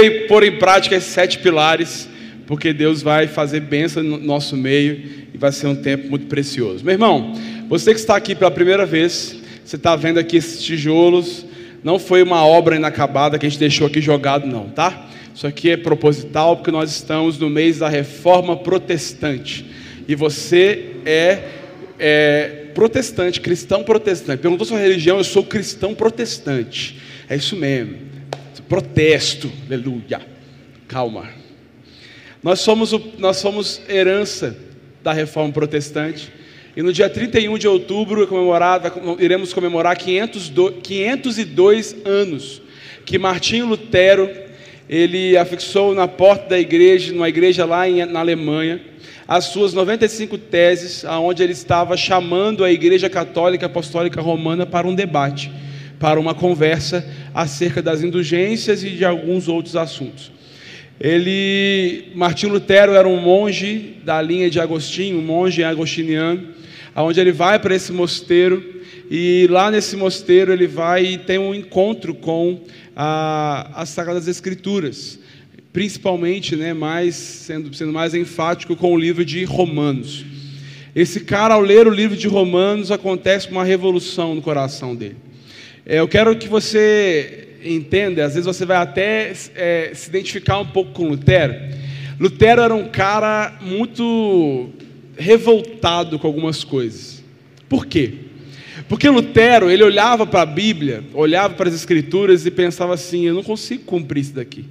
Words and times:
creio 0.00 0.26
pôr 0.26 0.44
em 0.44 0.56
prática 0.56 0.96
esses 0.96 1.12
sete 1.12 1.38
pilares, 1.38 2.08
porque 2.46 2.72
Deus 2.72 3.02
vai 3.02 3.26
fazer 3.26 3.60
bênção 3.60 4.02
no 4.02 4.18
nosso 4.18 4.56
meio 4.56 5.02
e 5.32 5.36
vai 5.36 5.52
ser 5.52 5.66
um 5.66 5.76
tempo 5.76 6.08
muito 6.08 6.26
precioso. 6.26 6.82
Meu 6.82 6.94
irmão, 6.94 7.34
você 7.68 7.92
que 7.92 8.00
está 8.00 8.16
aqui 8.16 8.34
pela 8.34 8.50
primeira 8.50 8.86
vez, 8.86 9.36
você 9.62 9.76
está 9.76 9.94
vendo 9.96 10.18
aqui 10.18 10.38
esses 10.38 10.62
tijolos, 10.62 11.44
não 11.84 11.98
foi 11.98 12.22
uma 12.22 12.44
obra 12.44 12.76
inacabada 12.76 13.38
que 13.38 13.44
a 13.44 13.48
gente 13.48 13.58
deixou 13.58 13.86
aqui 13.86 14.00
jogado, 14.00 14.46
não, 14.46 14.70
tá? 14.70 15.06
Isso 15.34 15.46
aqui 15.46 15.70
é 15.70 15.76
proposital 15.76 16.56
porque 16.56 16.70
nós 16.70 16.90
estamos 16.90 17.38
no 17.38 17.50
mês 17.50 17.78
da 17.78 17.88
reforma 17.88 18.56
protestante. 18.56 19.66
E 20.08 20.14
você 20.14 20.96
é, 21.04 21.38
é 21.98 22.66
protestante, 22.74 23.40
cristão 23.40 23.84
protestante. 23.84 24.40
Perguntou 24.40 24.66
sua 24.66 24.78
religião, 24.78 25.18
eu 25.18 25.24
sou 25.24 25.44
cristão 25.44 25.94
protestante. 25.94 26.98
É 27.28 27.36
isso 27.36 27.54
mesmo. 27.54 28.10
Protesto, 28.70 29.50
aleluia. 29.66 30.20
Calma. 30.86 31.28
Nós 32.40 32.60
somos, 32.60 32.92
o, 32.92 33.02
nós 33.18 33.38
somos 33.38 33.82
herança 33.88 34.56
da 35.02 35.12
reforma 35.12 35.52
protestante. 35.52 36.32
E 36.76 36.80
no 36.80 36.92
dia 36.92 37.10
31 37.10 37.58
de 37.58 37.66
outubro 37.66 38.28
iremos 39.18 39.52
comemorar 39.52 39.96
502, 39.96 40.74
502 40.84 41.96
anos 42.04 42.62
que 43.04 43.18
Martinho 43.18 43.66
Lutero 43.66 44.30
ele 44.88 45.36
afixou 45.36 45.92
na 45.92 46.06
porta 46.06 46.50
da 46.50 46.58
igreja, 46.60 47.12
numa 47.12 47.28
igreja 47.28 47.64
lá 47.64 47.88
em, 47.88 48.04
na 48.04 48.20
Alemanha, 48.20 48.80
as 49.26 49.46
suas 49.46 49.74
95 49.74 50.38
teses, 50.38 51.04
aonde 51.04 51.42
ele 51.42 51.54
estava 51.54 51.96
chamando 51.96 52.62
a 52.62 52.70
Igreja 52.70 53.10
Católica 53.10 53.66
Apostólica 53.66 54.20
Romana 54.20 54.64
para 54.64 54.86
um 54.86 54.94
debate, 54.94 55.50
para 56.00 56.18
uma 56.18 56.34
conversa 56.34 57.06
acerca 57.34 57.82
das 57.82 58.02
indulgências 58.02 58.82
e 58.82 58.90
de 58.90 59.04
alguns 59.04 59.46
outros 59.46 59.76
assuntos. 59.76 60.32
Ele, 60.98 62.06
Martinho 62.14 62.54
Lutero 62.54 62.92
era 62.92 63.06
um 63.06 63.20
monge 63.20 63.96
da 64.02 64.20
linha 64.20 64.50
de 64.50 64.58
Agostinho, 64.58 65.18
um 65.18 65.22
monge 65.22 65.62
agostiniano, 65.62 66.48
aonde 66.94 67.20
ele 67.20 67.32
vai 67.32 67.58
para 67.58 67.74
esse 67.74 67.92
mosteiro 67.92 68.80
e 69.10 69.46
lá 69.50 69.70
nesse 69.70 69.94
mosteiro 69.94 70.52
ele 70.52 70.66
vai 70.66 71.04
e 71.04 71.18
tem 71.18 71.38
um 71.38 71.54
encontro 71.54 72.14
com 72.14 72.60
a, 72.96 73.70
as 73.74 73.90
Sagradas 73.90 74.26
Escrituras, 74.26 75.18
principalmente, 75.72 76.56
né, 76.56 76.72
mais, 76.72 77.14
sendo, 77.14 77.74
sendo 77.74 77.92
mais 77.92 78.14
enfático 78.14 78.74
com 78.74 78.94
o 78.94 78.98
livro 78.98 79.24
de 79.24 79.44
Romanos. 79.44 80.24
Esse 80.96 81.20
cara, 81.20 81.54
ao 81.54 81.60
ler 81.60 81.86
o 81.86 81.90
livro 81.90 82.16
de 82.16 82.26
Romanos, 82.26 82.90
acontece 82.90 83.50
uma 83.50 83.64
revolução 83.64 84.34
no 84.34 84.42
coração 84.42 84.94
dele. 84.96 85.29
É, 85.84 86.00
eu 86.00 86.08
quero 86.08 86.36
que 86.36 86.48
você 86.48 87.48
entenda, 87.64 88.24
às 88.24 88.34
vezes 88.34 88.46
você 88.46 88.64
vai 88.64 88.76
até 88.76 89.32
é, 89.54 89.90
se 89.94 90.08
identificar 90.08 90.58
um 90.58 90.66
pouco 90.66 90.92
com 90.92 91.08
Lutero. 91.08 91.54
Lutero 92.18 92.62
era 92.62 92.74
um 92.74 92.88
cara 92.88 93.58
muito 93.60 94.70
revoltado 95.16 96.18
com 96.18 96.26
algumas 96.26 96.64
coisas. 96.64 97.22
Por 97.68 97.86
quê? 97.86 98.14
Porque 98.88 99.08
Lutero, 99.08 99.70
ele 99.70 99.84
olhava 99.84 100.26
para 100.26 100.42
a 100.42 100.46
Bíblia, 100.46 101.04
olhava 101.14 101.54
para 101.54 101.68
as 101.68 101.74
Escrituras 101.74 102.44
e 102.44 102.50
pensava 102.50 102.94
assim: 102.94 103.26
eu 103.26 103.34
não 103.34 103.42
consigo 103.42 103.84
cumprir 103.84 104.20
isso 104.20 104.34
daqui. 104.34 104.64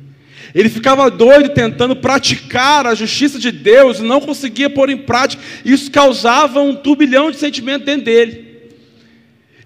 Ele 0.54 0.70
ficava 0.70 1.10
doido 1.12 1.50
tentando 1.50 1.96
praticar 1.96 2.88
a 2.88 2.96
justiça 2.96 3.38
de 3.38 3.52
Deus 3.52 4.00
não 4.00 4.20
conseguia 4.20 4.70
pôr 4.70 4.90
em 4.90 4.98
prática. 4.98 5.42
Isso 5.64 5.92
causava 5.92 6.60
um 6.60 6.76
turbilhão 6.76 7.30
de 7.30 7.38
sentimento 7.38 7.86
dentro 7.86 8.06
dele. 8.06 8.49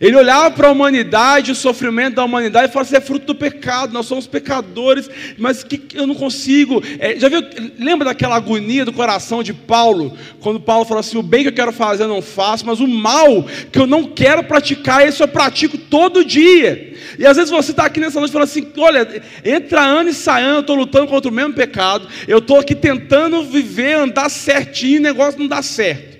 Ele 0.03 0.17
olhava 0.17 0.51
para 0.51 0.67
a 0.67 0.71
humanidade, 0.71 1.53
o 1.53 1.55
sofrimento 1.55 2.15
da 2.15 2.25
humanidade, 2.25 2.67
e 2.67 2.73
falava 2.73 2.89
assim: 2.89 2.97
é 2.97 2.99
fruto 2.99 3.27
do 3.27 3.35
pecado, 3.35 3.93
nós 3.93 4.05
somos 4.05 4.27
pecadores, 4.27 5.09
mas 5.37 5.63
que 5.63 5.81
eu 5.93 6.05
não 6.05 6.13
consigo. 6.13 6.83
É, 6.99 7.17
já 7.17 7.29
viu? 7.29 7.39
Lembra 7.79 8.09
daquela 8.09 8.35
agonia 8.35 8.83
do 8.83 8.91
coração 8.91 9.41
de 9.41 9.53
Paulo, 9.53 10.17
quando 10.41 10.59
Paulo 10.59 10.83
falou 10.83 10.99
assim: 10.99 11.17
o 11.17 11.23
bem 11.23 11.43
que 11.43 11.47
eu 11.47 11.53
quero 11.53 11.71
fazer 11.71 12.03
eu 12.03 12.09
não 12.09 12.21
faço, 12.21 12.65
mas 12.65 12.81
o 12.81 12.87
mal 12.87 13.45
que 13.71 13.79
eu 13.79 13.87
não 13.87 14.03
quero 14.03 14.43
praticar, 14.43 15.07
isso 15.07 15.23
eu 15.23 15.27
pratico 15.29 15.77
todo 15.77 16.25
dia. 16.25 16.95
E 17.17 17.25
às 17.25 17.37
vezes 17.37 17.49
você 17.49 17.71
está 17.71 17.85
aqui 17.85 18.01
nessa 18.01 18.19
noite 18.19 18.33
falando 18.33 18.49
assim: 18.49 18.67
olha, 18.77 19.23
entra 19.45 19.79
ano 19.83 20.09
e 20.09 20.13
sai 20.13 20.43
ano, 20.43 20.57
eu 20.57 20.61
estou 20.61 20.75
lutando 20.75 21.07
contra 21.07 21.31
o 21.31 21.33
mesmo 21.33 21.53
pecado, 21.53 22.09
eu 22.27 22.39
estou 22.39 22.59
aqui 22.59 22.75
tentando 22.75 23.41
viver, 23.45 23.93
andar 23.93 24.29
certinho, 24.29 24.99
o 24.99 25.03
negócio 25.03 25.39
não 25.39 25.47
dá 25.47 25.61
certo. 25.61 26.19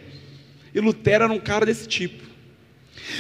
E 0.74 0.80
Lutero 0.80 1.26
era 1.26 1.34
um 1.34 1.40
cara 1.40 1.66
desse 1.66 1.86
tipo. 1.86 2.23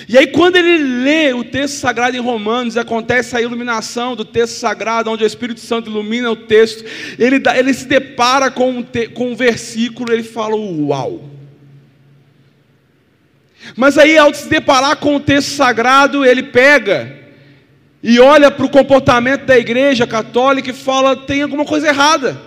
E 0.08 0.18
aí, 0.18 0.28
quando 0.28 0.56
ele 0.56 0.78
lê 1.04 1.34
o 1.34 1.44
texto 1.44 1.76
sagrado 1.76 2.16
em 2.16 2.20
Romanos, 2.20 2.78
acontece 2.78 3.36
a 3.36 3.42
iluminação 3.42 4.16
do 4.16 4.26
texto 4.26 4.56
sagrado, 4.56 5.10
onde 5.10 5.24
o 5.24 5.28
Espírito 5.28 5.60
Santo 5.60 5.90
ilumina 5.90 6.32
o 6.32 6.36
texto, 6.36 6.84
ele, 7.20 7.40
dá, 7.40 7.58
ele 7.58 7.74
se 7.74 7.86
depara 7.86 8.50
com 8.50 8.70
um, 8.70 8.84
te, 8.84 9.08
com 9.08 9.32
um 9.32 9.36
versículo, 9.36 10.12
ele 10.12 10.24
fala: 10.24 10.56
Uau! 10.56 11.30
Mas 13.76 13.98
aí, 13.98 14.18
ao 14.18 14.34
se 14.34 14.50
deparar 14.50 14.98
com 14.98 15.16
o 15.16 15.20
texto 15.20 15.50
sagrado, 15.50 16.26
ele 16.26 16.44
pega 16.44 17.20
e 18.02 18.20
olha 18.20 18.52
para 18.52 18.66
o 18.66 18.70
comportamento 18.70 19.46
da 19.46 19.58
igreja 19.58 20.06
católica 20.06 20.70
e 20.70 20.74
fala: 20.74 21.16
tem 21.16 21.42
alguma 21.42 21.66
coisa 21.66 21.88
errada. 21.88 22.42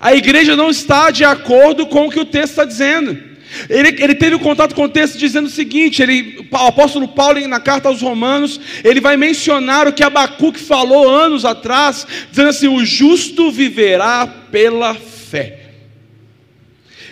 A 0.00 0.14
igreja 0.14 0.56
não 0.56 0.70
está 0.70 1.10
de 1.10 1.24
acordo 1.24 1.86
com 1.86 2.06
o 2.06 2.10
que 2.10 2.18
o 2.18 2.24
texto 2.24 2.50
está 2.50 2.64
dizendo. 2.64 3.31
Ele, 3.68 3.88
ele 4.02 4.14
teve 4.14 4.34
um 4.36 4.38
contato 4.38 4.74
com 4.74 4.84
o 4.84 4.88
texto 4.88 5.18
dizendo 5.18 5.46
o 5.46 5.50
seguinte: 5.50 6.02
ele, 6.02 6.46
o 6.50 6.56
apóstolo 6.56 7.08
Paulo, 7.08 7.46
na 7.46 7.60
carta 7.60 7.88
aos 7.88 8.00
Romanos, 8.00 8.60
ele 8.82 9.00
vai 9.00 9.16
mencionar 9.16 9.86
o 9.86 9.92
que 9.92 10.02
Abacuque 10.02 10.60
falou 10.60 11.08
anos 11.08 11.44
atrás, 11.44 12.06
dizendo 12.30 12.48
assim: 12.48 12.68
o 12.68 12.84
justo 12.84 13.50
viverá 13.50 14.26
pela 14.26 14.94
fé. 14.94 15.70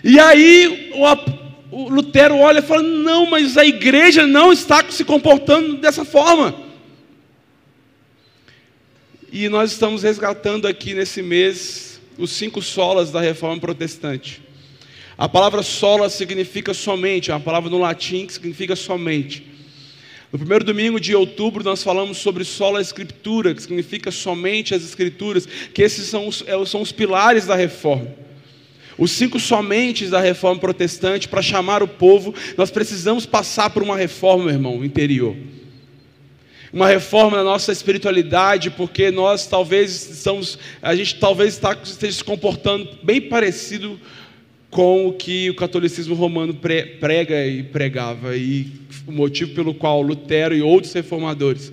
E 0.02 0.18
aí 0.18 0.90
o, 0.94 1.84
o 1.84 1.88
Lutero 1.88 2.36
olha 2.36 2.60
e 2.60 2.62
fala: 2.62 2.82
não, 2.82 3.26
mas 3.26 3.56
a 3.56 3.64
igreja 3.64 4.26
não 4.26 4.52
está 4.52 4.84
se 4.88 5.04
comportando 5.04 5.76
dessa 5.76 6.04
forma. 6.04 6.54
E 9.32 9.48
nós 9.48 9.70
estamos 9.70 10.02
resgatando 10.02 10.66
aqui 10.66 10.92
nesse 10.92 11.22
mês 11.22 12.00
os 12.18 12.30
cinco 12.30 12.60
solas 12.60 13.10
da 13.10 13.20
reforma 13.20 13.60
protestante. 13.60 14.42
A 15.20 15.28
palavra 15.28 15.62
sola 15.62 16.08
significa 16.08 16.72
somente, 16.72 17.30
é 17.30 17.34
uma 17.34 17.40
palavra 17.40 17.68
no 17.68 17.76
latim 17.76 18.24
que 18.24 18.32
significa 18.32 18.74
somente. 18.74 19.46
No 20.32 20.38
primeiro 20.38 20.64
domingo 20.64 20.98
de 20.98 21.14
outubro 21.14 21.62
nós 21.62 21.82
falamos 21.82 22.16
sobre 22.16 22.42
sola 22.42 22.80
escritura, 22.80 23.54
que 23.54 23.60
significa 23.60 24.10
somente 24.10 24.74
as 24.74 24.82
escrituras, 24.82 25.44
que 25.74 25.82
esses 25.82 26.06
são 26.06 26.26
os, 26.26 26.42
é, 26.46 26.64
são 26.64 26.80
os 26.80 26.90
pilares 26.90 27.44
da 27.44 27.54
reforma. 27.54 28.06
Os 28.96 29.10
cinco 29.10 29.38
somentes 29.38 30.08
da 30.08 30.22
reforma 30.22 30.58
protestante, 30.58 31.28
para 31.28 31.42
chamar 31.42 31.82
o 31.82 31.88
povo, 31.88 32.34
nós 32.56 32.70
precisamos 32.70 33.26
passar 33.26 33.68
por 33.68 33.82
uma 33.82 33.98
reforma, 33.98 34.44
meu 34.44 34.54
irmão, 34.54 34.82
interior. 34.82 35.36
Uma 36.72 36.88
reforma 36.88 37.36
na 37.36 37.44
nossa 37.44 37.72
espiritualidade, 37.72 38.70
porque 38.70 39.10
nós 39.10 39.46
talvez 39.46 40.08
estamos, 40.08 40.58
a 40.80 40.94
gente 40.94 41.16
talvez 41.16 41.52
está, 41.52 41.76
esteja 41.82 42.16
se 42.16 42.24
comportando 42.24 42.88
bem 43.02 43.20
parecido 43.20 44.00
com 44.70 45.08
o 45.08 45.12
que 45.12 45.50
o 45.50 45.54
catolicismo 45.54 46.14
romano 46.14 46.54
prega 46.54 47.44
e 47.46 47.62
pregava, 47.62 48.36
e 48.36 48.72
o 49.06 49.12
motivo 49.12 49.52
pelo 49.52 49.74
qual 49.74 50.00
Lutero 50.00 50.54
e 50.54 50.62
outros 50.62 50.92
reformadores 50.92 51.72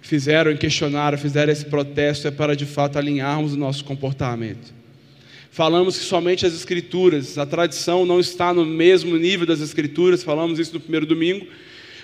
fizeram 0.00 0.52
e 0.52 0.56
questionaram, 0.56 1.18
fizeram 1.18 1.52
esse 1.52 1.64
protesto 1.64 2.28
é 2.28 2.30
para 2.30 2.54
de 2.54 2.64
fato 2.64 2.96
alinharmos 2.96 3.54
o 3.54 3.56
nosso 3.56 3.84
comportamento. 3.84 4.72
Falamos 5.50 5.98
que 5.98 6.04
somente 6.04 6.46
as 6.46 6.54
Escrituras, 6.54 7.38
a 7.38 7.46
tradição 7.46 8.06
não 8.06 8.20
está 8.20 8.54
no 8.54 8.64
mesmo 8.64 9.16
nível 9.16 9.46
das 9.46 9.60
Escrituras, 9.60 10.22
falamos 10.22 10.58
isso 10.58 10.74
no 10.74 10.80
primeiro 10.80 11.06
domingo. 11.06 11.46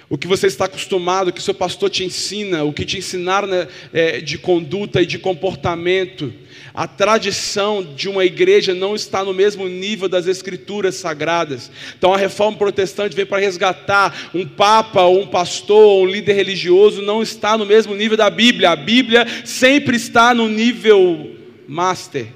O 0.09 0.19
que 0.19 0.27
você 0.27 0.47
está 0.47 0.65
acostumado, 0.65 1.29
o 1.29 1.33
que 1.33 1.43
seu 1.43 1.55
pastor 1.55 1.89
te 1.89 2.03
ensina, 2.03 2.65
o 2.65 2.73
que 2.73 2.85
te 2.85 2.99
ensinaram 2.99 3.47
né, 3.49 3.69
é, 3.93 4.21
de 4.21 4.39
conduta 4.39 5.01
e 5.01 5.07
de 5.07 5.19
comportamento, 5.19 6.33
a 6.75 6.87
tradição 6.87 7.83
de 7.83 8.09
uma 8.09 8.25
igreja 8.25 8.75
não 8.75 8.95
está 8.95 9.23
no 9.23 9.35
mesmo 9.35 9.69
nível 9.69 10.09
das 10.09 10.27
escrituras 10.27 10.95
sagradas. 10.95 11.71
Então 11.99 12.15
a 12.15 12.17
reforma 12.17 12.57
protestante 12.57 13.15
vem 13.15 13.27
para 13.27 13.41
resgatar 13.41 14.31
um 14.35 14.47
papa, 14.47 15.03
ou 15.03 15.21
um 15.21 15.27
pastor, 15.27 15.85
ou 15.85 16.05
um 16.05 16.07
líder 16.07 16.33
religioso, 16.33 17.03
não 17.03 17.23
está 17.23 17.59
no 17.59 17.67
mesmo 17.67 17.95
nível 17.95 18.17
da 18.17 18.31
Bíblia. 18.31 18.71
A 18.71 18.77
Bíblia 18.77 19.27
sempre 19.45 19.97
está 19.97 20.33
no 20.33 20.49
nível 20.49 21.37
master. 21.69 22.29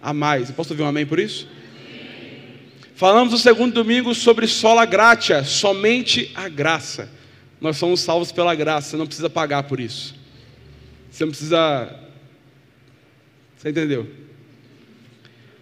A 0.00 0.12
mais. 0.12 0.48
Eu 0.48 0.54
posso 0.54 0.72
ouvir 0.72 0.84
um 0.84 0.86
amém 0.86 1.04
por 1.04 1.18
isso? 1.18 1.48
Falamos 2.94 3.32
no 3.32 3.38
segundo 3.38 3.74
domingo 3.74 4.14
sobre 4.14 4.46
sola 4.46 4.84
gratia, 4.84 5.42
somente 5.42 6.30
a 6.34 6.48
graça. 6.48 7.10
Nós 7.60 7.76
somos 7.76 8.00
salvos 8.00 8.30
pela 8.30 8.54
graça, 8.54 8.90
você 8.90 8.96
não 8.96 9.06
precisa 9.06 9.28
pagar 9.28 9.64
por 9.64 9.80
isso. 9.80 10.14
Você 11.10 11.24
não 11.24 11.30
precisa 11.30 12.07
você 13.58 13.70
entendeu? 13.70 14.08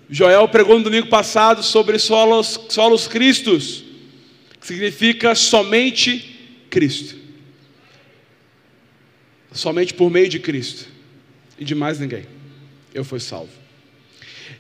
Joel 0.09 0.47
pregou 0.49 0.79
no 0.79 0.85
domingo 0.85 1.09
passado 1.09 1.63
sobre 1.63 1.99
solos, 1.99 2.61
solos 2.69 3.09
Cristos, 3.09 3.85
que 4.61 4.67
significa 4.67 5.35
somente 5.35 6.65
Cristo. 6.71 7.17
somente 9.53 9.95
por 9.95 10.11
meio 10.11 10.29
de 10.29 10.39
Cristo 10.39 10.87
e 11.59 11.65
de 11.65 11.75
mais 11.75 11.99
ninguém, 11.99 12.27
eu 12.93 13.03
fui 13.03 13.19
salvo. 13.19 13.51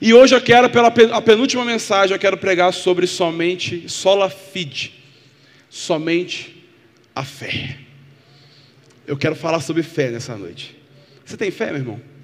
E 0.01 0.15
hoje 0.15 0.35
eu 0.35 0.41
quero, 0.41 0.71
pela 0.71 0.89
a 0.89 1.21
penúltima 1.21 1.63
mensagem, 1.63 2.15
eu 2.15 2.19
quero 2.19 2.39
pregar 2.39 2.73
sobre 2.73 3.07
somente 3.07 3.87
sola 3.89 4.31
fide, 4.31 4.95
somente 5.69 6.67
a 7.15 7.23
fé. 7.23 7.79
Eu 9.07 9.19
quero 9.19 9.37
falar 9.37 9.61
sobre 9.61 9.83
fé 9.83 10.11
nessa 10.11 10.37
noite. 10.37 10.75
Você 11.25 11.37
tem 11.37 11.51
fé, 11.51 11.67
meu 11.67 11.77
irmão? 11.77 12.16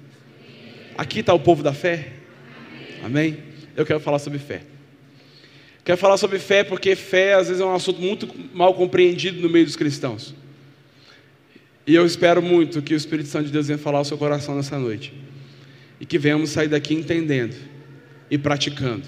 Aqui 0.97 1.19
está 1.19 1.33
o 1.33 1.39
povo 1.39 1.63
da 1.63 1.73
fé? 1.73 2.09
Amém? 3.03 3.37
Eu 3.75 3.85
quero 3.85 3.99
falar 3.99 4.19
sobre 4.19 4.39
fé. 4.39 4.61
Quero 5.83 5.97
falar 5.97 6.17
sobre 6.17 6.39
fé 6.39 6.63
porque 6.63 6.95
fé 6.95 7.33
às 7.33 7.47
vezes 7.47 7.61
é 7.61 7.65
um 7.65 7.75
assunto 7.75 7.99
muito 7.99 8.29
mal 8.53 8.73
compreendido 8.73 9.41
no 9.41 9.49
meio 9.49 9.65
dos 9.65 9.75
cristãos. 9.75 10.33
E 11.85 11.93
eu 11.93 12.05
espero 12.05 12.41
muito 12.41 12.81
que 12.81 12.93
o 12.93 12.97
Espírito 12.97 13.27
Santo 13.27 13.47
de 13.47 13.51
Deus 13.51 13.67
venha 13.67 13.77
falar 13.77 13.97
ao 13.97 14.05
seu 14.05 14.17
coração 14.17 14.55
nessa 14.55 14.79
noite. 14.79 15.13
E 15.99 16.05
que 16.05 16.17
venhamos 16.17 16.51
sair 16.51 16.69
daqui 16.69 16.93
entendendo 16.93 17.55
e 18.31 18.37
praticando. 18.37 19.03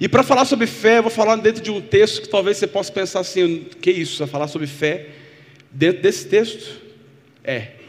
E 0.00 0.08
para 0.08 0.22
falar 0.22 0.44
sobre 0.44 0.66
fé, 0.66 0.98
eu 0.98 1.02
vou 1.02 1.10
falar 1.10 1.36
dentro 1.36 1.62
de 1.62 1.70
um 1.70 1.80
texto 1.80 2.22
que 2.22 2.28
talvez 2.28 2.56
você 2.56 2.66
possa 2.66 2.92
pensar 2.92 3.20
assim: 3.20 3.66
que 3.80 3.90
isso? 3.90 4.18
Vai 4.18 4.28
falar 4.28 4.48
sobre 4.48 4.66
fé 4.66 5.08
dentro 5.70 6.02
desse 6.02 6.26
texto? 6.26 6.80
É. 7.42 7.81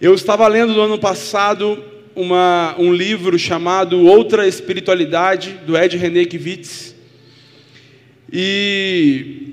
Eu 0.00 0.14
estava 0.14 0.48
lendo 0.48 0.72
no 0.72 0.80
ano 0.80 0.98
passado 0.98 1.84
uma, 2.16 2.74
um 2.78 2.90
livro 2.90 3.38
chamado 3.38 4.00
Outra 4.00 4.48
Espiritualidade, 4.48 5.60
do 5.66 5.76
Ed 5.76 5.94
René 5.98 6.24
Kivitz. 6.24 6.94
E 8.32 9.52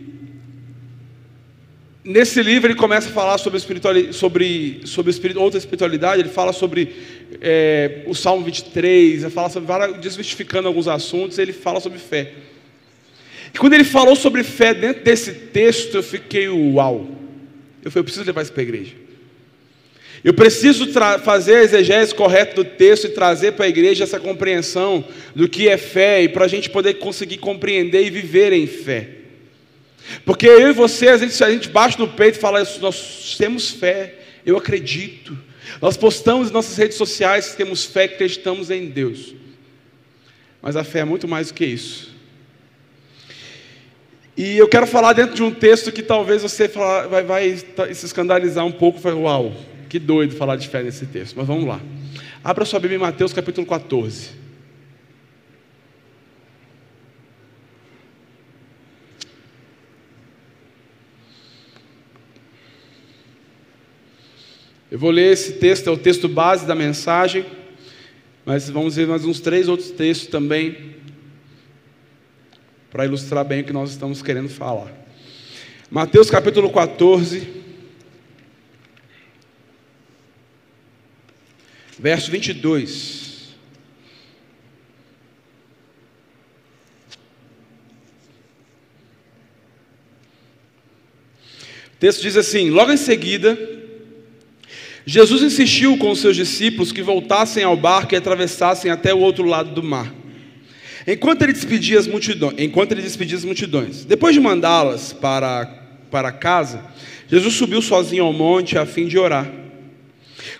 nesse 2.02 2.42
livro 2.42 2.72
ele 2.72 2.80
começa 2.80 3.10
a 3.10 3.12
falar 3.12 3.38
sobre, 3.40 3.60
sobre, 4.14 4.80
sobre 4.86 5.12
espiritu 5.12 5.42
outra 5.42 5.58
espiritualidade, 5.58 6.22
ele 6.22 6.30
fala 6.30 6.54
sobre 6.54 6.96
é, 7.42 8.04
o 8.08 8.16
Salmo 8.16 8.46
23, 8.46 9.24
ele 9.24 9.30
fala 9.30 9.50
sobre 9.50 9.68
várias, 9.68 10.00
desmistificando 10.00 10.70
alguns 10.70 10.88
assuntos, 10.88 11.38
ele 11.38 11.52
fala 11.52 11.82
sobre 11.82 12.00
fé. 12.00 12.32
E 13.54 13.58
quando 13.58 13.74
ele 13.74 13.84
falou 13.84 14.16
sobre 14.16 14.46
fé 14.46 14.74
dentro 14.74 15.04
desse 15.04 15.34
texto, 15.34 15.96
eu 15.96 16.04
fiquei 16.04 16.48
uau. 16.48 17.06
Eu 17.84 17.92
falei, 17.92 18.00
eu 18.00 18.04
preciso 18.06 18.26
levar 18.26 18.44
isso 18.44 18.54
para 18.54 18.62
a 18.62 18.64
igreja. 18.64 19.07
Eu 20.24 20.34
preciso 20.34 20.88
fazer 21.24 21.58
a 21.58 21.64
exegese 21.64 22.14
correta 22.14 22.56
do 22.56 22.66
texto 22.66 23.06
e 23.06 23.10
trazer 23.10 23.54
para 23.54 23.66
a 23.66 23.70
igreja 23.70 24.04
essa 24.04 24.20
compreensão 24.20 25.06
do 25.36 25.48
que 25.48 25.70
é 25.70 25.78
fé 25.78 26.24
e 26.24 26.30
para 26.30 26.46
a 26.46 26.48
gente 26.48 26.70
poder 26.70 26.96
conseguir 26.96 27.38
compreender 27.38 28.06
e 28.06 28.10
viver 28.10 28.52
em 28.52 28.68
fé. 28.68 29.10
Porque 30.26 30.48
eu 30.48 30.70
e 30.70 30.74
você, 30.74 31.10
a 31.10 31.18
gente, 31.18 31.44
a 31.44 31.50
gente 31.52 31.70
bate 31.70 32.00
no 32.00 32.08
peito 32.08 32.38
e 32.38 32.42
fala, 32.42 32.64
nós 32.80 33.36
temos 33.38 33.70
fé, 33.70 34.16
eu 34.46 34.58
acredito. 34.58 35.38
Nós 35.82 35.98
postamos 35.98 36.50
em 36.50 36.54
nossas 36.54 36.78
redes 36.78 36.98
sociais 36.98 37.50
que 37.50 37.58
temos 37.58 37.86
fé, 37.86 38.08
que 38.08 38.16
acreditamos 38.16 38.72
em 38.72 38.88
Deus. 38.88 39.36
Mas 40.62 40.76
a 40.76 40.84
fé 40.84 41.00
é 41.00 41.06
muito 41.06 41.28
mais 41.28 41.50
do 41.50 41.54
que 41.54 41.66
isso. 41.66 42.16
E 44.36 44.58
eu 44.58 44.68
quero 44.68 44.86
falar 44.86 45.14
dentro 45.14 45.36
de 45.36 45.44
um 45.44 45.52
texto 45.52 45.92
que 45.92 46.04
talvez 46.04 46.44
você 46.44 46.68
vai, 46.68 47.24
vai 47.24 47.58
se 47.94 48.06
escandalizar 48.06 48.66
um 48.66 48.72
pouco. 48.72 49.00
Vai, 49.00 49.14
uau, 49.14 49.56
que 49.88 50.00
doido 50.00 50.36
falar 50.36 50.56
de 50.56 50.68
fé 50.68 50.84
nesse 50.84 51.06
texto. 51.06 51.36
Mas 51.36 51.48
vamos 51.48 51.66
lá. 51.66 51.80
Abra 52.44 52.66
sua 52.66 52.80
Bíblia 52.80 52.98
em 52.98 53.02
Mateus 53.02 53.34
capítulo 53.34 53.66
14. 53.66 54.48
Eu 64.90 64.98
vou 64.98 65.12
ler 65.12 65.34
esse 65.34 65.54
texto, 65.54 65.88
é 65.90 65.92
o 65.92 65.98
texto 65.98 66.30
base 66.30 66.66
da 66.66 66.74
mensagem, 66.74 67.46
mas 68.46 68.70
vamos 68.70 68.96
ver 68.96 69.06
mais 69.06 69.26
uns 69.26 69.42
três 69.42 69.68
outros 69.68 69.92
textos 69.92 70.30
também, 70.30 70.96
para 72.90 73.06
ilustrar 73.06 73.44
bem 73.44 73.62
o 73.62 73.64
que 73.66 73.74
nós 73.74 73.92
estamos 73.92 74.22
querendo 74.22 74.48
falar. 74.48 74.92
Mateus 75.92 76.30
capítulo 76.30 76.72
14, 76.72 77.48
verso 82.00 82.30
22. 82.30 83.28
O 91.96 92.00
texto 92.00 92.22
diz 92.22 92.38
assim: 92.38 92.70
Logo 92.70 92.92
em 92.92 92.98
seguida, 92.98 93.58
Jesus 95.06 95.42
insistiu 95.42 95.98
com 95.98 96.12
os 96.12 96.20
seus 96.20 96.36
discípulos 96.36 96.92
que 96.92 97.02
voltassem 97.02 97.64
ao 97.64 97.76
barco 97.76 98.14
e 98.14 98.18
atravessassem 98.18 98.92
até 98.92 99.14
o 99.14 99.20
outro 99.20 99.46
lado 99.46 99.72
do 99.72 99.82
mar. 99.82 100.14
Enquanto 101.08 101.42
ele 101.42 101.54
despedia 101.54 101.98
as 101.98 102.06
multidões, 102.06 102.56
enquanto 102.60 102.92
ele 102.92 103.02
despedia 103.02 103.38
as 103.38 103.46
multidões. 103.46 104.04
Depois 104.06 104.36
de 104.36 104.42
mandá-las 104.42 105.14
para, 105.14 105.66
para 106.12 106.32
casa, 106.32 106.84
Jesus 107.30 107.56
subiu 107.56 107.82
sozinho 107.82 108.26
ao 108.26 108.34
monte 108.34 108.78
a 108.78 108.86
fim 108.86 109.08
de 109.08 109.18
orar. 109.18 109.67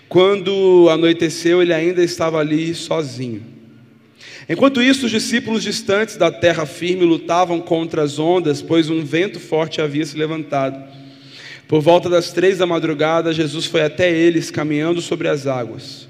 Quando 0.08 0.88
anoiteceu, 0.90 1.60
ele 1.60 1.74
ainda 1.74 2.02
estava 2.02 2.38
ali 2.38 2.74
sozinho. 2.74 3.42
Enquanto 4.48 4.80
isso, 4.80 5.04
os 5.04 5.12
discípulos 5.12 5.62
distantes 5.62 6.16
da 6.16 6.30
terra 6.30 6.64
firme 6.64 7.04
lutavam 7.04 7.60
contra 7.60 8.02
as 8.02 8.18
ondas, 8.18 8.62
pois 8.62 8.88
um 8.88 9.04
vento 9.04 9.38
forte 9.38 9.82
havia 9.82 10.06
se 10.06 10.16
levantado. 10.16 10.82
Por 11.66 11.82
volta 11.82 12.08
das 12.08 12.32
três 12.32 12.56
da 12.56 12.66
madrugada, 12.66 13.34
Jesus 13.34 13.66
foi 13.66 13.82
até 13.82 14.10
eles 14.10 14.50
caminhando 14.50 15.02
sobre 15.02 15.28
as 15.28 15.46
águas. 15.46 16.08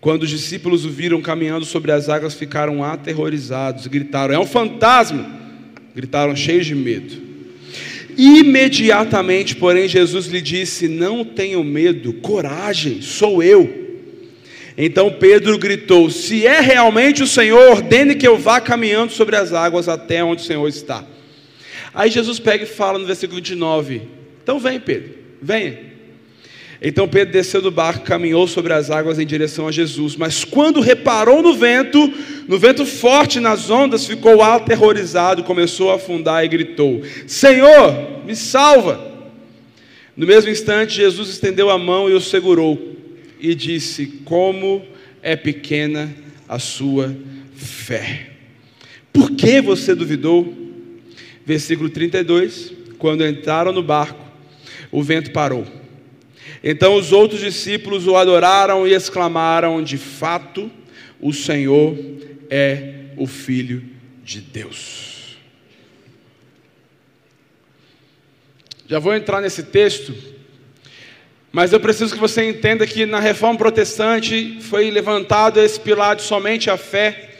Quando 0.00 0.22
os 0.22 0.30
discípulos 0.30 0.86
o 0.86 0.88
viram 0.88 1.20
caminhando 1.20 1.66
sobre 1.66 1.92
as 1.92 2.08
águas, 2.08 2.32
ficaram 2.32 2.82
aterrorizados, 2.82 3.86
gritaram: 3.86 4.34
É 4.34 4.38
um 4.38 4.46
fantasma! 4.46 5.38
Gritaram 5.94 6.34
cheios 6.34 6.64
de 6.64 6.74
medo. 6.74 7.29
Imediatamente, 8.16 9.56
porém, 9.56 9.88
Jesus 9.88 10.26
lhe 10.26 10.40
disse: 10.40 10.88
Não 10.88 11.24
tenham 11.24 11.64
medo, 11.64 12.12
coragem, 12.14 13.00
sou 13.02 13.42
eu. 13.42 13.88
Então 14.76 15.10
Pedro 15.10 15.58
gritou: 15.58 16.10
Se 16.10 16.46
é 16.46 16.60
realmente 16.60 17.22
o 17.22 17.26
Senhor, 17.26 17.70
ordene 17.70 18.14
que 18.14 18.26
eu 18.26 18.38
vá 18.38 18.60
caminhando 18.60 19.12
sobre 19.12 19.36
as 19.36 19.52
águas 19.52 19.88
até 19.88 20.22
onde 20.24 20.42
o 20.42 20.46
Senhor 20.46 20.66
está. 20.68 21.04
Aí 21.92 22.10
Jesus 22.10 22.38
pega 22.38 22.64
e 22.64 22.66
fala 22.66 22.98
no 22.98 23.06
versículo 23.06 23.38
29: 23.38 24.02
então 24.42 24.58
vem, 24.58 24.80
Pedro, 24.80 25.14
venha. 25.40 25.89
Então 26.82 27.06
Pedro 27.06 27.32
desceu 27.32 27.60
do 27.60 27.70
barco, 27.70 28.04
caminhou 28.04 28.46
sobre 28.46 28.72
as 28.72 28.90
águas 28.90 29.18
em 29.18 29.26
direção 29.26 29.68
a 29.68 29.72
Jesus, 29.72 30.16
mas 30.16 30.44
quando 30.44 30.80
reparou 30.80 31.42
no 31.42 31.54
vento, 31.54 32.10
no 32.48 32.58
vento 32.58 32.86
forte 32.86 33.38
nas 33.38 33.68
ondas, 33.68 34.06
ficou 34.06 34.42
aterrorizado, 34.42 35.44
começou 35.44 35.90
a 35.90 35.96
afundar 35.96 36.42
e 36.42 36.48
gritou: 36.48 37.02
Senhor, 37.26 38.24
me 38.24 38.34
salva! 38.34 39.08
No 40.16 40.26
mesmo 40.26 40.50
instante, 40.50 40.96
Jesus 40.96 41.28
estendeu 41.28 41.68
a 41.68 41.78
mão 41.78 42.08
e 42.08 42.14
o 42.14 42.20
segurou 42.20 42.96
e 43.38 43.54
disse: 43.54 44.06
Como 44.24 44.82
é 45.22 45.36
pequena 45.36 46.10
a 46.48 46.58
sua 46.58 47.14
fé. 47.54 48.28
Por 49.12 49.32
que 49.32 49.60
você 49.60 49.94
duvidou? 49.94 50.54
Versículo 51.44 51.90
32: 51.90 52.72
Quando 52.98 53.26
entraram 53.26 53.72
no 53.72 53.82
barco, 53.82 54.24
o 54.90 55.02
vento 55.02 55.30
parou. 55.30 55.79
Então 56.62 56.94
os 56.94 57.12
outros 57.12 57.40
discípulos 57.40 58.06
o 58.06 58.16
adoraram 58.16 58.86
e 58.86 58.92
exclamaram: 58.92 59.82
De 59.82 59.96
fato, 59.96 60.70
o 61.20 61.32
Senhor 61.32 61.96
é 62.50 62.94
o 63.16 63.26
Filho 63.26 63.82
de 64.22 64.40
Deus. 64.40 65.36
Já 68.86 68.98
vou 68.98 69.14
entrar 69.14 69.40
nesse 69.40 69.62
texto, 69.62 70.14
mas 71.52 71.72
eu 71.72 71.80
preciso 71.80 72.12
que 72.12 72.20
você 72.20 72.48
entenda 72.48 72.86
que 72.86 73.06
na 73.06 73.20
reforma 73.20 73.58
protestante 73.58 74.58
foi 74.60 74.90
levantado 74.90 75.60
esse 75.60 75.78
pilar 75.78 76.16
de 76.16 76.22
somente 76.22 76.68
a 76.68 76.76
fé, 76.76 77.36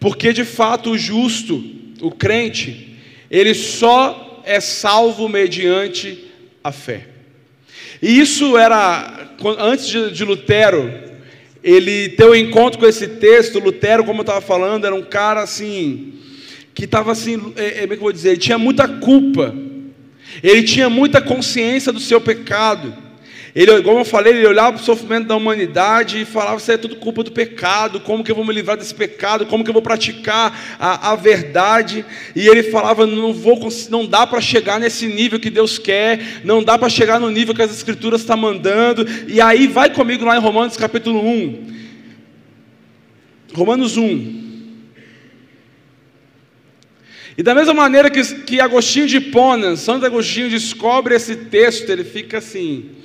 porque 0.00 0.32
de 0.32 0.44
fato 0.44 0.90
o 0.90 0.98
justo, 0.98 1.64
o 2.00 2.10
crente, 2.10 2.98
ele 3.30 3.54
só 3.54 4.42
é 4.44 4.60
salvo 4.60 5.28
mediante 5.28 6.24
a 6.62 6.72
fé. 6.72 7.11
E 8.02 8.18
isso 8.18 8.58
era, 8.58 9.30
antes 9.60 9.86
de, 9.86 10.10
de 10.10 10.24
Lutero, 10.24 10.92
ele 11.62 12.08
ter 12.08 12.24
um 12.24 12.34
encontro 12.34 12.80
com 12.80 12.86
esse 12.86 13.06
texto, 13.06 13.60
Lutero, 13.60 14.04
como 14.04 14.18
eu 14.18 14.22
estava 14.22 14.40
falando, 14.40 14.84
era 14.84 14.94
um 14.94 15.04
cara 15.04 15.40
assim, 15.40 16.14
que 16.74 16.84
estava 16.84 17.12
assim, 17.12 17.52
é, 17.54 17.62
é, 17.62 17.84
é 17.84 17.88
eu 17.88 17.98
vou 17.98 18.12
dizer, 18.12 18.30
ele 18.30 18.38
tinha 18.38 18.58
muita 18.58 18.88
culpa, 18.88 19.54
ele 20.42 20.64
tinha 20.64 20.90
muita 20.90 21.20
consciência 21.20 21.92
do 21.92 22.00
seu 22.00 22.20
pecado, 22.20 22.92
Ele, 23.54 23.82
como 23.82 23.98
eu 23.98 24.04
falei, 24.04 24.32
ele 24.32 24.46
olhava 24.46 24.72
para 24.72 24.80
o 24.80 24.84
sofrimento 24.84 25.26
da 25.26 25.36
humanidade 25.36 26.22
e 26.22 26.24
falava: 26.24 26.56
Isso 26.56 26.72
é 26.72 26.78
tudo 26.78 26.96
culpa 26.96 27.22
do 27.22 27.30
pecado. 27.30 28.00
Como 28.00 28.24
que 28.24 28.30
eu 28.30 28.34
vou 28.34 28.46
me 28.46 28.52
livrar 28.52 28.78
desse 28.78 28.94
pecado? 28.94 29.44
Como 29.44 29.62
que 29.62 29.68
eu 29.68 29.74
vou 29.74 29.82
praticar 29.82 30.76
a, 30.78 31.12
a 31.12 31.16
verdade? 31.16 32.02
E 32.34 32.48
ele 32.48 32.62
falava: 32.62 33.06
Não, 33.06 33.30
vou, 33.30 33.68
não 33.90 34.06
dá 34.06 34.26
para 34.26 34.40
chegar 34.40 34.80
nesse 34.80 35.06
nível 35.06 35.38
que 35.38 35.50
Deus 35.50 35.78
quer, 35.78 36.40
não 36.44 36.64
dá 36.64 36.78
para 36.78 36.88
chegar 36.88 37.20
no 37.20 37.30
nível 37.30 37.54
que 37.54 37.60
as 37.60 37.70
Escrituras 37.70 38.22
estão 38.22 38.38
mandando. 38.38 39.06
E 39.28 39.38
aí, 39.38 39.66
vai 39.66 39.90
comigo 39.90 40.24
lá 40.24 40.34
em 40.34 40.40
Romanos 40.40 40.74
capítulo 40.78 41.20
1. 41.20 41.66
Romanos 43.52 43.98
1. 43.98 44.40
E 47.36 47.42
da 47.42 47.54
mesma 47.54 47.74
maneira 47.74 48.08
que, 48.08 48.22
que 48.44 48.60
Agostinho 48.62 49.06
de 49.06 49.18
Hipona, 49.18 49.76
Santo 49.76 50.06
Agostinho 50.06 50.48
descobre 50.48 51.14
esse 51.14 51.36
texto, 51.36 51.90
ele 51.90 52.04
fica 52.04 52.38
assim 52.38 53.02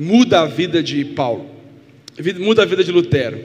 muda 0.00 0.40
a 0.40 0.46
vida 0.46 0.82
de 0.82 1.04
Paulo, 1.04 1.50
muda 2.38 2.62
a 2.62 2.64
vida 2.64 2.82
de 2.82 2.90
Lutero. 2.90 3.38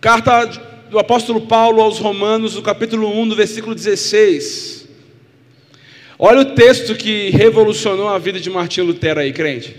Carta 0.00 0.46
do 0.90 0.98
apóstolo 0.98 1.42
Paulo 1.42 1.82
aos 1.82 1.98
Romanos, 1.98 2.54
no 2.54 2.62
capítulo 2.62 3.08
1, 3.08 3.26
no 3.26 3.36
versículo 3.36 3.74
16. 3.74 4.88
Olha 6.18 6.40
o 6.40 6.54
texto 6.54 6.94
que 6.94 7.28
revolucionou 7.28 8.08
a 8.08 8.18
vida 8.18 8.40
de 8.40 8.48
Martinho 8.48 8.86
Lutero 8.86 9.20
aí, 9.20 9.34
crente. 9.34 9.76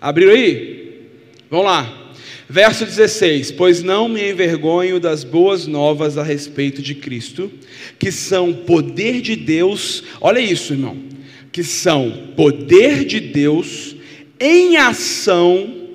Abriu 0.00 0.30
aí? 0.30 1.02
Vamos 1.48 1.66
lá. 1.66 2.12
Verso 2.48 2.84
16: 2.84 3.52
Pois 3.52 3.84
não 3.84 4.08
me 4.08 4.32
envergonho 4.32 4.98
das 4.98 5.22
boas 5.22 5.68
novas 5.68 6.18
a 6.18 6.24
respeito 6.24 6.82
de 6.82 6.96
Cristo, 6.96 7.52
que 8.00 8.10
são 8.10 8.52
poder 8.52 9.20
de 9.20 9.36
Deus. 9.36 10.02
Olha 10.20 10.40
isso, 10.40 10.72
irmão 10.72 11.13
que 11.54 11.62
são 11.62 12.32
poder 12.34 13.04
de 13.04 13.20
Deus 13.20 13.94
em 14.40 14.76
ação 14.76 15.86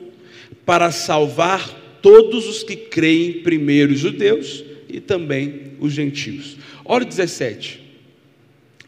para 0.66 0.90
salvar 0.90 1.70
todos 2.02 2.48
os 2.48 2.64
que 2.64 2.78
creem, 2.78 3.44
primeiro 3.44 3.92
os 3.92 4.00
judeus 4.00 4.64
e 4.88 5.02
também 5.02 5.74
os 5.78 5.92
gentios. 5.92 6.56
Olha 6.86 7.04
o 7.04 7.06
17. 7.06 7.78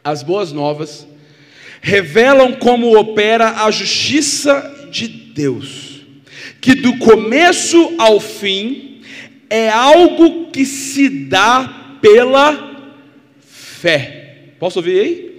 As 0.02 0.24
boas 0.24 0.54
novas 0.54 1.06
revelam 1.82 2.54
como 2.54 2.98
opera 2.98 3.66
a 3.66 3.70
justiça 3.70 4.88
de 4.90 5.10
Deus, 5.10 6.04
que 6.62 6.74
do 6.74 6.98
começo 7.00 7.96
ao 7.98 8.18
fim 8.22 9.02
é 9.50 9.68
algo 9.68 10.50
que 10.52 10.66
se 10.66 11.10
dá 11.10 11.98
pela 12.02 12.96
fé. 13.42 14.54
Posso 14.58 14.80
ouvir 14.80 15.00
aí? 15.02 15.31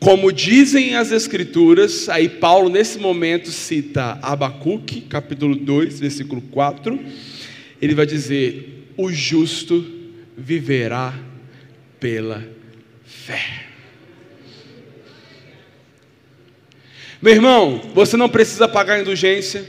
Como 0.00 0.30
dizem 0.32 0.94
as 0.94 1.10
Escrituras, 1.10 2.08
aí 2.08 2.28
Paulo 2.28 2.68
nesse 2.68 2.98
momento 2.98 3.50
cita 3.50 4.18
Abacuque, 4.22 5.00
capítulo 5.00 5.56
2, 5.56 6.00
versículo 6.00 6.40
4. 6.42 6.98
Ele 7.80 7.94
vai 7.94 8.06
dizer: 8.06 8.92
O 8.96 9.10
justo 9.10 9.84
viverá 10.36 11.18
pela 11.98 12.46
fé. 13.04 13.64
Meu 17.20 17.32
irmão, 17.32 17.80
você 17.94 18.16
não 18.16 18.28
precisa 18.28 18.68
pagar 18.68 19.00
indulgência, 19.00 19.64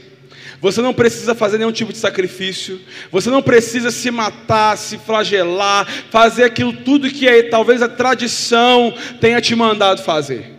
você 0.60 0.82
não 0.82 0.92
precisa 0.92 1.34
fazer 1.34 1.58
nenhum 1.58 1.70
tipo 1.70 1.92
de 1.92 1.98
sacrifício. 1.98 2.80
Você 3.12 3.30
não 3.30 3.40
precisa 3.40 3.90
se 3.90 4.10
matar, 4.10 4.76
se 4.76 4.98
flagelar, 4.98 5.86
fazer 6.10 6.44
aquilo 6.44 6.72
tudo 6.72 7.10
que 7.10 7.28
é, 7.28 7.44
talvez 7.44 7.80
a 7.80 7.88
tradição 7.88 8.92
tenha 9.20 9.40
te 9.40 9.54
mandado 9.54 10.02
fazer. 10.02 10.52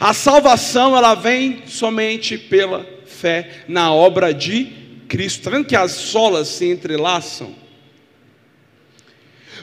A 0.00 0.14
salvação 0.14 0.96
ela 0.96 1.14
vem 1.14 1.64
somente 1.66 2.38
pela 2.38 2.86
fé 3.06 3.64
na 3.68 3.92
obra 3.92 4.32
de 4.32 4.72
Cristo. 5.06 5.38
Está 5.38 5.50
vendo 5.50 5.66
que 5.66 5.76
as 5.76 5.92
solas 5.92 6.48
se 6.48 6.66
entrelaçam? 6.66 7.54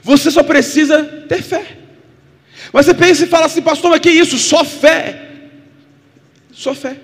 Você 0.04 0.30
só 0.30 0.44
precisa 0.44 1.04
ter 1.28 1.42
fé. 1.42 1.78
Mas 2.72 2.86
você 2.86 2.94
pensa 2.94 3.24
e 3.24 3.28
fala 3.28 3.48
assim, 3.48 3.62
pastor, 3.62 3.90
mas 3.90 4.00
que 4.00 4.10
isso? 4.10 4.38
Só 4.38 4.64
fé. 4.64 5.30
Só 6.52 6.76
fé. 6.76 6.98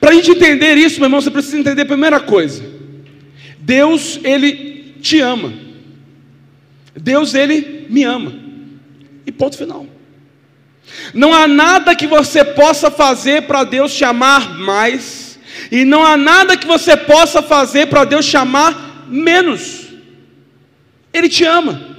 Para 0.00 0.10
a 0.10 0.14
gente 0.14 0.30
entender 0.30 0.76
isso, 0.76 0.98
meu 0.98 1.06
irmão, 1.06 1.20
você 1.20 1.30
precisa 1.30 1.58
entender 1.58 1.82
a 1.82 1.86
primeira 1.86 2.20
coisa: 2.20 2.64
Deus, 3.58 4.18
Ele 4.24 4.94
te 5.00 5.20
ama. 5.20 5.52
Deus, 6.94 7.34
Ele 7.34 7.86
me 7.88 8.04
ama. 8.04 8.32
E 9.26 9.32
ponto 9.32 9.56
final. 9.56 9.86
Não 11.14 11.32
há 11.32 11.46
nada 11.46 11.94
que 11.94 12.06
você 12.06 12.44
possa 12.44 12.90
fazer 12.90 13.42
para 13.42 13.64
Deus 13.64 13.94
te 13.94 14.04
amar 14.04 14.58
mais, 14.58 15.38
e 15.70 15.84
não 15.84 16.04
há 16.04 16.16
nada 16.16 16.56
que 16.56 16.66
você 16.66 16.96
possa 16.96 17.42
fazer 17.42 17.86
para 17.86 18.04
Deus 18.04 18.26
te 18.26 18.36
amar 18.36 19.06
menos. 19.08 19.86
Ele 21.12 21.28
te 21.28 21.44
ama. 21.44 21.90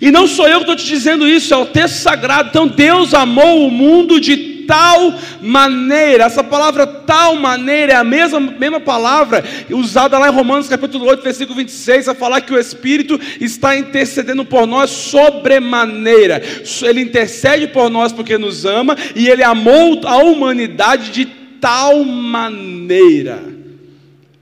E 0.00 0.10
não 0.10 0.26
sou 0.26 0.46
eu 0.46 0.58
que 0.58 0.70
estou 0.70 0.76
te 0.76 0.86
dizendo 0.86 1.26
isso, 1.26 1.52
é 1.52 1.56
o 1.56 1.66
texto 1.66 1.96
sagrado. 1.96 2.48
Então 2.48 2.66
Deus 2.66 3.12
amou 3.12 3.66
o 3.66 3.70
mundo 3.70 4.20
de 4.20 4.49
tal 4.70 5.18
maneira. 5.42 6.24
Essa 6.24 6.44
palavra 6.44 6.86
tal 6.86 7.34
maneira 7.34 7.94
é 7.94 7.96
a 7.96 8.04
mesma, 8.04 8.38
mesma 8.38 8.78
palavra 8.78 9.42
usada 9.68 10.16
lá 10.16 10.28
em 10.28 10.32
Romanos 10.32 10.68
capítulo 10.68 11.06
8, 11.06 11.24
versículo 11.24 11.56
26, 11.56 12.06
a 12.06 12.14
falar 12.14 12.40
que 12.42 12.54
o 12.54 12.58
Espírito 12.58 13.18
está 13.40 13.76
intercedendo 13.76 14.44
por 14.44 14.68
nós 14.68 14.90
sobremaneira. 14.90 16.40
Ele 16.82 17.00
intercede 17.00 17.66
por 17.66 17.90
nós 17.90 18.12
porque 18.12 18.38
nos 18.38 18.64
ama 18.64 18.96
e 19.16 19.28
ele 19.28 19.42
amou 19.42 20.00
a 20.06 20.18
humanidade 20.18 21.10
de 21.10 21.24
tal 21.60 22.04
maneira. 22.04 23.42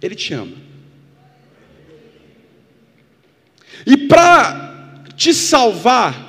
Ele 0.02 0.14
te 0.14 0.34
ama. 0.34 0.52
E 3.86 3.96
para 3.96 5.04
te 5.16 5.32
salvar, 5.32 6.27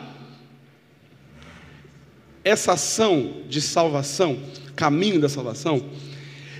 essa 2.43 2.73
ação 2.73 3.33
de 3.47 3.61
salvação, 3.61 4.37
caminho 4.75 5.19
da 5.19 5.29
salvação, 5.29 5.83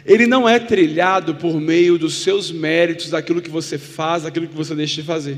ele 0.06 0.26
não 0.26 0.48
é 0.48 0.60
trilhado 0.60 1.36
por 1.36 1.60
meio 1.60 1.98
dos 1.98 2.16
seus 2.16 2.52
méritos, 2.52 3.12
daquilo 3.12 3.42
que 3.42 3.50
você 3.50 3.78
faz, 3.78 4.24
daquilo 4.24 4.48
que 4.48 4.56
você 4.56 4.74
deixa 4.74 5.02
de 5.02 5.08
fazer. 5.08 5.38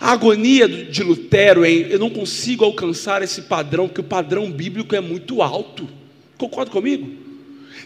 A 0.00 0.12
agonia 0.12 0.68
de 0.68 1.02
Lutero 1.02 1.64
é 1.64 1.70
eu 1.70 1.98
não 1.98 2.10
consigo 2.10 2.64
alcançar 2.64 3.22
esse 3.22 3.42
padrão, 3.42 3.86
porque 3.86 4.00
o 4.00 4.04
padrão 4.04 4.50
bíblico 4.50 4.94
é 4.94 5.00
muito 5.00 5.40
alto. 5.40 5.88
Concorda 6.36 6.70
comigo? 6.70 7.08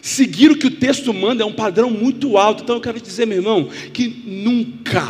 Seguir 0.01 0.51
o 0.51 0.57
que 0.57 0.67
o 0.67 0.71
texto 0.71 1.13
manda 1.13 1.43
é 1.43 1.45
um 1.45 1.53
padrão 1.53 1.89
muito 1.89 2.37
alto. 2.37 2.63
Então 2.63 2.75
eu 2.75 2.81
quero 2.81 2.99
dizer, 2.99 3.25
meu 3.25 3.37
irmão, 3.37 3.69
que 3.93 4.07
nunca 4.25 5.07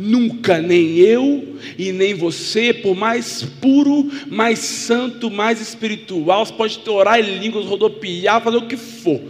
Nunca, 0.00 0.62
nem 0.62 0.96
eu 0.98 1.56
e 1.76 1.90
nem 1.90 2.14
você, 2.14 2.72
por 2.72 2.94
mais 2.94 3.42
puro, 3.42 4.08
mais 4.28 4.60
santo, 4.60 5.28
mais 5.28 5.60
espiritual, 5.60 6.46
você 6.46 6.52
pode 6.52 6.80
orar 6.88 7.18
em 7.18 7.40
línguas, 7.40 7.64
rodopiar, 7.64 8.40
fazer 8.40 8.58
o 8.58 8.68
que 8.68 8.76
for, 8.76 9.20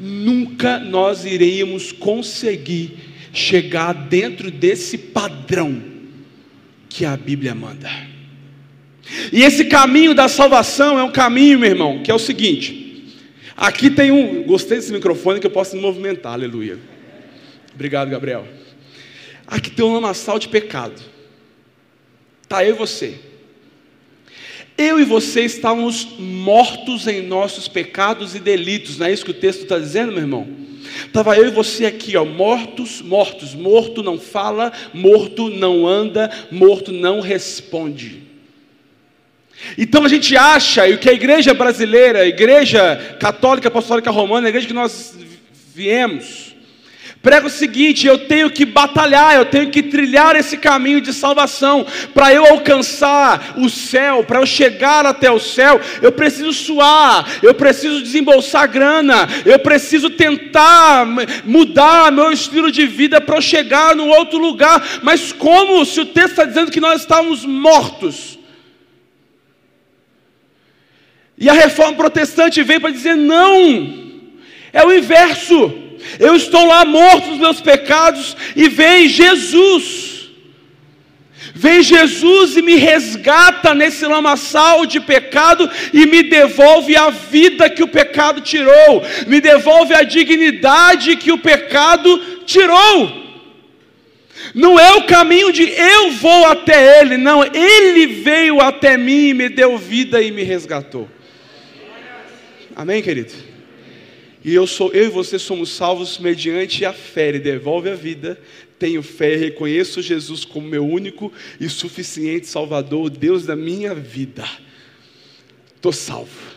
nunca 0.00 0.78
nós 0.78 1.26
iremos 1.26 1.92
conseguir 1.92 2.96
chegar 3.34 3.92
dentro 3.92 4.50
desse 4.50 4.96
padrão 4.96 5.82
que 6.88 7.04
a 7.04 7.18
Bíblia 7.18 7.54
manda. 7.54 7.90
E 9.30 9.42
esse 9.42 9.66
caminho 9.66 10.14
da 10.14 10.26
salvação 10.26 10.98
é 10.98 11.02
um 11.02 11.12
caminho, 11.12 11.58
meu 11.58 11.68
irmão, 11.68 12.02
que 12.02 12.10
é 12.10 12.14
o 12.14 12.18
seguinte: 12.18 13.12
aqui 13.54 13.90
tem 13.90 14.10
um, 14.10 14.42
gostei 14.44 14.78
desse 14.78 14.90
microfone 14.90 15.38
que 15.38 15.46
eu 15.46 15.50
posso 15.50 15.76
me 15.76 15.82
movimentar, 15.82 16.32
aleluia. 16.32 16.78
Obrigado, 17.74 18.08
Gabriel. 18.08 18.63
Aqui 19.46 19.70
tem 19.70 19.84
um 19.84 19.94
lamaçal 19.94 20.38
de 20.38 20.48
pecado. 20.48 21.00
Está 22.42 22.64
eu 22.64 22.74
e 22.74 22.78
você. 22.78 23.18
Eu 24.76 24.98
e 24.98 25.04
você 25.04 25.42
estávamos 25.42 26.08
mortos 26.18 27.06
em 27.06 27.22
nossos 27.22 27.68
pecados 27.68 28.34
e 28.34 28.40
delitos, 28.40 28.98
não 28.98 29.06
é 29.06 29.12
isso 29.12 29.24
que 29.24 29.30
o 29.30 29.34
texto 29.34 29.62
está 29.62 29.78
dizendo, 29.78 30.12
meu 30.12 30.22
irmão? 30.22 30.48
Estava 31.06 31.36
eu 31.36 31.46
e 31.46 31.50
você 31.50 31.86
aqui, 31.86 32.16
ó, 32.16 32.24
mortos, 32.24 33.00
mortos, 33.00 33.54
morto 33.54 34.02
não 34.02 34.18
fala, 34.18 34.72
morto 34.92 35.48
não 35.48 35.86
anda, 35.86 36.30
morto 36.50 36.90
não 36.90 37.20
responde. 37.20 38.22
Então 39.78 40.04
a 40.04 40.08
gente 40.08 40.36
acha, 40.36 40.88
e 40.88 40.94
o 40.94 40.98
que 40.98 41.08
a 41.08 41.12
igreja 41.12 41.54
brasileira, 41.54 42.20
a 42.20 42.26
igreja 42.26 43.16
católica 43.20 43.68
apostólica 43.68 44.10
romana, 44.10 44.48
a 44.48 44.50
igreja 44.50 44.66
que 44.66 44.74
nós 44.74 45.16
viemos, 45.74 46.53
prega 47.24 47.46
o 47.46 47.50
seguinte: 47.50 48.06
eu 48.06 48.18
tenho 48.18 48.50
que 48.50 48.66
batalhar, 48.66 49.34
eu 49.34 49.46
tenho 49.46 49.70
que 49.70 49.82
trilhar 49.82 50.36
esse 50.36 50.58
caminho 50.58 51.00
de 51.00 51.12
salvação. 51.12 51.84
Para 52.12 52.32
eu 52.32 52.44
alcançar 52.44 53.54
o 53.56 53.68
céu, 53.70 54.22
para 54.22 54.40
eu 54.40 54.46
chegar 54.46 55.06
até 55.06 55.30
o 55.30 55.40
céu, 55.40 55.80
eu 56.02 56.12
preciso 56.12 56.52
suar, 56.52 57.26
eu 57.42 57.54
preciso 57.54 58.02
desembolsar 58.02 58.70
grana, 58.70 59.26
eu 59.46 59.58
preciso 59.58 60.10
tentar 60.10 61.06
mudar 61.44 62.12
meu 62.12 62.30
estilo 62.30 62.70
de 62.70 62.86
vida 62.86 63.20
para 63.20 63.36
eu 63.36 63.42
chegar 63.42 63.96
no 63.96 64.06
outro 64.08 64.38
lugar. 64.38 65.00
Mas 65.02 65.32
como 65.32 65.82
se 65.86 66.00
o 66.00 66.06
texto 66.06 66.32
está 66.32 66.44
dizendo 66.44 66.70
que 66.70 66.80
nós 66.80 67.00
estávamos 67.00 67.44
mortos? 67.46 68.38
E 71.38 71.48
a 71.48 71.54
reforma 71.54 71.96
protestante 71.96 72.62
vem 72.62 72.78
para 72.78 72.90
dizer: 72.90 73.16
não, 73.16 74.12
é 74.70 74.84
o 74.84 74.92
inverso. 74.92 75.83
Eu 76.18 76.34
estou 76.34 76.66
lá 76.66 76.84
morto 76.84 77.28
nos 77.28 77.38
meus 77.38 77.60
pecados 77.60 78.36
e 78.54 78.68
vem 78.68 79.08
Jesus. 79.08 80.14
Vem 81.54 81.82
Jesus 81.82 82.56
e 82.56 82.62
me 82.62 82.74
resgata 82.74 83.74
nesse 83.74 84.04
lamaçal 84.06 84.84
de 84.86 85.00
pecado 85.00 85.70
e 85.92 86.04
me 86.04 86.22
devolve 86.24 86.96
a 86.96 87.10
vida 87.10 87.70
que 87.70 87.82
o 87.82 87.88
pecado 87.88 88.40
tirou, 88.40 89.02
me 89.26 89.40
devolve 89.40 89.94
a 89.94 90.02
dignidade 90.02 91.16
que 91.16 91.30
o 91.30 91.38
pecado 91.38 92.18
tirou. 92.44 93.22
Não 94.52 94.78
é 94.78 94.94
o 94.94 95.04
caminho 95.04 95.52
de 95.52 95.62
eu 95.62 96.10
vou 96.12 96.44
até 96.46 97.00
Ele, 97.00 97.16
não, 97.16 97.44
Ele 97.44 98.06
veio 98.06 98.60
até 98.60 98.96
mim 98.96 99.28
e 99.28 99.34
me 99.34 99.48
deu 99.48 99.78
vida 99.78 100.20
e 100.20 100.32
me 100.32 100.42
resgatou. 100.42 101.08
Amém, 102.74 103.00
querido? 103.00 103.53
E 104.44 104.54
eu 104.54 104.66
sou, 104.66 104.92
eu 104.92 105.04
e 105.04 105.08
você 105.08 105.38
somos 105.38 105.70
salvos 105.70 106.18
mediante 106.18 106.84
a 106.84 106.92
fé. 106.92 107.30
Ele 107.30 107.38
devolve 107.38 107.88
a 107.88 107.94
vida. 107.94 108.38
Tenho 108.78 109.02
fé, 109.02 109.36
reconheço 109.36 110.02
Jesus 110.02 110.44
como 110.44 110.68
meu 110.68 110.86
único 110.86 111.32
e 111.58 111.68
suficiente 111.68 112.46
Salvador, 112.46 113.08
Deus 113.08 113.46
da 113.46 113.56
minha 113.56 113.94
vida. 113.94 114.44
Estou 115.74 115.92
salvo. 115.92 116.54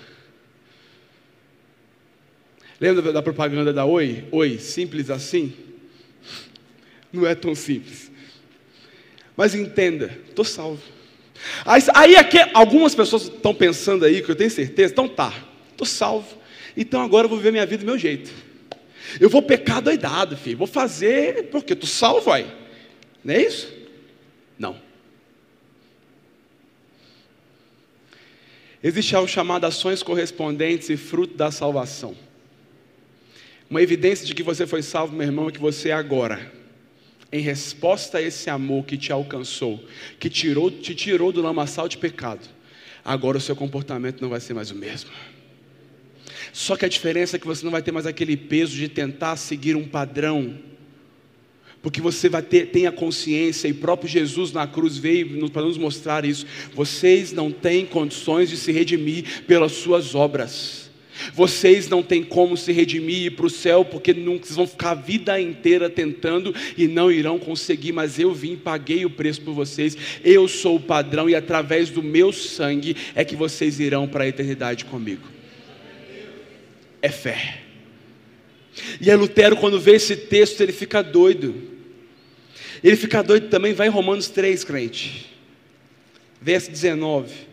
Lembra 2.79 3.13
da 3.13 3.21
propaganda 3.21 3.71
da 3.71 3.85
Oi? 3.85 4.25
Oi, 4.31 4.59
simples 4.59 5.09
assim? 5.09 5.53
Não 7.11 7.25
é 7.25 7.33
tão 7.33 7.55
simples. 7.55 8.11
Mas 9.35 9.55
entenda, 9.55 10.17
estou 10.27 10.43
salvo. 10.43 10.81
Aí, 11.65 11.81
aí 11.93 12.15
aqui, 12.15 12.37
algumas 12.53 12.93
pessoas 12.93 13.23
estão 13.23 13.53
pensando 13.53 14.03
aí, 14.03 14.21
que 14.21 14.29
eu 14.29 14.35
tenho 14.35 14.49
certeza, 14.49 14.91
então 14.91 15.07
tá, 15.07 15.33
estou 15.71 15.85
salvo. 15.87 16.37
Então 16.77 17.01
agora 17.01 17.25
eu 17.25 17.29
vou 17.29 17.39
viver 17.39 17.51
minha 17.51 17.65
vida 17.65 17.83
do 17.83 17.87
meu 17.87 17.97
jeito. 17.97 18.31
Eu 19.19 19.29
vou 19.29 19.41
pecar 19.41 19.81
doidado, 19.81 20.37
filho. 20.37 20.59
Vou 20.59 20.67
fazer 20.67 21.49
porque 21.49 21.75
tu 21.75 21.87
salvo 21.87 22.31
aí. 22.31 22.45
Não 23.23 23.33
é 23.33 23.41
isso? 23.41 23.73
Não. 24.59 24.79
Existe 28.83 29.15
algo 29.15 29.27
chamado 29.27 29.65
ações 29.65 30.03
correspondentes 30.03 30.89
e 30.89 30.95
fruto 30.95 31.35
da 31.35 31.49
salvação. 31.49 32.15
Uma 33.67 33.81
evidência 33.81 34.25
de 34.25 34.35
que 34.35 34.43
você 34.43 34.67
foi 34.67 34.83
salvo, 34.83 35.15
meu 35.15 35.25
irmão, 35.25 35.49
é 35.49 35.51
que 35.51 35.59
você 35.59 35.91
agora, 35.91 36.53
em 37.31 37.41
resposta 37.41 38.19
a 38.19 38.21
esse 38.21 38.49
amor 38.51 38.85
que 38.85 38.97
te 38.97 39.11
alcançou, 39.11 39.83
que 40.19 40.29
tirou, 40.29 40.69
te 40.69 40.93
tirou 40.93 41.33
do 41.33 41.41
lamaçal 41.41 41.89
de 41.89 41.97
pecado, 41.97 42.47
agora 43.03 43.37
o 43.37 43.41
seu 43.41 43.55
comportamento 43.55 44.21
não 44.21 44.29
vai 44.29 44.39
ser 44.39 44.53
mais 44.53 44.71
o 44.71 44.75
mesmo. 44.75 45.09
Só 46.53 46.75
que 46.75 46.85
a 46.85 46.89
diferença 46.89 47.35
é 47.35 47.39
que 47.39 47.47
você 47.47 47.63
não 47.63 47.71
vai 47.71 47.81
ter 47.81 47.91
mais 47.91 48.05
aquele 48.05 48.37
peso 48.37 48.75
de 48.75 48.87
tentar 48.87 49.35
seguir 49.35 49.75
um 49.75 49.87
padrão. 49.87 50.55
Porque 51.81 52.01
você 52.01 52.27
vai 52.27 52.41
ter 52.41 52.67
tem 52.67 52.87
a 52.87 52.91
consciência, 52.91 53.67
e 53.67 53.73
próprio 53.73 54.09
Jesus 54.09 54.51
na 54.51 54.67
cruz 54.67 54.97
veio 54.97 55.49
para 55.49 55.61
nos 55.61 55.77
mostrar 55.77 56.25
isso. 56.25 56.45
Vocês 56.73 57.31
não 57.31 57.51
têm 57.51 57.85
condições 57.85 58.49
de 58.49 58.57
se 58.57 58.71
redimir 58.71 59.43
pelas 59.45 59.73
suas 59.73 60.15
obras. 60.15 60.87
Vocês 61.33 61.89
não 61.89 62.03
têm 62.03 62.23
como 62.23 62.55
se 62.55 62.71
redimir 62.71 63.17
e 63.17 63.25
ir 63.25 63.31
para 63.31 63.45
o 63.45 63.49
céu, 63.49 63.83
porque 63.83 64.13
nunca, 64.13 64.45
vocês 64.45 64.55
vão 64.55 64.67
ficar 64.67 64.91
a 64.91 64.95
vida 64.95 65.39
inteira 65.39 65.89
tentando 65.89 66.53
e 66.77 66.87
não 66.87 67.11
irão 67.11 67.39
conseguir. 67.39 67.91
Mas 67.91 68.19
eu 68.19 68.33
vim, 68.33 68.55
paguei 68.55 69.05
o 69.05 69.09
preço 69.09 69.41
por 69.41 69.53
vocês. 69.53 69.97
Eu 70.23 70.47
sou 70.47 70.75
o 70.75 70.81
padrão 70.81 71.29
e 71.29 71.35
através 71.35 71.89
do 71.89 72.03
meu 72.03 72.31
sangue 72.31 72.95
é 73.15 73.23
que 73.25 73.35
vocês 73.35 73.79
irão 73.79 74.07
para 74.07 74.25
a 74.25 74.27
eternidade 74.27 74.85
comigo 74.85 75.36
é 77.01 77.09
fé. 77.09 77.61
E 79.01 79.09
aí 79.09 79.17
Lutero, 79.17 79.57
quando 79.57 79.79
vê 79.79 79.95
esse 79.95 80.15
texto, 80.15 80.61
ele 80.61 80.71
fica 80.71 81.01
doido. 81.01 81.55
Ele 82.83 82.95
fica 82.95 83.23
doido 83.23 83.49
também, 83.49 83.73
vai 83.73 83.87
em 83.87 83.91
Romanos 83.91 84.27
3, 84.29 84.63
crente. 84.63 85.27
Verso 86.41 86.69
19. 86.69 87.47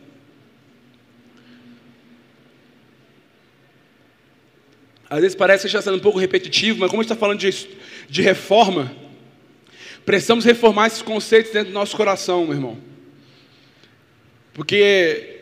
Às 5.08 5.20
vezes 5.20 5.36
parece 5.36 5.62
que 5.62 5.68
está 5.68 5.80
sendo 5.80 5.96
um 5.96 6.00
pouco 6.00 6.18
repetitivo, 6.18 6.80
mas 6.80 6.90
como 6.90 7.00
a 7.00 7.04
gente 7.04 7.12
está 7.12 7.20
falando 7.20 7.38
de, 7.38 7.68
de 8.08 8.22
reforma, 8.22 8.94
precisamos 10.04 10.44
reformar 10.44 10.88
esses 10.88 11.02
conceitos 11.02 11.52
dentro 11.52 11.70
do 11.70 11.74
nosso 11.74 11.96
coração, 11.96 12.44
meu 12.44 12.54
irmão. 12.54 12.78
Porque 14.52 15.33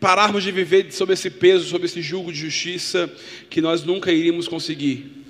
pararmos 0.00 0.42
de 0.42 0.52
viver 0.52 0.92
sob 0.92 1.12
esse 1.12 1.30
peso, 1.30 1.68
sob 1.68 1.84
esse 1.84 2.02
jugo 2.02 2.32
de 2.32 2.38
justiça 2.38 3.10
que 3.48 3.60
nós 3.60 3.84
nunca 3.84 4.12
iríamos 4.12 4.48
conseguir. 4.48 5.24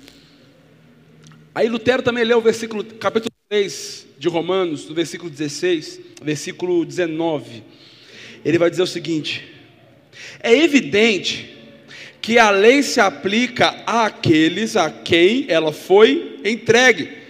Aí 1.55 1.67
Lutero 1.67 2.03
também 2.03 2.23
leu 2.23 2.37
o 2.37 2.41
versículo, 2.41 2.83
capítulo 2.83 3.31
3 3.49 4.07
de 4.19 4.27
Romanos, 4.27 4.87
no 4.87 4.93
versículo 4.93 5.29
16, 5.29 5.99
versículo 6.21 6.85
19. 6.85 7.63
Ele 8.43 8.57
vai 8.57 8.69
dizer 8.69 8.83
o 8.83 8.87
seguinte: 8.87 9.47
É 10.39 10.53
evidente 10.53 11.55
que 12.21 12.37
a 12.37 12.49
lei 12.49 12.83
se 12.83 12.99
aplica 12.99 13.69
àqueles 13.85 14.75
a 14.75 14.91
quem 14.91 15.45
ela 15.47 15.71
foi 15.71 16.39
entregue 16.43 17.26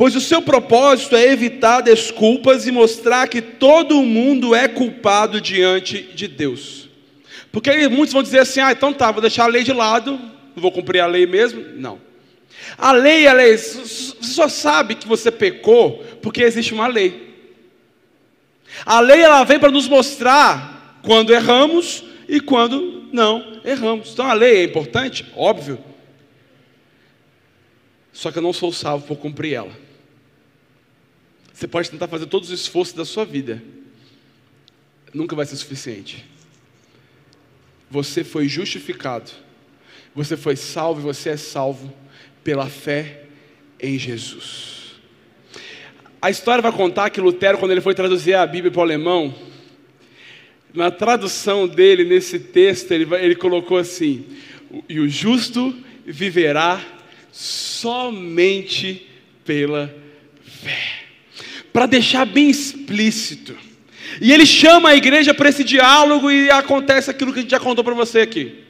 pois 0.00 0.16
o 0.16 0.20
seu 0.20 0.40
propósito 0.40 1.14
é 1.14 1.26
evitar 1.26 1.82
desculpas 1.82 2.66
e 2.66 2.72
mostrar 2.72 3.28
que 3.28 3.42
todo 3.42 4.02
mundo 4.02 4.54
é 4.54 4.66
culpado 4.66 5.42
diante 5.42 6.00
de 6.14 6.26
Deus. 6.26 6.88
Porque 7.52 7.86
muitos 7.86 8.14
vão 8.14 8.22
dizer 8.22 8.38
assim: 8.38 8.60
ah, 8.60 8.72
então 8.72 8.94
tá, 8.94 9.12
vou 9.12 9.20
deixar 9.20 9.44
a 9.44 9.48
lei 9.48 9.62
de 9.62 9.74
lado, 9.74 10.12
não 10.12 10.62
vou 10.62 10.72
cumprir 10.72 11.00
a 11.00 11.06
lei 11.06 11.26
mesmo. 11.26 11.62
Não. 11.76 12.00
A 12.78 12.92
lei, 12.92 13.26
a 13.26 13.34
lei, 13.34 13.58
você 13.58 14.14
só 14.22 14.48
sabe 14.48 14.94
que 14.94 15.06
você 15.06 15.30
pecou 15.30 16.02
porque 16.22 16.44
existe 16.44 16.72
uma 16.72 16.86
lei. 16.86 17.36
A 18.86 19.00
lei 19.00 19.20
ela 19.20 19.44
vem 19.44 19.58
para 19.58 19.70
nos 19.70 19.86
mostrar 19.86 20.98
quando 21.02 21.30
erramos 21.30 22.04
e 22.26 22.40
quando 22.40 23.06
não 23.12 23.60
erramos. 23.66 24.14
Então 24.14 24.24
a 24.24 24.32
lei 24.32 24.60
é 24.60 24.64
importante, 24.64 25.26
óbvio. 25.36 25.78
Só 28.14 28.32
que 28.32 28.38
eu 28.38 28.42
não 28.42 28.54
sou 28.54 28.72
salvo 28.72 29.06
por 29.06 29.18
cumprir 29.18 29.52
ela. 29.52 29.89
Você 31.60 31.68
pode 31.68 31.90
tentar 31.90 32.08
fazer 32.08 32.24
todos 32.24 32.50
os 32.50 32.58
esforços 32.58 32.94
da 32.94 33.04
sua 33.04 33.22
vida, 33.22 33.62
nunca 35.12 35.36
vai 35.36 35.44
ser 35.44 35.56
suficiente. 35.56 36.24
Você 37.90 38.24
foi 38.24 38.48
justificado, 38.48 39.30
você 40.14 40.38
foi 40.38 40.56
salvo 40.56 41.02
você 41.02 41.28
é 41.28 41.36
salvo 41.36 41.92
pela 42.42 42.66
fé 42.66 43.24
em 43.78 43.98
Jesus. 43.98 44.94
A 46.22 46.30
história 46.30 46.62
vai 46.62 46.72
contar 46.72 47.10
que 47.10 47.20
Lutero, 47.20 47.58
quando 47.58 47.72
ele 47.72 47.82
foi 47.82 47.94
traduzir 47.94 48.32
a 48.32 48.46
Bíblia 48.46 48.72
para 48.72 48.80
o 48.80 48.82
alemão, 48.82 49.34
na 50.72 50.90
tradução 50.90 51.68
dele, 51.68 52.04
nesse 52.04 52.38
texto, 52.38 52.90
ele, 52.92 53.06
ele 53.16 53.36
colocou 53.36 53.76
assim: 53.76 54.24
e 54.88 54.98
o 54.98 55.06
justo 55.06 55.76
viverá 56.06 56.82
somente 57.30 59.06
pela 59.44 59.94
fé 60.42 60.99
para 61.72 61.86
deixar 61.86 62.24
bem 62.24 62.48
explícito. 62.50 63.56
E 64.20 64.32
ele 64.32 64.46
chama 64.46 64.90
a 64.90 64.96
igreja 64.96 65.32
para 65.32 65.48
esse 65.48 65.62
diálogo 65.62 66.30
e 66.30 66.50
acontece 66.50 67.10
aquilo 67.10 67.32
que 67.32 67.38
a 67.38 67.42
gente 67.42 67.50
já 67.50 67.60
contou 67.60 67.84
para 67.84 67.94
você 67.94 68.20
aqui. 68.20 68.64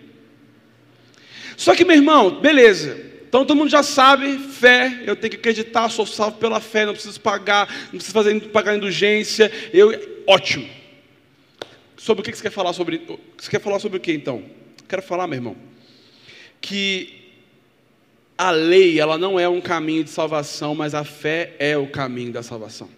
Só 1.56 1.74
que, 1.74 1.84
meu 1.84 1.96
irmão, 1.96 2.40
beleza. 2.40 3.10
Então 3.28 3.44
todo 3.44 3.56
mundo 3.56 3.70
já 3.70 3.82
sabe, 3.82 4.38
fé, 4.38 5.04
eu 5.06 5.14
tenho 5.14 5.30
que 5.30 5.36
acreditar, 5.36 5.88
sou 5.88 6.04
salvo 6.04 6.38
pela 6.38 6.58
fé, 6.58 6.84
não 6.84 6.94
preciso 6.94 7.20
pagar, 7.20 7.68
não 7.84 7.98
preciso 7.98 8.12
fazer, 8.12 8.40
pagar 8.48 8.76
indulgência. 8.76 9.50
Eu, 9.72 10.22
ótimo. 10.26 10.68
Sobre 11.96 12.22
o 12.22 12.24
que 12.24 12.34
você 12.36 12.42
quer 12.42 12.50
falar 12.50 12.72
sobre? 12.72 13.02
Você 13.38 13.50
quer 13.50 13.60
falar 13.60 13.78
sobre 13.78 13.98
o 13.98 14.00
que 14.00 14.12
então? 14.12 14.42
Quero 14.88 15.02
falar, 15.02 15.28
meu 15.28 15.36
irmão, 15.36 15.56
que 16.60 17.19
a 18.40 18.50
lei, 18.52 18.98
ela 18.98 19.18
não 19.18 19.38
é 19.38 19.46
um 19.46 19.60
caminho 19.60 20.02
de 20.02 20.08
salvação, 20.08 20.74
mas 20.74 20.94
a 20.94 21.04
fé 21.04 21.54
é 21.58 21.76
o 21.76 21.86
caminho 21.86 22.32
da 22.32 22.42
salvação. 22.42 22.88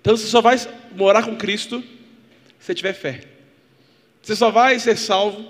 Então 0.00 0.16
você 0.16 0.26
só 0.28 0.40
vai 0.40 0.56
morar 0.96 1.24
com 1.24 1.36
Cristo 1.36 1.84
se 2.58 2.74
tiver 2.74 2.94
fé. 2.94 3.20
Você 4.22 4.34
só 4.34 4.50
vai 4.50 4.78
ser 4.78 4.96
salvo 4.96 5.46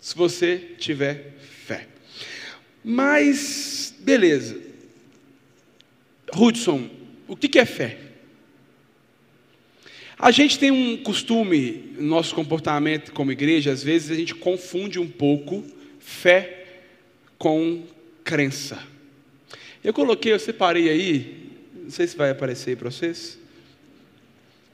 se 0.00 0.16
você 0.16 0.74
tiver 0.80 1.36
fé. 1.64 1.86
Mas, 2.82 3.94
beleza. 4.00 4.60
Hudson, 6.36 6.90
o 7.28 7.36
que 7.36 7.56
é 7.56 7.64
fé? 7.64 7.98
A 10.18 10.32
gente 10.32 10.58
tem 10.58 10.72
um 10.72 10.96
costume, 10.96 11.92
no 11.98 12.08
nosso 12.08 12.34
comportamento 12.34 13.12
como 13.12 13.30
igreja, 13.30 13.70
às 13.70 13.84
vezes 13.84 14.10
a 14.10 14.16
gente 14.16 14.34
confunde 14.34 14.98
um 14.98 15.08
pouco 15.08 15.64
fé 16.00 16.63
com 17.44 17.82
crença. 18.24 18.78
Eu 19.84 19.92
coloquei, 19.92 20.32
eu 20.32 20.38
separei 20.38 20.88
aí, 20.88 21.50
não 21.74 21.90
sei 21.90 22.06
se 22.06 22.16
vai 22.16 22.30
aparecer 22.30 22.70
aí 22.70 22.76
para 22.76 22.90
vocês. 22.90 23.38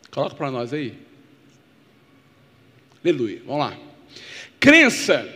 Coloca 0.08 0.36
para 0.36 0.52
nós 0.52 0.72
aí. 0.72 0.94
Aleluia. 3.04 3.42
Vamos 3.44 3.58
lá. 3.58 3.76
Crença 4.60 5.28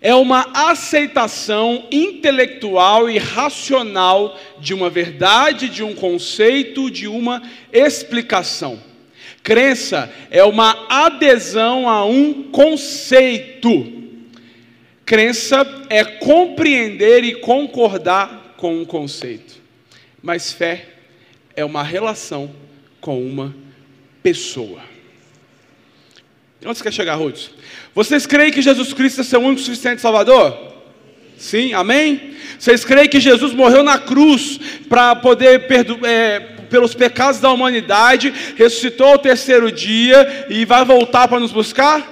é 0.00 0.14
uma 0.14 0.50
aceitação 0.70 1.88
intelectual 1.92 3.10
e 3.10 3.18
racional 3.18 4.40
de 4.58 4.72
uma 4.72 4.88
verdade, 4.88 5.68
de 5.68 5.82
um 5.82 5.94
conceito, 5.94 6.90
de 6.90 7.06
uma 7.06 7.42
explicação. 7.70 8.82
Crença 9.42 10.10
é 10.30 10.42
uma 10.42 10.86
adesão 10.88 11.86
a 11.86 12.02
um 12.06 12.44
conceito. 12.44 14.01
Crença 15.04 15.66
é 15.90 16.04
compreender 16.04 17.24
e 17.24 17.34
concordar 17.34 18.54
com 18.56 18.80
um 18.80 18.84
conceito. 18.84 19.54
Mas 20.22 20.52
fé 20.52 20.86
é 21.56 21.64
uma 21.64 21.82
relação 21.82 22.50
com 23.00 23.20
uma 23.20 23.54
pessoa. 24.22 24.80
Onde 26.64 26.78
você 26.78 26.84
quer 26.84 26.92
chegar, 26.92 27.16
Ruth? 27.16 27.48
Vocês 27.92 28.24
creem 28.24 28.52
que 28.52 28.62
Jesus 28.62 28.92
Cristo 28.92 29.20
é 29.20 29.24
seu 29.24 29.40
único 29.40 29.60
suficiente 29.60 30.00
Salvador? 30.00 30.72
Sim, 31.36 31.72
amém? 31.72 32.34
Vocês 32.56 32.84
creem 32.84 33.08
que 33.08 33.18
Jesus 33.18 33.52
morreu 33.52 33.82
na 33.82 33.98
cruz 33.98 34.60
para 34.88 35.16
poder 35.16 35.66
perdoar. 35.66 36.08
É, 36.08 36.52
pelos 36.72 36.94
pecados 36.94 37.38
da 37.38 37.50
humanidade, 37.50 38.32
ressuscitou 38.56 39.08
ao 39.08 39.18
terceiro 39.18 39.70
dia 39.70 40.46
e 40.48 40.64
vai 40.64 40.82
voltar 40.86 41.28
para 41.28 41.38
nos 41.38 41.52
buscar? 41.52 42.10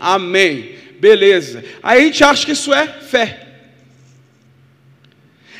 Amém. 0.00 0.77
Beleza. 0.98 1.64
Aí 1.82 2.00
a 2.00 2.04
gente 2.04 2.22
acha 2.24 2.44
que 2.44 2.52
isso 2.52 2.72
é 2.72 2.86
fé. 2.86 3.46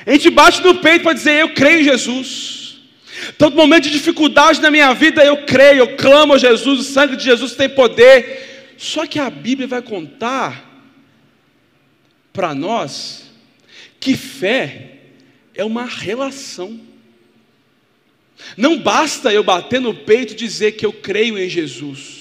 A 0.04 0.12
gente 0.12 0.30
bate 0.30 0.62
no 0.62 0.76
peito 0.76 1.02
para 1.02 1.12
dizer: 1.12 1.40
Eu 1.40 1.54
creio 1.54 1.80
em 1.80 1.84
Jesus. 1.84 2.58
Todo 3.36 3.56
momento 3.56 3.84
de 3.84 3.90
dificuldade 3.90 4.60
na 4.60 4.70
minha 4.70 4.92
vida, 4.94 5.24
eu 5.24 5.44
creio, 5.44 5.80
eu 5.80 5.96
clamo 5.96 6.34
a 6.34 6.38
Jesus, 6.38 6.80
o 6.80 6.84
sangue 6.84 7.16
de 7.16 7.24
Jesus 7.24 7.54
tem 7.54 7.68
poder. 7.68 8.74
Só 8.76 9.06
que 9.06 9.18
a 9.18 9.28
Bíblia 9.28 9.66
vai 9.66 9.82
contar 9.82 10.64
para 12.32 12.54
nós 12.54 13.28
que 13.98 14.16
fé 14.16 14.92
é 15.54 15.64
uma 15.64 15.84
relação. 15.84 16.80
Não 18.56 18.78
basta 18.78 19.32
eu 19.32 19.42
bater 19.42 19.80
no 19.80 19.92
peito 19.92 20.32
e 20.32 20.36
dizer 20.36 20.72
que 20.72 20.86
eu 20.86 20.92
creio 20.92 21.36
em 21.36 21.48
Jesus. 21.48 22.17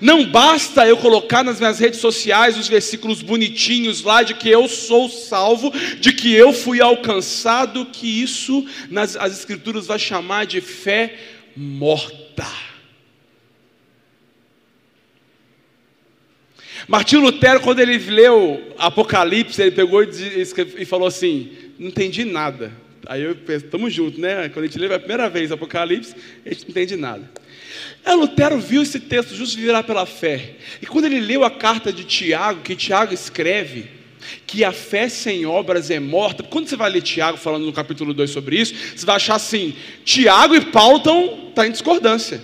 Não 0.00 0.26
basta 0.26 0.86
eu 0.86 0.96
colocar 0.96 1.44
nas 1.44 1.58
minhas 1.58 1.78
redes 1.78 2.00
sociais 2.00 2.58
os 2.58 2.68
versículos 2.68 3.22
bonitinhos 3.22 4.02
lá 4.02 4.22
de 4.22 4.34
que 4.34 4.48
eu 4.48 4.68
sou 4.68 5.08
salvo, 5.08 5.72
de 6.00 6.12
que 6.12 6.32
eu 6.32 6.52
fui 6.52 6.80
alcançado, 6.80 7.86
que 7.86 8.22
isso 8.22 8.66
nas 8.90 9.16
as 9.16 9.38
escrituras 9.38 9.86
vai 9.86 9.98
chamar 9.98 10.46
de 10.46 10.60
fé 10.60 11.14
morta. 11.56 12.46
Martinho 16.86 17.22
Lutero, 17.22 17.60
quando 17.60 17.80
ele 17.80 17.96
leu 17.98 18.74
Apocalipse, 18.76 19.60
ele 19.60 19.70
pegou 19.70 20.02
e, 20.02 20.08
e 20.78 20.84
falou 20.84 21.08
assim: 21.08 21.50
não 21.78 21.88
entendi 21.88 22.24
nada. 22.24 22.72
Aí 23.06 23.22
eu 23.22 23.34
penso, 23.36 23.66
estamos 23.66 23.92
juntos, 23.92 24.18
né? 24.18 24.48
Quando 24.48 24.64
a 24.64 24.66
gente 24.66 24.78
lê 24.78 24.92
a 24.92 24.98
primeira 24.98 25.28
vez 25.28 25.52
Apocalipse, 25.52 26.14
a 26.44 26.48
gente 26.48 26.62
não 26.64 26.70
entende 26.70 26.96
nada. 26.96 27.30
Aí 28.04 28.14
Lutero 28.14 28.58
viu 28.58 28.82
esse 28.82 29.00
texto 29.00 29.34
justo 29.34 29.58
virar 29.58 29.82
pela 29.82 30.06
fé. 30.06 30.56
E 30.80 30.86
quando 30.86 31.06
ele 31.06 31.20
leu 31.20 31.44
a 31.44 31.50
carta 31.50 31.92
de 31.92 32.04
Tiago, 32.04 32.60
que 32.62 32.76
Tiago 32.76 33.14
escreve, 33.14 33.90
que 34.46 34.64
a 34.64 34.72
fé 34.72 35.08
sem 35.08 35.46
obras 35.46 35.90
é 35.90 36.00
morta. 36.00 36.42
Quando 36.42 36.68
você 36.68 36.76
vai 36.76 36.90
ler 36.90 37.02
Tiago 37.02 37.36
falando 37.38 37.64
no 37.64 37.72
capítulo 37.72 38.14
2 38.14 38.30
sobre 38.30 38.60
isso, 38.60 38.74
você 38.94 39.04
vai 39.04 39.16
achar 39.16 39.36
assim: 39.36 39.74
Tiago 40.04 40.54
e 40.54 40.60
Paulo 40.60 40.98
estão 40.98 41.52
tá 41.54 41.66
em 41.66 41.70
discordância. 41.70 42.40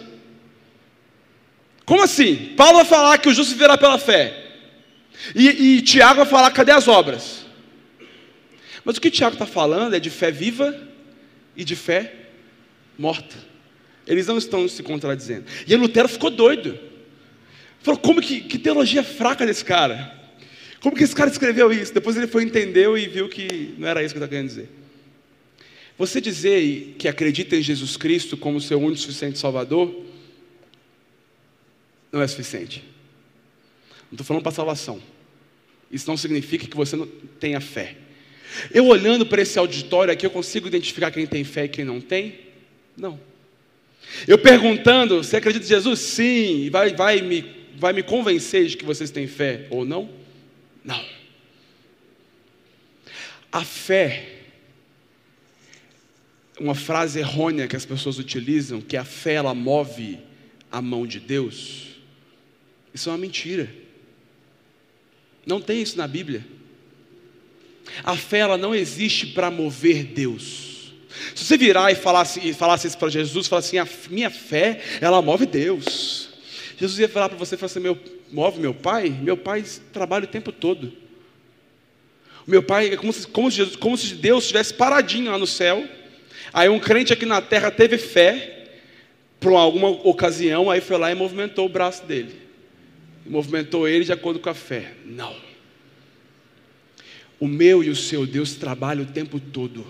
Como 1.84 2.02
assim? 2.02 2.54
Paulo 2.56 2.76
vai 2.76 2.84
falar 2.84 3.18
que 3.18 3.28
o 3.28 3.34
justo 3.34 3.52
viverá 3.52 3.76
pela 3.76 3.98
fé. 3.98 4.36
E, 5.34 5.48
e 5.76 5.82
Tiago 5.82 6.16
vai 6.16 6.26
falar: 6.26 6.50
cadê 6.50 6.72
as 6.72 6.88
obras? 6.88 7.44
Mas 8.84 8.96
o 8.96 9.00
que 9.00 9.10
Tiago 9.10 9.34
está 9.34 9.46
falando 9.46 9.94
é 9.94 10.00
de 10.00 10.10
fé 10.10 10.30
viva 10.30 10.74
e 11.56 11.64
de 11.64 11.76
fé 11.76 12.14
morta. 12.98 13.49
Eles 14.10 14.26
não 14.26 14.36
estão 14.36 14.68
se 14.68 14.82
contradizendo. 14.82 15.44
E 15.68 15.72
aí 15.72 15.78
Lutero 15.78 16.08
ficou 16.08 16.30
doido. 16.30 16.76
Falou, 17.78 18.00
como 18.00 18.20
que, 18.20 18.40
que 18.40 18.58
teologia 18.58 19.04
fraca 19.04 19.46
desse 19.46 19.64
cara? 19.64 20.18
Como 20.80 20.96
que 20.96 21.04
esse 21.04 21.14
cara 21.14 21.30
escreveu 21.30 21.72
isso? 21.72 21.94
Depois 21.94 22.16
ele 22.16 22.26
foi 22.26 22.42
entendeu 22.42 22.98
e 22.98 23.06
viu 23.06 23.28
que 23.28 23.72
não 23.78 23.86
era 23.86 24.02
isso 24.02 24.12
que 24.12 24.18
eu 24.18 24.24
estava 24.24 24.30
querendo 24.30 24.48
dizer. 24.48 24.68
Você 25.96 26.20
dizer 26.20 26.96
que 26.98 27.06
acredita 27.06 27.54
em 27.54 27.62
Jesus 27.62 27.96
Cristo 27.96 28.36
como 28.36 28.60
seu 28.60 28.80
único 28.80 28.98
suficiente 28.98 29.38
Salvador, 29.38 30.04
não 32.10 32.20
é 32.20 32.26
suficiente. 32.26 32.82
Não 34.10 34.16
estou 34.16 34.26
falando 34.26 34.42
para 34.42 34.50
salvação. 34.50 35.00
Isso 35.88 36.08
não 36.08 36.16
significa 36.16 36.66
que 36.66 36.76
você 36.76 36.96
não 36.96 37.06
tenha 37.38 37.60
fé. 37.60 37.96
Eu 38.72 38.86
olhando 38.86 39.24
para 39.24 39.40
esse 39.40 39.56
auditório 39.56 40.12
aqui, 40.12 40.26
eu 40.26 40.30
consigo 40.30 40.66
identificar 40.66 41.12
quem 41.12 41.28
tem 41.28 41.44
fé 41.44 41.66
e 41.66 41.68
quem 41.68 41.84
não 41.84 42.00
tem? 42.00 42.40
Não. 42.96 43.29
Eu 44.26 44.38
perguntando, 44.38 45.22
você 45.22 45.36
acredita 45.36 45.64
em 45.64 45.68
Jesus? 45.68 46.00
Sim. 46.00 46.68
Vai, 46.70 46.94
vai, 46.94 47.20
me, 47.22 47.44
vai 47.76 47.92
me 47.92 48.02
convencer 48.02 48.66
de 48.66 48.76
que 48.76 48.84
vocês 48.84 49.10
têm 49.10 49.26
fé 49.26 49.66
ou 49.70 49.84
não? 49.84 50.10
Não. 50.84 51.04
A 53.52 53.64
fé, 53.64 54.28
uma 56.58 56.74
frase 56.74 57.18
errônea 57.18 57.66
que 57.66 57.76
as 57.76 57.84
pessoas 57.84 58.18
utilizam, 58.18 58.80
que 58.80 58.96
a 58.96 59.04
fé 59.04 59.34
ela 59.34 59.54
move 59.54 60.18
a 60.70 60.80
mão 60.80 61.06
de 61.06 61.18
Deus, 61.18 61.88
isso 62.94 63.08
é 63.08 63.12
uma 63.12 63.18
mentira. 63.18 63.72
Não 65.44 65.60
tem 65.60 65.82
isso 65.82 65.96
na 65.96 66.06
Bíblia. 66.06 66.46
A 68.04 68.16
fé 68.16 68.38
ela 68.38 68.56
não 68.56 68.74
existe 68.74 69.28
para 69.28 69.50
mover 69.50 70.04
Deus. 70.04 70.69
Se 71.35 71.44
você 71.44 71.56
virar 71.56 71.90
e 71.90 71.94
falasse, 71.94 72.40
e 72.42 72.52
falasse 72.52 72.87
isso 72.87 72.98
para 72.98 73.09
Jesus, 73.09 73.46
falar 73.46 73.61
assim, 73.61 73.78
a 73.78 73.87
minha 74.09 74.30
fé, 74.30 74.80
ela 75.00 75.20
move 75.20 75.46
Deus. 75.46 76.28
Jesus 76.78 76.98
ia 76.98 77.09
falar 77.09 77.28
para 77.28 77.38
você, 77.38 77.56
falar 77.56 77.70
assim, 77.70 77.80
meu, 77.80 77.98
move 78.33 78.61
meu 78.61 78.74
pai? 78.74 79.11
Meu 79.11 79.37
pai 79.37 79.64
trabalha 79.92 80.24
o 80.24 80.28
tempo 80.28 80.50
todo. 80.50 80.92
Meu 82.46 82.62
pai 82.62 82.88
é 82.88 82.96
como 82.96 83.12
se, 83.12 83.26
como, 83.26 83.50
se 83.50 83.59
Jesus, 83.59 83.76
como 83.76 83.96
se 83.96 84.14
Deus 84.14 84.44
estivesse 84.44 84.74
paradinho 84.74 85.30
lá 85.30 85.38
no 85.38 85.46
céu. 85.46 85.87
Aí 86.52 86.68
um 86.68 86.80
crente 86.80 87.12
aqui 87.12 87.26
na 87.26 87.40
terra 87.40 87.70
teve 87.70 87.98
fé, 87.98 88.61
por 89.38 89.54
alguma 89.54 89.88
ocasião, 89.88 90.70
aí 90.70 90.80
foi 90.80 90.98
lá 90.98 91.11
e 91.11 91.14
movimentou 91.14 91.66
o 91.66 91.68
braço 91.68 92.04
dele. 92.04 92.35
Movimentou 93.26 93.88
ele 93.88 94.04
de 94.04 94.12
acordo 94.12 94.38
com 94.38 94.50
a 94.50 94.54
fé. 94.54 94.92
Não. 95.04 95.35
O 97.38 97.48
meu 97.48 97.83
e 97.83 97.88
o 97.88 97.96
seu 97.96 98.26
Deus 98.26 98.54
trabalha 98.54 99.02
o 99.02 99.06
tempo 99.06 99.40
todo. 99.40 99.87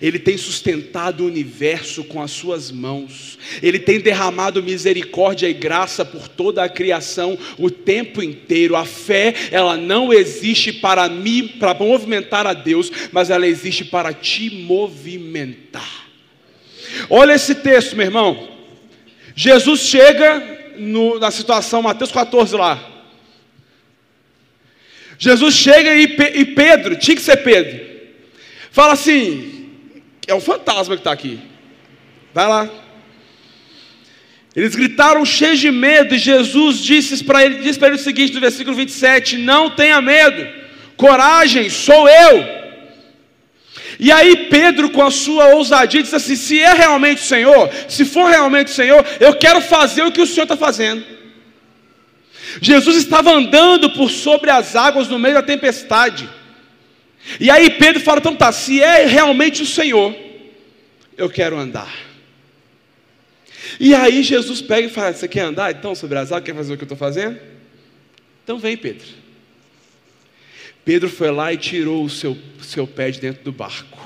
Ele 0.00 0.18
tem 0.18 0.36
sustentado 0.36 1.22
o 1.22 1.26
universo 1.26 2.04
com 2.04 2.22
as 2.22 2.30
suas 2.30 2.70
mãos. 2.70 3.38
Ele 3.62 3.78
tem 3.78 4.00
derramado 4.00 4.62
misericórdia 4.62 5.48
e 5.48 5.54
graça 5.54 6.04
por 6.04 6.28
toda 6.28 6.62
a 6.62 6.68
criação 6.68 7.38
o 7.58 7.70
tempo 7.70 8.22
inteiro. 8.22 8.76
A 8.76 8.84
fé, 8.84 9.34
ela 9.50 9.76
não 9.76 10.12
existe 10.12 10.72
para 10.72 11.08
mim, 11.08 11.48
para 11.58 11.74
movimentar 11.74 12.46
a 12.46 12.52
Deus, 12.52 12.90
mas 13.10 13.30
ela 13.30 13.46
existe 13.46 13.84
para 13.84 14.12
te 14.12 14.50
movimentar. 14.50 16.08
Olha 17.08 17.32
esse 17.32 17.54
texto, 17.54 17.96
meu 17.96 18.06
irmão. 18.06 18.48
Jesus 19.34 19.80
chega 19.80 20.74
no, 20.78 21.18
na 21.18 21.30
situação, 21.30 21.82
Mateus 21.82 22.10
14 22.10 22.56
lá. 22.56 22.90
Jesus 25.18 25.54
chega 25.54 25.94
e, 25.94 26.04
e 26.34 26.44
Pedro, 26.46 26.96
tinha 26.96 27.14
que 27.14 27.22
ser 27.22 27.36
Pedro, 27.38 27.78
fala 28.70 28.94
assim: 28.94 29.59
é 30.30 30.34
um 30.34 30.40
fantasma 30.40 30.94
que 30.94 31.00
está 31.00 31.12
aqui, 31.12 31.40
vai 32.32 32.46
lá. 32.46 32.70
Eles 34.54 34.74
gritaram 34.74 35.24
cheios 35.24 35.58
de 35.58 35.70
medo, 35.70 36.14
e 36.14 36.18
Jesus 36.18 36.78
disse 36.78 37.22
para 37.24 37.44
ele, 37.44 37.58
disse 37.58 37.78
para 37.78 37.88
ele 37.88 37.96
o 37.96 38.00
seguinte 38.00 38.32
no 38.32 38.40
versículo 38.40 38.76
27: 38.76 39.38
Não 39.38 39.70
tenha 39.70 40.00
medo, 40.00 40.46
coragem, 40.96 41.68
sou 41.68 42.08
eu. 42.08 42.60
E 43.98 44.10
aí 44.10 44.48
Pedro, 44.48 44.90
com 44.90 45.02
a 45.02 45.10
sua 45.10 45.54
ousadia, 45.54 46.02
disse 46.02 46.16
assim: 46.16 46.36
se 46.36 46.60
é 46.60 46.72
realmente 46.72 47.22
o 47.22 47.26
Senhor, 47.26 47.70
se 47.88 48.04
for 48.04 48.30
realmente 48.30 48.68
o 48.68 48.74
Senhor, 48.74 49.04
eu 49.18 49.34
quero 49.34 49.60
fazer 49.60 50.02
o 50.02 50.12
que 50.12 50.22
o 50.22 50.26
Senhor 50.26 50.44
está 50.44 50.56
fazendo. 50.56 51.04
Jesus 52.60 52.96
estava 52.96 53.30
andando 53.32 53.90
por 53.90 54.10
sobre 54.10 54.50
as 54.50 54.74
águas 54.74 55.08
no 55.08 55.18
meio 55.18 55.34
da 55.34 55.42
tempestade. 55.42 56.28
E 57.38 57.50
aí 57.50 57.70
Pedro 57.70 58.00
fala: 58.00 58.18
então 58.18 58.34
tá, 58.34 58.50
se 58.52 58.82
é 58.82 59.06
realmente 59.06 59.62
o 59.62 59.66
Senhor, 59.66 60.16
eu 61.16 61.28
quero 61.28 61.58
andar. 61.58 62.10
E 63.78 63.94
aí 63.94 64.22
Jesus 64.22 64.60
pega 64.62 64.86
e 64.86 64.90
fala: 64.90 65.12
Você 65.12 65.28
quer 65.28 65.42
andar 65.42 65.70
então 65.70 65.94
sobre 65.94 66.18
as 66.18 66.32
águas? 66.32 66.44
Quer 66.44 66.54
fazer 66.54 66.74
o 66.74 66.76
que 66.76 66.82
eu 66.82 66.86
estou 66.86 66.98
fazendo? 66.98 67.38
Então 68.42 68.58
vem, 68.58 68.76
Pedro. 68.76 69.06
Pedro 70.84 71.08
foi 71.08 71.30
lá 71.30 71.52
e 71.52 71.56
tirou 71.56 72.04
o 72.04 72.10
seu, 72.10 72.36
seu 72.62 72.86
pé 72.86 73.10
de 73.10 73.20
dentro 73.20 73.44
do 73.44 73.52
barco 73.52 74.00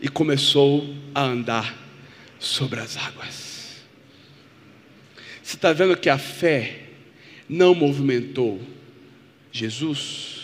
e 0.00 0.08
começou 0.08 0.94
a 1.14 1.22
andar 1.22 1.76
sobre 2.38 2.80
as 2.80 2.96
águas. 2.96 3.80
Você 5.42 5.56
está 5.56 5.72
vendo 5.72 5.96
que 5.96 6.08
a 6.08 6.18
fé 6.18 6.78
não 7.48 7.74
movimentou 7.74 8.60
Jesus, 9.50 10.39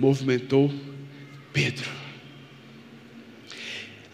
movimentou 0.00 0.72
Pedro. 1.52 1.88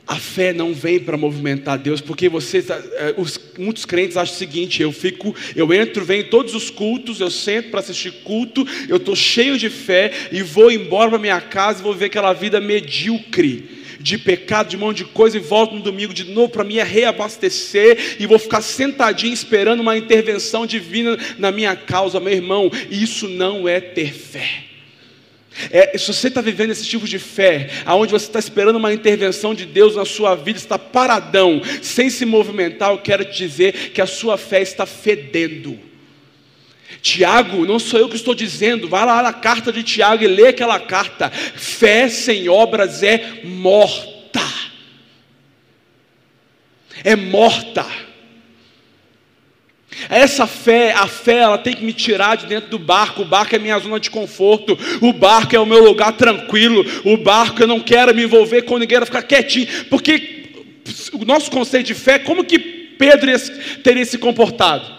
A 0.07 0.17
fé 0.17 0.53
não 0.53 0.73
vem 0.73 1.01
para 1.01 1.17
movimentar 1.17 1.79
Deus, 1.79 2.01
porque 2.01 2.29
você, 2.29 2.63
tá, 2.63 2.81
é, 2.95 3.15
os, 3.17 3.41
muitos 3.59 3.85
crentes 3.85 4.17
acham 4.17 4.35
o 4.35 4.39
seguinte: 4.39 4.83
eu 4.83 4.93
fico, 4.93 5.35
eu 5.55 5.73
entro, 5.73 6.05
venho 6.05 6.23
em 6.23 6.29
todos 6.29 6.55
os 6.55 6.71
cultos, 6.71 7.21
eu 7.21 7.31
sento 7.31 7.71
para 7.71 7.81
assistir 7.81 8.13
culto, 8.23 8.67
eu 8.89 8.99
estou 8.99 9.17
cheio 9.17 9.59
de 9.59 9.69
fé 9.69 10.13
e 10.31 10.43
vou 10.43 10.71
embora 10.71 11.11
para 11.11 11.19
minha 11.19 11.41
casa 11.41 11.81
e 11.81 11.83
vou 11.83 11.95
ver 11.95 12.07
aquela 12.07 12.33
vida 12.33 12.61
medíocre 12.61 13.69
de 13.99 14.17
pecado, 14.19 14.69
de 14.69 14.77
um 14.77 14.81
monte 14.81 14.99
de 14.99 15.07
coisa, 15.07 15.37
e 15.37 15.41
volto 15.41 15.75
no 15.75 15.83
domingo 15.83 16.15
de 16.15 16.25
novo 16.25 16.51
para 16.51 16.63
me 16.63 16.81
reabastecer, 16.81 18.17
e 18.21 18.27
vou 18.27 18.39
ficar 18.39 18.61
sentadinho 18.61 19.35
esperando 19.35 19.81
uma 19.81 19.99
intervenção 19.99 20.67
divina 20.67 21.19
na 21.39 21.51
minha 21.51 21.75
causa, 21.75 22.21
meu 22.21 22.33
irmão. 22.33 22.71
Isso 22.89 23.29
não 23.29 23.69
é 23.69 23.81
ter 23.81 24.13
fé. 24.13 24.76
É, 25.71 25.97
se 25.97 26.07
você 26.07 26.29
está 26.29 26.41
vivendo 26.41 26.71
esse 26.71 26.85
tipo 26.85 27.07
de 27.07 27.19
fé, 27.19 27.71
aonde 27.85 28.13
você 28.13 28.27
está 28.27 28.39
esperando 28.39 28.77
uma 28.77 28.93
intervenção 28.93 29.55
de 29.55 29.65
Deus 29.65 29.97
na 29.97 30.05
sua 30.05 30.35
vida, 30.35 30.59
está 30.59 30.79
paradão, 30.79 31.63
sem 31.83 32.11
se 32.11 32.25
movimentar, 32.25 32.91
eu 32.91 32.99
quero 32.99 33.25
te 33.25 33.37
dizer 33.39 33.91
que 33.91 34.01
a 34.01 34.07
sua 34.07 34.37
fé 34.37 34.61
está 34.61 34.85
fedendo. 34.85 35.79
Tiago, 37.01 37.65
não 37.65 37.79
sou 37.79 38.01
eu 38.01 38.09
que 38.09 38.17
estou 38.17 38.35
dizendo, 38.35 38.89
vai 38.89 39.05
lá 39.05 39.23
na 39.23 39.33
carta 39.33 39.73
de 39.73 39.83
Tiago 39.83 40.25
e 40.25 40.27
lê 40.27 40.49
aquela 40.49 40.79
carta. 40.79 41.31
Fé 41.31 42.09
sem 42.09 42.49
obras 42.49 43.03
é 43.03 43.41
morta. 43.45 44.43
É 47.05 47.15
morta. 47.15 47.87
Essa 50.09 50.47
fé, 50.47 50.93
a 50.93 51.07
fé, 51.07 51.39
ela 51.39 51.59
tem 51.59 51.75
que 51.75 51.85
me 51.85 51.93
tirar 51.93 52.37
de 52.37 52.47
dentro 52.47 52.71
do 52.71 52.79
barco. 52.79 53.23
O 53.23 53.25
barco 53.25 53.57
é 53.57 53.59
minha 53.59 53.79
zona 53.79 53.99
de 53.99 54.11
conforto. 54.11 54.79
O 55.01 55.13
barco 55.13 55.57
é 55.57 55.59
o 55.59 55.67
meu 55.67 55.83
lugar 55.83 56.13
tranquilo. 56.13 56.85
O 57.05 57.17
barco 57.17 57.63
eu 57.63 57.67
não 57.67 57.81
quero 57.81 58.15
me 58.15 58.25
envolver 58.25 58.63
com 58.63 58.79
ninguém, 58.79 58.99
eu 58.99 59.07
ficar 59.07 59.23
quietinho. 59.23 59.67
Porque 59.89 60.45
o 61.13 61.25
nosso 61.25 61.51
conceito 61.51 61.87
de 61.87 61.95
fé, 61.95 62.19
como 62.19 62.45
que 62.45 62.59
Pedro 62.59 63.31
teria 63.83 64.05
se 64.05 64.19
comportado? 64.19 64.97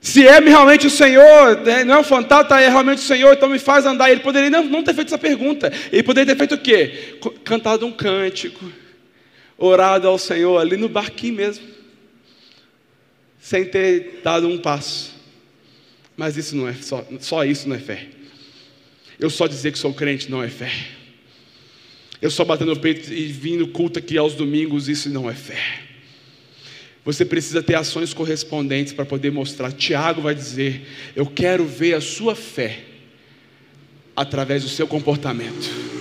Se 0.00 0.26
é 0.26 0.40
realmente 0.40 0.86
o 0.86 0.90
Senhor, 0.90 1.60
né, 1.60 1.84
não 1.84 1.96
é 1.96 1.98
um 1.98 2.04
fantasma, 2.04 2.60
é 2.60 2.68
realmente 2.68 2.98
o 2.98 3.02
Senhor, 3.02 3.34
então 3.34 3.48
me 3.48 3.58
faz 3.58 3.86
andar. 3.86 4.10
Ele 4.10 4.20
poderia 4.20 4.50
não 4.50 4.82
ter 4.82 4.94
feito 4.94 5.08
essa 5.08 5.18
pergunta. 5.18 5.72
Ele 5.92 6.02
poderia 6.02 6.34
ter 6.34 6.38
feito 6.38 6.54
o 6.54 6.58
quê? 6.58 7.18
Cantado 7.44 7.86
um 7.86 7.92
cântico, 7.92 8.64
orado 9.56 10.08
ao 10.08 10.18
Senhor 10.18 10.58
ali 10.58 10.76
no 10.76 10.88
barquinho 10.88 11.34
mesmo 11.34 11.79
sem 13.40 13.64
ter 13.64 14.20
dado 14.22 14.46
um 14.46 14.58
passo. 14.58 15.12
Mas 16.16 16.36
isso 16.36 16.54
não 16.54 16.68
é 16.68 16.74
só, 16.74 17.06
só 17.18 17.44
isso 17.44 17.68
não 17.68 17.74
é 17.74 17.78
fé. 17.78 18.06
Eu 19.18 19.30
só 19.30 19.46
dizer 19.46 19.72
que 19.72 19.78
sou 19.78 19.94
crente 19.94 20.30
não 20.30 20.42
é 20.42 20.48
fé. 20.48 20.70
Eu 22.20 22.30
só 22.30 22.44
bater 22.44 22.66
no 22.66 22.78
peito 22.78 23.12
e 23.12 23.26
vir 23.26 23.56
no 23.56 23.68
culto 23.68 23.98
aqui 23.98 24.18
aos 24.18 24.34
domingos, 24.34 24.88
isso 24.88 25.08
não 25.08 25.30
é 25.30 25.34
fé. 25.34 25.58
Você 27.04 27.24
precisa 27.24 27.62
ter 27.62 27.74
ações 27.74 28.12
correspondentes 28.12 28.92
para 28.92 29.06
poder 29.06 29.32
mostrar. 29.32 29.72
Tiago 29.72 30.20
vai 30.20 30.34
dizer: 30.34 30.86
Eu 31.16 31.24
quero 31.24 31.64
ver 31.64 31.94
a 31.94 32.00
sua 32.00 32.34
fé 32.34 32.84
através 34.14 34.62
do 34.62 34.68
seu 34.68 34.86
comportamento. 34.86 35.99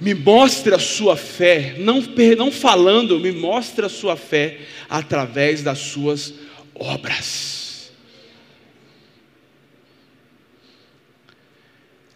Me 0.00 0.14
mostre 0.14 0.74
a 0.74 0.78
sua 0.78 1.16
fé, 1.16 1.74
não, 1.78 2.02
não 2.36 2.50
falando, 2.50 3.18
me 3.18 3.32
mostre 3.32 3.86
a 3.86 3.88
sua 3.88 4.16
fé 4.16 4.60
através 4.88 5.62
das 5.62 5.78
suas 5.78 6.34
obras. 6.74 7.90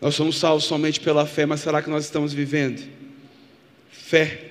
Nós 0.01 0.15
somos 0.15 0.37
salvos 0.37 0.65
somente 0.65 1.01
pela 1.01 1.27
fé, 1.27 1.45
mas 1.45 1.61
será 1.61 1.83
que 1.83 1.91
nós 1.91 2.05
estamos 2.05 2.33
vivendo? 2.33 2.83
Fé. 3.91 4.51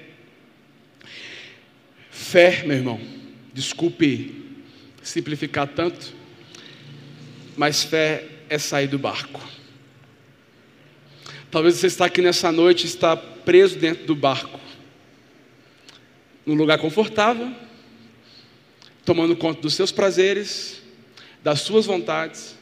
Fé, 2.11 2.63
meu 2.65 2.77
irmão, 2.77 2.99
desculpe 3.53 4.45
simplificar 5.01 5.67
tanto, 5.67 6.13
mas 7.57 7.83
fé 7.83 8.25
é 8.47 8.57
sair 8.59 8.87
do 8.87 8.99
barco. 8.99 9.41
Talvez 11.51 11.75
você 11.75 11.87
está 11.87 12.05
aqui 12.05 12.21
nessa 12.21 12.51
noite 12.51 12.85
está 12.85 13.17
preso 13.17 13.79
dentro 13.79 14.05
do 14.05 14.15
barco, 14.15 14.59
num 16.45 16.53
lugar 16.53 16.77
confortável, 16.77 17.51
tomando 19.03 19.35
conta 19.35 19.61
dos 19.61 19.73
seus 19.73 19.91
prazeres, 19.91 20.79
das 21.43 21.61
suas 21.61 21.87
vontades, 21.87 22.55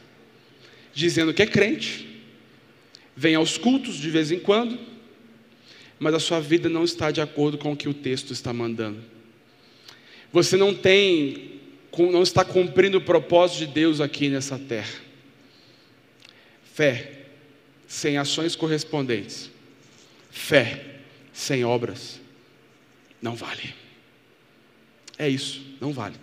dizendo 0.94 1.34
que 1.34 1.42
é 1.42 1.46
crente, 1.46 2.22
vem 3.14 3.34
aos 3.34 3.58
cultos 3.58 3.96
de 3.96 4.08
vez 4.08 4.32
em 4.32 4.38
quando, 4.38 4.78
mas 5.98 6.14
a 6.14 6.20
sua 6.20 6.40
vida 6.40 6.70
não 6.70 6.84
está 6.84 7.10
de 7.10 7.20
acordo 7.20 7.58
com 7.58 7.72
o 7.72 7.76
que 7.76 7.90
o 7.90 7.94
texto 7.94 8.32
está 8.32 8.54
mandando. 8.54 9.02
Você 10.32 10.56
não 10.56 10.74
tem, 10.74 11.60
não 11.98 12.22
está 12.22 12.42
cumprindo 12.42 12.96
o 12.96 13.02
propósito 13.02 13.58
de 13.58 13.66
Deus 13.66 14.00
aqui 14.00 14.30
nessa 14.30 14.58
terra. 14.58 14.94
Fé 16.72 17.17
sem 17.88 18.18
ações 18.18 18.54
correspondentes, 18.54 19.50
fé 20.30 20.84
sem 21.32 21.64
obras, 21.64 22.20
não 23.20 23.34
vale. 23.34 23.74
É 25.18 25.26
isso, 25.28 25.62
não 25.80 25.90
vale. 25.90 26.14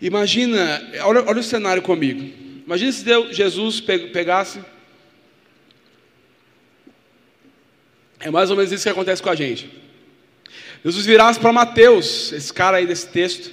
Imagina, 0.00 0.80
olha, 1.02 1.24
olha 1.26 1.40
o 1.40 1.42
cenário 1.42 1.82
comigo. 1.82 2.22
Imagina 2.64 2.92
se 2.92 3.04
Deus, 3.04 3.36
Jesus 3.36 3.80
pegasse. 3.80 4.60
É 8.20 8.30
mais 8.30 8.50
ou 8.50 8.56
menos 8.56 8.70
isso 8.70 8.84
que 8.84 8.88
acontece 8.88 9.22
com 9.22 9.30
a 9.30 9.34
gente. 9.34 9.68
Jesus 10.84 11.04
virasse 11.04 11.40
para 11.40 11.52
Mateus, 11.52 12.32
esse 12.32 12.52
cara 12.52 12.76
aí 12.76 12.86
desse 12.86 13.08
texto, 13.08 13.50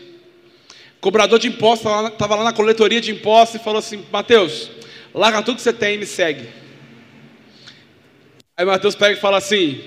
cobrador 1.02 1.40
de 1.40 1.48
impostos, 1.48 1.92
estava 2.12 2.36
lá 2.36 2.44
na 2.44 2.54
coletoria 2.54 3.02
de 3.02 3.12
impostos 3.12 3.60
e 3.60 3.64
falou 3.64 3.80
assim: 3.80 4.06
Mateus, 4.12 4.70
larga 5.20 5.42
tudo 5.42 5.56
que 5.56 5.62
você 5.62 5.74
tem 5.74 5.96
e 5.96 5.98
me 5.98 6.06
segue. 6.06 6.50
Aí 8.58 8.66
Mateus 8.66 8.96
pega 8.96 9.18
e 9.18 9.20
fala 9.20 9.38
assim: 9.38 9.82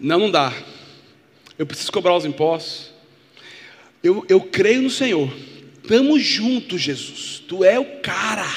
Não, 0.00 0.18
não 0.18 0.30
dá. 0.30 0.52
Eu 1.58 1.66
preciso 1.66 1.92
cobrar 1.92 2.16
os 2.16 2.24
impostos. 2.24 2.92
Eu, 4.02 4.24
eu 4.28 4.40
creio 4.40 4.82
no 4.82 4.90
Senhor. 4.90 5.32
Tamo 5.86 6.18
junto, 6.18 6.78
Jesus. 6.78 7.42
Tu 7.48 7.64
é 7.64 7.78
o 7.78 8.00
cara. 8.00 8.48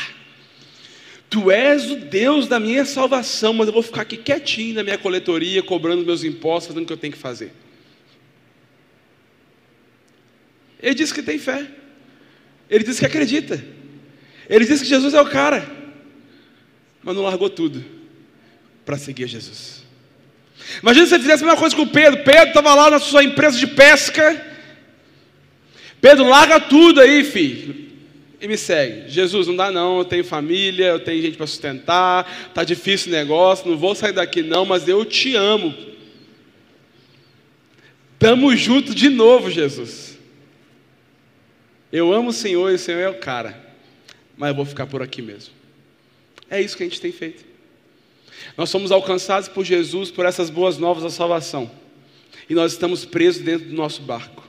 Tu 1.30 1.50
és 1.50 1.90
o 1.90 1.96
Deus 1.96 2.48
da 2.48 2.60
minha 2.60 2.84
salvação, 2.84 3.54
mas 3.54 3.68
eu 3.68 3.74
vou 3.74 3.82
ficar 3.82 4.02
aqui 4.02 4.18
quietinho 4.18 4.76
na 4.76 4.84
minha 4.84 4.98
coletoria, 4.98 5.64
cobrando 5.64 6.06
meus 6.06 6.24
impostos, 6.24 6.68
fazendo 6.68 6.84
o 6.84 6.88
que 6.88 6.94
eu 6.94 6.98
tenho 6.98 7.14
que 7.14 7.20
fazer. 7.20 7.54
Ele 10.82 10.94
diz 10.94 11.14
que 11.14 11.24
tem 11.24 11.40
fé. 11.40 11.68
Ele 12.70 12.84
diz 12.84 13.00
que 13.00 13.06
acredita. 13.06 13.64
Ele 14.52 14.66
disse 14.66 14.84
que 14.84 14.90
Jesus 14.90 15.14
é 15.14 15.22
o 15.22 15.26
cara, 15.26 15.66
mas 17.02 17.16
não 17.16 17.24
largou 17.24 17.50
tudo 17.50 17.82
para 18.84 18.98
seguir 18.98 19.26
Jesus. 19.26 19.82
Imagina 20.84 21.06
se 21.06 21.12
você 21.12 21.20
fizesse 21.20 21.44
a 21.44 21.46
mesma 21.46 21.60
coisa 21.60 21.74
com 21.74 21.88
Pedro. 21.88 22.22
Pedro 22.26 22.50
estava 22.50 22.76
lá 22.76 22.92
na 22.92 23.00
sua 23.00 23.24
empresa 23.24 23.58
de 23.58 23.66
pesca. 23.66 24.46
Pedro, 26.02 26.28
larga 26.28 26.60
tudo 26.60 27.00
aí, 27.00 27.24
filho. 27.24 27.92
E 28.42 28.48
me 28.48 28.58
segue. 28.58 29.10
Jesus, 29.10 29.48
não 29.48 29.56
dá 29.56 29.72
não, 29.72 30.00
eu 30.00 30.06
tenho 30.06 30.26
família, 30.26 30.88
eu 30.88 31.00
tenho 31.00 31.22
gente 31.22 31.38
para 31.38 31.48
sustentar, 31.48 32.30
está 32.50 32.66
difícil 32.66 33.08
o 33.08 33.16
negócio, 33.16 33.70
não 33.70 33.78
vou 33.78 33.96
sair 33.96 34.12
daqui 34.12 34.44
não, 34.44 34.66
mas 34.66 34.86
eu 34.86 35.06
te 35.06 35.34
amo. 35.34 35.74
Tamo 38.20 38.54
junto 38.58 38.94
de 38.94 39.08
novo, 39.08 39.50
Jesus. 39.50 40.18
Eu 41.90 42.14
amo 42.14 42.32
o 42.32 42.34
Senhor 42.34 42.70
e 42.70 42.76
o 42.76 42.80
Senhor 42.80 43.00
é 43.00 43.10
o 43.10 43.18
cara 43.18 43.71
mas 44.42 44.50
eu 44.50 44.56
vou 44.56 44.66
ficar 44.66 44.88
por 44.88 45.04
aqui 45.04 45.22
mesmo. 45.22 45.54
É 46.50 46.60
isso 46.60 46.76
que 46.76 46.82
a 46.82 46.88
gente 46.88 47.00
tem 47.00 47.12
feito. 47.12 47.46
Nós 48.58 48.72
somos 48.72 48.92
alcançados 48.92 49.48
por 49.48 49.64
Jesus 49.64 50.10
por 50.10 50.26
essas 50.26 50.50
boas 50.50 50.80
novas 50.80 51.04
da 51.04 51.12
salvação. 51.12 51.70
E 52.50 52.56
nós 52.56 52.74
estamos 52.74 53.06
presos 53.06 53.44
dentro 53.44 53.70
do 53.70 53.76
nosso 53.76 54.02
barco. 54.02 54.44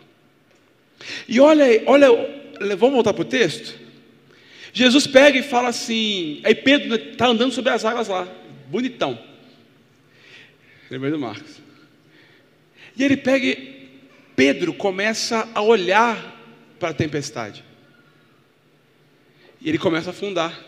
E 1.29 1.39
olha, 1.39 1.67
olha, 1.85 2.09
vamos 2.75 2.95
voltar 2.95 3.13
para 3.13 3.21
o 3.21 3.27
texto? 3.27 3.79
Jesus 4.73 5.07
pega 5.07 5.39
e 5.39 5.43
fala 5.43 5.69
assim, 5.69 6.41
aí 6.43 6.55
Pedro 6.55 6.95
está 6.95 7.27
andando 7.27 7.53
sobre 7.53 7.71
as 7.71 7.85
águas 7.85 8.09
lá, 8.09 8.27
bonitão. 8.69 9.23
Lembrei 10.91 11.13
do 11.13 11.19
Marcos. 11.19 11.61
E 12.97 13.05
ele 13.05 13.19
pega 13.19 13.47
e 13.47 13.91
Pedro 14.35 14.73
começa 14.73 15.47
a 15.55 15.61
olhar 15.61 16.35
para 16.81 16.89
a 16.89 16.95
tempestade. 16.95 17.63
E 19.63 19.69
ele 19.69 19.79
começa 19.79 20.11
a 20.11 20.13
afundar. 20.13 20.59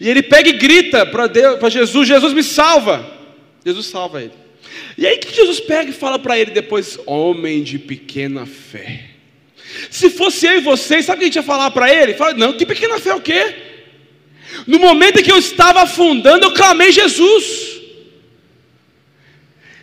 E 0.00 0.08
ele 0.08 0.22
pega 0.22 0.48
e 0.48 0.54
grita 0.54 1.06
para 1.06 1.68
Jesus: 1.68 2.08
Jesus 2.08 2.32
me 2.32 2.42
salva. 2.42 3.18
Jesus 3.64 3.86
salva 3.86 4.22
ele. 4.22 4.32
E 4.96 5.06
aí 5.06 5.18
que 5.18 5.34
Jesus 5.34 5.60
pega 5.60 5.90
e 5.90 5.94
fala 5.94 6.18
para 6.18 6.38
ele 6.38 6.50
depois: 6.50 6.98
Homem 7.06 7.62
de 7.62 7.78
pequena 7.78 8.46
fé. 8.46 9.10
Se 9.90 10.10
fosse 10.10 10.46
eu 10.46 10.56
e 10.56 10.60
vocês, 10.60 11.04
sabe 11.04 11.16
o 11.16 11.18
que 11.18 11.24
a 11.24 11.28
gente 11.28 11.36
ia 11.36 11.42
falar 11.42 11.70
para 11.70 11.92
ele? 11.92 12.14
Fala, 12.14 12.34
não, 12.34 12.52
que 12.52 12.66
pequena 12.66 12.98
fé 12.98 13.14
o 13.14 13.20
quê? 13.20 13.54
No 14.66 14.78
momento 14.78 15.20
em 15.20 15.22
que 15.22 15.30
eu 15.30 15.38
estava 15.38 15.82
afundando, 15.82 16.44
eu 16.44 16.52
clamei 16.52 16.90
Jesus. 16.90 17.80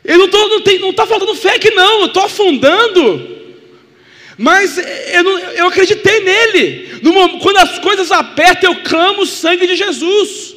Eu 0.03 0.17
não 0.17 0.25
estou 0.25 0.49
não, 0.49 0.79
não 0.79 0.93
tá 0.93 1.05
faltando 1.05 1.35
fé 1.35 1.55
aqui, 1.55 1.71
não, 1.71 2.01
eu 2.01 2.07
estou 2.07 2.23
afundando. 2.23 3.36
Mas 4.37 4.77
eu, 4.77 5.23
não, 5.23 5.39
eu 5.39 5.67
acreditei 5.67 6.19
nele. 6.19 7.01
Quando 7.41 7.57
as 7.57 7.79
coisas 7.79 8.11
apertam, 8.11 8.71
eu 8.71 8.81
clamo 8.83 9.23
o 9.23 9.25
sangue 9.25 9.65
de 9.65 9.75
Jesus. 9.75 10.55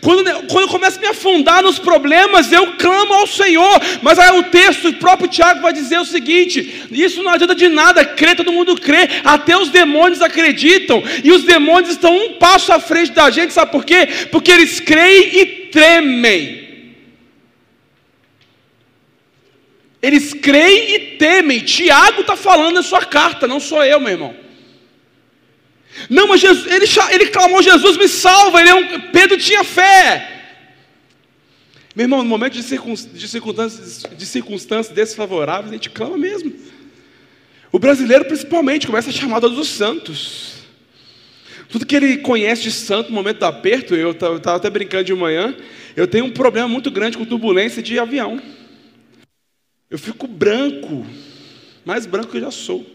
Quando, 0.00 0.22
quando 0.48 0.64
eu 0.64 0.68
começo 0.68 0.98
a 0.98 1.00
me 1.00 1.06
afundar 1.06 1.62
nos 1.62 1.78
problemas, 1.78 2.52
eu 2.52 2.74
clamo 2.74 3.14
ao 3.14 3.26
Senhor. 3.26 3.80
Mas 4.02 4.18
aí 4.18 4.38
o 4.38 4.42
texto, 4.44 4.88
o 4.88 4.94
próprio 4.94 5.28
Tiago 5.28 5.62
vai 5.62 5.72
dizer 5.72 5.98
o 5.98 6.04
seguinte: 6.04 6.86
isso 6.90 7.22
não 7.22 7.32
adianta 7.32 7.54
de 7.54 7.68
nada, 7.68 8.04
crê, 8.04 8.34
todo 8.34 8.52
mundo 8.52 8.78
crê, 8.78 9.08
até 9.24 9.56
os 9.56 9.70
demônios 9.70 10.20
acreditam, 10.20 11.02
e 11.24 11.32
os 11.32 11.44
demônios 11.44 11.90
estão 11.90 12.14
um 12.14 12.34
passo 12.34 12.72
à 12.72 12.78
frente 12.78 13.12
da 13.12 13.30
gente, 13.30 13.52
sabe 13.52 13.72
por 13.72 13.84
quê? 13.84 14.08
Porque 14.30 14.50
eles 14.50 14.80
creem 14.80 15.38
e 15.38 15.46
tremem. 15.46 16.59
Eles 20.02 20.32
creem 20.32 20.94
e 20.94 20.98
temem. 21.16 21.60
Tiago 21.60 22.22
está 22.22 22.36
falando 22.36 22.74
na 22.74 22.82
sua 22.82 23.04
carta, 23.04 23.46
não 23.46 23.60
sou 23.60 23.84
eu, 23.84 24.00
meu 24.00 24.10
irmão. 24.10 24.34
Não, 26.08 26.28
mas 26.28 26.40
Jesus, 26.40 26.66
ele, 26.66 26.86
ele 27.14 27.30
clamou: 27.30 27.62
Jesus 27.62 27.96
me 27.96 28.08
salva. 28.08 28.60
Ele 28.60 28.70
é 28.70 28.74
um, 28.74 29.00
Pedro 29.12 29.36
tinha 29.36 29.64
fé. 29.64 30.38
Meu 31.94 32.04
irmão, 32.04 32.22
no 32.22 32.28
momento 32.28 32.54
de, 32.54 32.62
circunstâncias, 32.62 34.06
de 34.16 34.26
circunstâncias 34.26 34.94
desfavoráveis, 34.94 35.70
a 35.70 35.74
gente 35.74 35.90
clama 35.90 36.16
mesmo. 36.16 36.52
O 37.72 37.78
brasileiro, 37.78 38.24
principalmente, 38.24 38.86
começa 38.86 39.10
a 39.10 39.12
chamar 39.12 39.40
todos 39.40 39.58
os 39.58 39.68
santos. 39.68 40.54
Tudo 41.68 41.86
que 41.86 41.94
ele 41.94 42.18
conhece 42.18 42.62
de 42.62 42.72
santo 42.72 43.10
no 43.10 43.14
momento 43.14 43.38
do 43.38 43.46
aperto, 43.46 43.94
eu 43.94 44.12
estava 44.12 44.56
até 44.56 44.70
brincando 44.70 45.04
de 45.04 45.14
manhã, 45.14 45.54
eu 45.96 46.06
tenho 46.06 46.24
um 46.24 46.30
problema 46.30 46.66
muito 46.66 46.90
grande 46.90 47.16
com 47.16 47.24
turbulência 47.24 47.82
de 47.82 47.98
avião. 47.98 48.40
Eu 49.90 49.98
fico 49.98 50.28
branco, 50.28 51.04
mais 51.84 52.06
branco 52.06 52.30
que 52.30 52.36
eu 52.36 52.42
já 52.42 52.52
sou. 52.52 52.86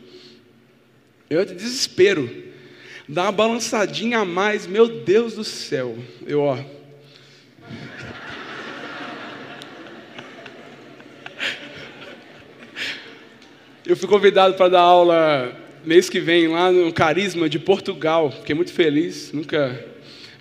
Eu 1.29 1.43
de 1.43 1.53
desespero. 1.53 2.31
Dá 3.05 3.23
uma 3.23 3.33
balançadinha 3.33 4.19
a 4.19 4.25
mais, 4.25 4.65
meu 4.65 4.87
Deus 4.87 5.33
do 5.33 5.43
céu. 5.43 5.97
Eu, 6.25 6.39
ó. 6.39 6.57
Eu 13.85 13.97
fui 13.97 14.07
convidado 14.07 14.53
para 14.53 14.69
dar 14.69 14.79
aula 14.79 15.53
mês 15.83 16.09
que 16.09 16.21
vem 16.21 16.47
lá 16.47 16.71
no 16.71 16.93
Carisma 16.93 17.49
de 17.49 17.59
Portugal. 17.59 18.31
Fiquei 18.31 18.55
muito 18.55 18.71
feliz. 18.71 19.33
Nunca 19.33 19.85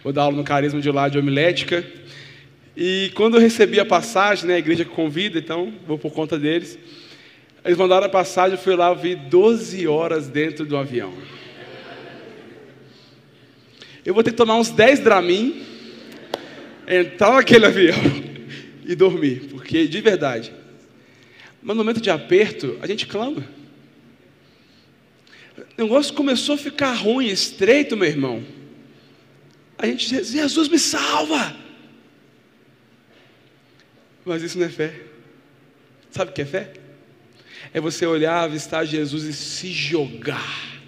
vou 0.05 0.13
dar 0.13 0.23
aula 0.23 0.37
no 0.37 0.45
Carisma 0.45 0.81
de 0.81 0.91
lá 0.93 1.09
de 1.09 1.19
homilética. 1.19 1.85
E 2.77 3.13
quando 3.15 3.37
eu 3.37 3.41
recebi 3.41 3.79
a 3.79 3.85
passagem, 3.85 4.47
né, 4.47 4.55
a 4.55 4.59
igreja 4.59 4.85
convida, 4.85 5.39
então 5.39 5.73
vou 5.87 5.97
por 5.97 6.13
conta 6.13 6.39
deles. 6.39 6.79
Eles 7.65 7.79
mandaram 7.79 8.07
a 8.07 8.11
passagem, 8.11 8.57
eu 8.57 8.63
fui 8.63 8.75
lá, 8.75 8.89
eu 8.89 8.97
vi 8.97 9.15
12 9.15 9.87
horas 9.87 10.29
dentro 10.29 10.67
do 10.67 10.77
avião. 10.77 11.15
Eu 14.05 14.13
vou 14.13 14.23
ter 14.23 14.33
que 14.33 14.37
tomar 14.37 14.57
uns 14.57 14.71
10 14.71 15.01
Dramin, 15.01 15.65
entrar 16.87 17.35
naquele 17.35 17.65
avião 17.67 17.97
e 18.85 18.95
dormir, 18.95 19.49
porque 19.51 19.87
de 19.87 20.01
verdade. 20.01 20.53
Mas 21.63 21.77
no 21.77 21.83
momento 21.83 22.03
de 22.03 22.11
aperto, 22.11 22.77
a 22.83 22.87
gente 22.87 23.07
clama. 23.07 23.49
O 25.79 25.83
negócio 25.83 26.13
começou 26.13 26.57
a 26.57 26.59
ficar 26.59 26.93
ruim, 26.93 27.27
estreito, 27.29 27.97
meu 27.97 28.09
irmão. 28.09 28.45
A 29.79 29.87
gente 29.87 30.09
diz, 30.09 30.31
Jesus 30.31 30.69
me 30.69 30.79
salva. 30.79 31.64
Mas 34.25 34.43
isso 34.43 34.59
não 34.59 34.67
é 34.67 34.71
fé. 34.71 34.95
Sabe 36.11 36.31
o 36.31 36.35
que 36.35 36.43
é 36.43 36.47
fé? 36.47 36.73
É 37.73 37.81
você 37.81 38.07
olhar, 38.07 38.43
avistar 38.43 38.87
Jesus 38.87 39.25
e 39.25 39.33
se 39.33 39.71
jogar 39.71 40.81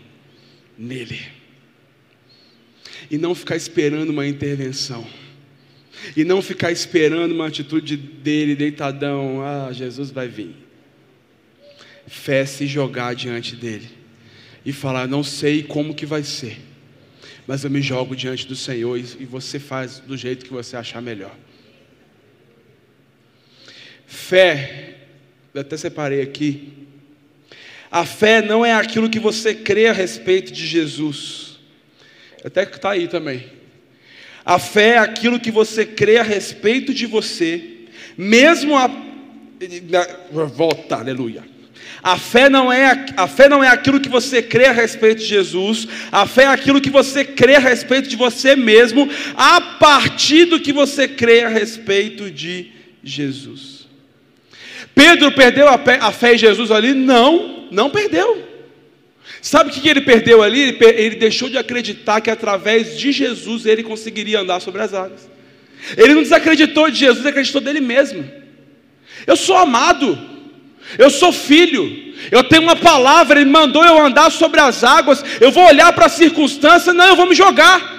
nele. 0.79 1.20
E 3.11 3.18
não 3.18 3.35
ficar 3.35 3.57
esperando 3.57 4.11
uma 4.11 4.27
intervenção. 4.27 5.07
E 6.16 6.25
não 6.25 6.40
ficar 6.40 6.70
esperando 6.70 7.33
uma 7.33 7.46
atitude 7.46 7.96
dele 7.96 8.55
deitadão. 8.55 9.42
Ah, 9.42 9.72
Jesus 9.72 10.11
vai 10.11 10.29
vir. 10.29 10.55
Fé 12.07 12.40
é 12.40 12.46
se 12.46 12.66
jogar 12.66 13.14
diante 13.14 13.57
dele. 13.57 13.88
E 14.64 14.72
falar, 14.72 15.07
não 15.09 15.22
sei 15.22 15.62
como 15.62 15.94
que 15.94 16.07
vai 16.07 16.22
ser. 16.22 16.59
Mas 17.46 17.64
eu 17.64 17.70
me 17.70 17.81
jogo 17.81 18.16
diante 18.16 18.46
do 18.46 18.57
Senhor 18.57 18.99
e 18.99 19.25
você 19.25 19.59
faz 19.59 20.01
do 20.01 20.16
jeito 20.16 20.44
que 20.44 20.53
você 20.53 20.77
achar 20.77 21.01
melhor. 21.01 21.35
Fé, 24.07 24.95
eu 25.53 25.61
até 25.61 25.77
separei 25.77 26.23
aqui. 26.23 26.73
A 27.90 28.05
fé 28.05 28.42
não 28.42 28.64
é 28.64 28.73
aquilo 28.73 29.11
que 29.11 29.19
você 29.19 29.55
crê 29.55 29.87
a 29.88 29.92
respeito 29.92 30.53
de 30.53 30.66
Jesus. 30.66 31.59
Até 32.45 32.64
que 32.64 32.77
está 32.77 32.90
aí 32.90 33.09
também. 33.09 33.47
A 34.45 34.59
fé 34.59 34.90
é 34.90 34.99
aquilo 34.99 35.40
que 35.40 35.51
você 35.51 35.85
crê 35.85 36.19
a 36.19 36.23
respeito 36.23 36.95
de 36.95 37.07
você, 37.07 37.62
mesmo 38.16 38.77
a. 38.77 38.88
Volta, 40.55 40.97
aleluia. 40.97 41.42
A 42.03 42.16
fé, 42.16 42.49
não 42.49 42.73
é, 42.73 43.07
a 43.16 43.27
fé 43.27 43.49
não 43.49 43.64
é 43.64 43.69
aquilo 43.69 43.99
que 43.99 44.09
você 44.09 44.40
crê 44.40 44.66
a 44.66 44.73
respeito 44.73 45.19
de 45.19 45.27
Jesus, 45.27 45.88
a 46.12 46.25
fé 46.25 46.45
é 46.45 46.47
aquilo 46.47 46.81
que 46.81 46.90
você 46.90 47.25
crê 47.25 47.57
a 47.57 47.61
respeito 47.61 48.09
de 48.09 48.14
você 48.14 48.55
mesmo, 48.55 49.09
a 49.35 49.61
partir 49.61 50.45
do 50.45 50.61
que 50.61 50.73
você 50.73 51.09
crê 51.09 51.42
a 51.42 51.49
respeito 51.49 52.31
de 52.31 52.71
Jesus. 53.03 53.76
Pedro 54.97 55.31
perdeu 55.31 55.69
a 55.69 56.11
fé 56.11 56.35
em 56.35 56.39
Jesus 56.39 56.71
ali? 56.71 56.95
Não, 56.95 57.69
não 57.71 57.91
perdeu. 57.91 58.43
Sabe 59.43 59.69
o 59.69 59.73
que 59.73 59.87
ele 59.87 60.01
perdeu 60.01 60.43
ali? 60.43 60.75
Ele 60.81 61.17
deixou 61.17 61.51
de 61.51 61.59
acreditar 61.59 62.23
que 62.23 62.31
através 62.31 62.99
de 62.99 63.13
Jesus 63.13 63.67
ele 63.67 63.83
conseguiria 63.83 64.41
andar 64.41 64.59
sobre 64.59 64.81
as 64.81 64.95
águas. 64.95 65.29
Ele 65.99 66.15
não 66.15 66.23
desacreditou 66.23 66.91
de 66.91 66.99
Jesus, 66.99 67.21
ele 67.21 67.29
acreditou 67.29 67.61
dele 67.61 67.79
mesmo. 67.79 68.25
Eu 69.27 69.37
sou 69.37 69.55
amado, 69.59 70.19
eu 70.97 71.11
sou 71.11 71.31
filho, 71.31 72.15
eu 72.31 72.43
tenho 72.45 72.63
uma 72.63 72.75
palavra, 72.77 73.39
ele 73.39 73.51
mandou 73.51 73.85
eu 73.85 74.03
andar 74.03 74.31
sobre 74.31 74.61
as 74.61 74.83
águas, 74.83 75.23
eu 75.43 75.53
vou 75.53 75.67
olhar 75.67 75.93
para 75.93 76.07
a 76.07 76.09
circunstância, 76.09 76.95
não, 76.95 77.09
eu 77.09 77.17
vou 77.17 77.27
me 77.27 77.35
jogar. 77.35 77.95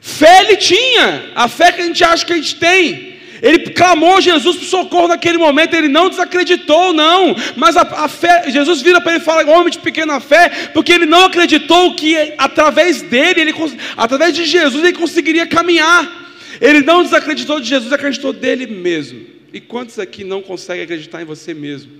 Fé 0.00 0.40
ele 0.40 0.56
tinha, 0.56 1.30
a 1.36 1.46
fé 1.46 1.70
que 1.70 1.80
a 1.80 1.86
gente 1.86 2.02
acha 2.02 2.26
que 2.26 2.32
a 2.32 2.36
gente 2.36 2.56
tem. 2.56 3.11
Ele 3.42 3.58
clamou 3.70 4.20
Jesus 4.20 4.56
por 4.56 4.64
socorro 4.64 5.08
naquele 5.08 5.36
momento, 5.36 5.74
ele 5.74 5.88
não 5.88 6.08
desacreditou, 6.08 6.92
não. 6.92 7.34
Mas 7.56 7.76
a, 7.76 7.82
a 7.82 8.08
fé, 8.08 8.48
Jesus 8.48 8.80
vira 8.80 9.00
para 9.00 9.14
ele 9.14 9.20
e 9.20 9.24
fala, 9.24 9.44
homem 9.50 9.72
de 9.72 9.80
pequena 9.80 10.20
fé, 10.20 10.70
porque 10.72 10.92
ele 10.92 11.06
não 11.06 11.24
acreditou 11.24 11.96
que 11.96 12.34
através 12.38 13.02
dele, 13.02 13.40
ele, 13.40 13.52
através 13.96 14.32
de 14.32 14.44
Jesus, 14.44 14.84
ele 14.84 14.96
conseguiria 14.96 15.44
caminhar. 15.44 16.22
Ele 16.60 16.82
não 16.82 17.02
desacreditou 17.02 17.58
de 17.58 17.68
Jesus, 17.68 17.92
acreditou 17.92 18.32
dele 18.32 18.64
mesmo. 18.64 19.26
E 19.52 19.60
quantos 19.60 19.98
aqui 19.98 20.22
não 20.22 20.40
conseguem 20.40 20.84
acreditar 20.84 21.20
em 21.20 21.24
você 21.24 21.52
mesmo? 21.52 21.90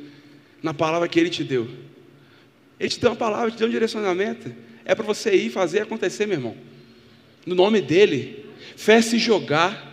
Na 0.63 0.73
palavra 0.73 1.09
que 1.09 1.19
ele 1.19 1.29
te 1.29 1.43
deu. 1.43 1.69
Ele 2.79 2.89
te 2.89 3.01
deu 3.01 3.11
uma 3.11 3.17
palavra, 3.17 3.51
te 3.51 3.59
deu 3.59 3.67
um 3.67 3.71
direcionamento. 3.71 4.55
É 4.85 4.95
para 4.95 5.05
você 5.05 5.35
ir 5.35 5.51
fazer 5.51 5.81
acontecer, 5.81 6.25
meu 6.25 6.37
irmão. 6.37 6.57
No 7.45 7.57
nome 7.57 7.81
dele. 7.81 8.47
Fé 8.77 9.03
se 9.03 9.19
jogar. 9.19 9.92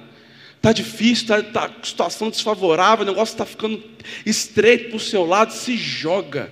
Está 0.60 0.74
difícil, 0.74 1.24
está 1.40 1.42
tá, 1.70 1.74
situação 1.82 2.30
desfavorável, 2.30 3.06
o 3.06 3.10
negócio 3.10 3.32
está 3.32 3.46
ficando 3.46 3.82
estreito 4.26 4.90
para 4.90 4.98
o 4.98 5.00
seu 5.00 5.26
lado, 5.26 5.54
se 5.54 5.78
joga. 5.78 6.52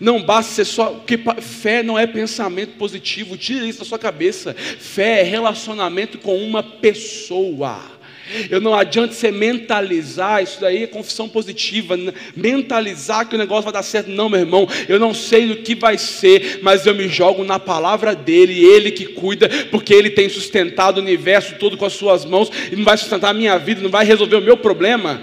Não 0.00 0.22
basta 0.22 0.52
ser 0.52 0.64
só. 0.64 0.90
Porque 0.90 1.18
fé 1.40 1.82
não 1.82 1.98
é 1.98 2.06
pensamento 2.06 2.76
positivo, 2.78 3.36
tira 3.36 3.66
isso 3.66 3.80
da 3.80 3.84
sua 3.84 3.98
cabeça. 3.98 4.54
Fé 4.54 5.20
é 5.20 5.22
relacionamento 5.24 6.18
com 6.18 6.36
uma 6.36 6.62
pessoa. 6.62 7.82
Eu 8.50 8.60
não 8.60 8.74
adianta 8.74 9.12
você 9.12 9.30
mentalizar, 9.30 10.42
isso 10.42 10.60
daí 10.60 10.84
é 10.84 10.86
confissão 10.86 11.28
positiva, 11.28 11.96
mentalizar 12.36 13.28
que 13.28 13.34
o 13.34 13.38
negócio 13.38 13.64
vai 13.64 13.72
dar 13.72 13.82
certo. 13.82 14.10
Não, 14.10 14.28
meu 14.28 14.40
irmão, 14.40 14.68
eu 14.88 14.98
não 14.98 15.12
sei 15.12 15.50
o 15.50 15.62
que 15.62 15.74
vai 15.74 15.98
ser, 15.98 16.60
mas 16.62 16.86
eu 16.86 16.94
me 16.94 17.08
jogo 17.08 17.44
na 17.44 17.58
palavra 17.58 18.14
dele, 18.14 18.64
ele 18.64 18.90
que 18.90 19.06
cuida, 19.06 19.48
porque 19.70 19.92
ele 19.92 20.10
tem 20.10 20.28
sustentado 20.28 20.98
o 20.98 21.00
universo 21.00 21.56
todo 21.56 21.76
com 21.76 21.84
as 21.84 21.92
suas 21.92 22.24
mãos, 22.24 22.50
e 22.70 22.76
não 22.76 22.84
vai 22.84 22.96
sustentar 22.96 23.30
a 23.30 23.34
minha 23.34 23.58
vida, 23.58 23.82
não 23.82 23.90
vai 23.90 24.04
resolver 24.04 24.36
o 24.36 24.42
meu 24.42 24.56
problema. 24.56 25.20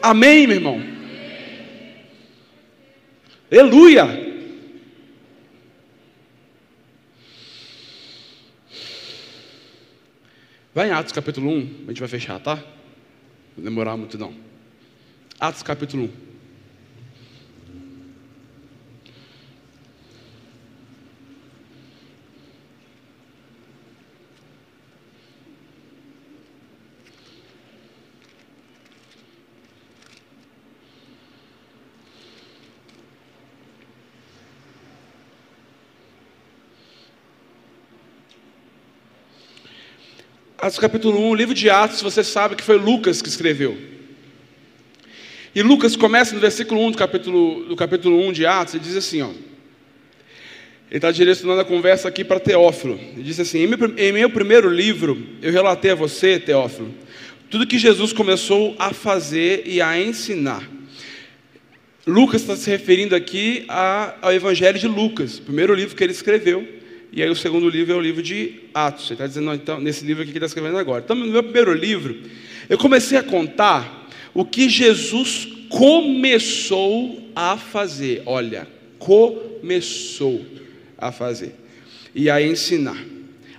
Amém, 0.00 0.46
meu 0.46 0.56
irmão? 0.56 0.82
Aleluia! 3.50 4.31
Vai 10.74 10.88
em 10.88 10.92
Atos 10.92 11.12
capítulo 11.12 11.50
1, 11.50 11.58
a 11.84 11.88
gente 11.88 12.00
vai 12.00 12.08
fechar, 12.08 12.40
tá? 12.40 12.56
Não 13.56 13.64
demorar 13.64 13.94
muito 13.94 14.16
não. 14.16 14.34
Atos 15.38 15.62
capítulo 15.62 16.04
1. 16.04 16.31
Atos 40.62 40.78
capítulo 40.78 41.18
1, 41.18 41.30
o 41.30 41.34
livro 41.34 41.56
de 41.56 41.68
Atos, 41.68 42.00
você 42.00 42.22
sabe 42.22 42.54
que 42.54 42.62
foi 42.62 42.78
Lucas 42.78 43.20
que 43.20 43.28
escreveu. 43.28 43.76
E 45.52 45.60
Lucas 45.60 45.96
começa 45.96 46.36
no 46.36 46.40
versículo 46.40 46.80
1 46.82 46.92
do 46.92 46.98
capítulo, 46.98 47.64
do 47.64 47.74
capítulo 47.74 48.24
1 48.28 48.32
de 48.32 48.46
Atos, 48.46 48.74
e 48.74 48.78
diz 48.78 48.94
assim, 48.94 49.22
ó. 49.22 49.30
Ele 50.88 50.98
está 50.98 51.10
direcionando 51.10 51.62
a 51.62 51.64
conversa 51.64 52.06
aqui 52.06 52.22
para 52.22 52.38
Teófilo. 52.38 52.94
Ele 52.94 53.24
diz 53.24 53.40
assim: 53.40 53.58
em 53.98 54.12
meu, 54.12 54.30
primeiro 54.30 54.70
livro, 54.70 55.20
eu 55.42 55.50
relatei 55.50 55.90
a 55.90 55.96
você, 55.96 56.38
Teófilo, 56.38 56.94
tudo 57.50 57.66
que 57.66 57.76
Jesus 57.76 58.12
começou 58.12 58.76
a 58.78 58.92
fazer 58.92 59.64
e 59.66 59.82
a 59.82 60.00
ensinar. 60.00 60.62
Lucas 62.06 62.42
está 62.42 62.54
se 62.54 62.70
referindo 62.70 63.16
aqui 63.16 63.66
ao 63.66 64.32
Evangelho 64.32 64.78
de 64.78 64.86
Lucas, 64.86 65.38
o 65.38 65.42
primeiro 65.42 65.74
livro 65.74 65.96
que 65.96 66.04
ele 66.04 66.12
escreveu. 66.12 66.81
E 67.12 67.22
aí 67.22 67.28
o 67.28 67.36
segundo 67.36 67.68
livro 67.68 67.92
é 67.92 67.96
o 67.96 68.00
livro 68.00 68.22
de 68.22 68.54
Atos. 68.72 69.04
Ele 69.04 69.14
está 69.14 69.26
dizendo, 69.26 69.52
então, 69.52 69.78
nesse 69.78 70.02
livro 70.02 70.22
aqui 70.22 70.32
que 70.32 70.38
ele 70.38 70.44
está 70.44 70.58
escrevendo 70.58 70.78
agora. 70.78 71.02
Então, 71.04 71.14
no 71.14 71.26
meu 71.26 71.42
primeiro 71.42 71.74
livro, 71.74 72.16
eu 72.70 72.78
comecei 72.78 73.18
a 73.18 73.22
contar 73.22 74.08
o 74.32 74.46
que 74.46 74.66
Jesus 74.68 75.46
começou 75.68 77.30
a 77.36 77.58
fazer. 77.58 78.22
Olha, 78.24 78.66
começou 78.98 80.44
a 80.96 81.12
fazer. 81.12 81.54
E 82.14 82.30
a 82.30 82.40
ensinar. 82.40 83.04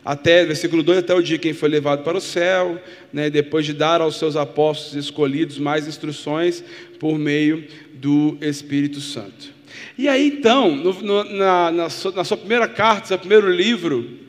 Até, 0.04 0.43
versículo 0.45 0.82
2, 0.82 0.97
até 0.97 1.14
o 1.14 1.22
dia 1.22 1.38
que 1.38 1.54
foi 1.54 1.70
levado 1.70 2.04
para 2.04 2.18
o 2.18 2.22
céu, 2.22 2.82
né, 3.14 3.30
depois 3.30 3.66
de 3.66 3.74
dar 3.74 4.01
aos 4.01 4.18
seus 4.18 4.36
apóstolos 4.36 5.06
escolhidos 5.06 5.60
mais 5.60 5.88
instruções 5.88 6.64
por 6.99 7.18
meio 7.18 7.66
do 7.93 8.36
Espírito 8.41 8.99
Santo. 8.99 9.53
E 9.97 10.07
aí 10.07 10.28
então, 10.28 10.76
no, 10.76 10.93
no, 10.93 11.24
na, 11.24 11.71
na, 11.71 11.89
sua, 11.89 12.11
na 12.11 12.24
sua 12.24 12.38
primeira 12.38 12.67
carta, 12.67 13.07
seu 13.07 13.19
primeiro 13.19 13.49
livro, 13.49 14.19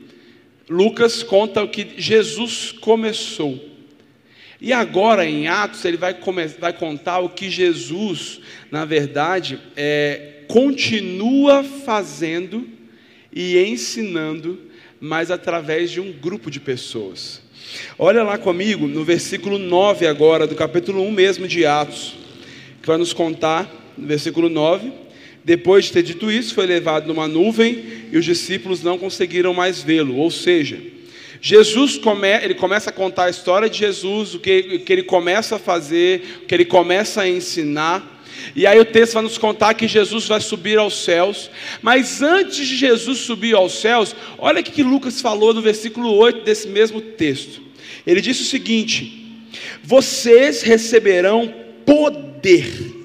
Lucas 0.69 1.23
conta 1.23 1.63
o 1.63 1.67
que 1.67 1.93
Jesus 1.97 2.71
começou. 2.71 3.73
E 4.59 4.71
agora 4.73 5.25
em 5.25 5.47
Atos 5.47 5.83
ele 5.85 5.97
vai, 5.97 6.15
vai 6.59 6.73
contar 6.73 7.19
o 7.19 7.29
que 7.29 7.49
Jesus, 7.49 8.39
na 8.71 8.85
verdade, 8.85 9.59
é, 9.75 10.43
continua 10.47 11.63
fazendo 11.63 12.67
e 13.31 13.57
ensinando, 13.59 14.59
mas 14.99 15.29
através 15.29 15.91
de 15.91 15.99
um 15.99 16.11
grupo 16.11 16.49
de 16.49 16.59
pessoas. 16.59 17.41
Olha 17.99 18.23
lá 18.23 18.37
comigo 18.37 18.87
no 18.87 19.03
versículo 19.03 19.57
9 19.57 20.07
agora, 20.07 20.47
do 20.47 20.55
capítulo 20.55 21.01
1 21.03 21.11
mesmo 21.11 21.47
de 21.47 21.65
Atos, 21.65 22.15
que 22.81 22.87
vai 22.87 22.97
nos 22.97 23.13
contar, 23.13 23.69
no 23.97 24.07
versículo 24.07 24.49
9, 24.49 24.91
depois 25.45 25.85
de 25.85 25.91
ter 25.91 26.01
dito 26.01 26.31
isso, 26.31 26.55
foi 26.55 26.65
levado 26.65 27.07
numa 27.07 27.27
nuvem 27.27 27.85
e 28.11 28.17
os 28.17 28.25
discípulos 28.25 28.81
não 28.81 28.97
conseguiram 28.97 29.53
mais 29.53 29.79
vê-lo, 29.79 30.17
ou 30.17 30.31
seja, 30.31 30.79
Jesus 31.39 31.97
come, 31.97 32.27
ele 32.41 32.55
começa 32.55 32.89
a 32.89 32.93
contar 32.93 33.25
a 33.25 33.29
história 33.29 33.69
de 33.69 33.77
Jesus, 33.77 34.33
o 34.33 34.39
que, 34.39 34.77
o 34.77 34.79
que 34.79 34.91
ele 34.91 35.03
começa 35.03 35.57
a 35.57 35.59
fazer, 35.59 36.39
o 36.41 36.45
que 36.47 36.55
ele 36.55 36.65
começa 36.65 37.21
a 37.21 37.29
ensinar, 37.29 38.23
e 38.55 38.65
aí 38.65 38.79
o 38.79 38.85
texto 38.85 39.13
vai 39.13 39.21
nos 39.21 39.37
contar 39.37 39.75
que 39.75 39.87
Jesus 39.87 40.27
vai 40.27 40.41
subir 40.41 40.79
aos 40.79 41.03
céus. 41.03 41.49
Mas 41.81 42.21
antes 42.21 42.67
de 42.67 42.75
Jesus 42.75 43.19
subir 43.19 43.55
aos 43.55 43.79
céus, 43.79 44.15
olha 44.37 44.61
o 44.61 44.63
que 44.63 44.83
Lucas 44.83 45.21
falou 45.21 45.53
no 45.53 45.61
versículo 45.61 46.11
8 46.11 46.43
desse 46.43 46.67
mesmo 46.67 46.99
texto. 46.99 47.61
Ele 48.05 48.19
disse 48.19 48.41
o 48.41 48.45
seguinte: 48.45 49.39
Vocês 49.83 50.63
receberão 50.63 51.53
poder 51.85 53.04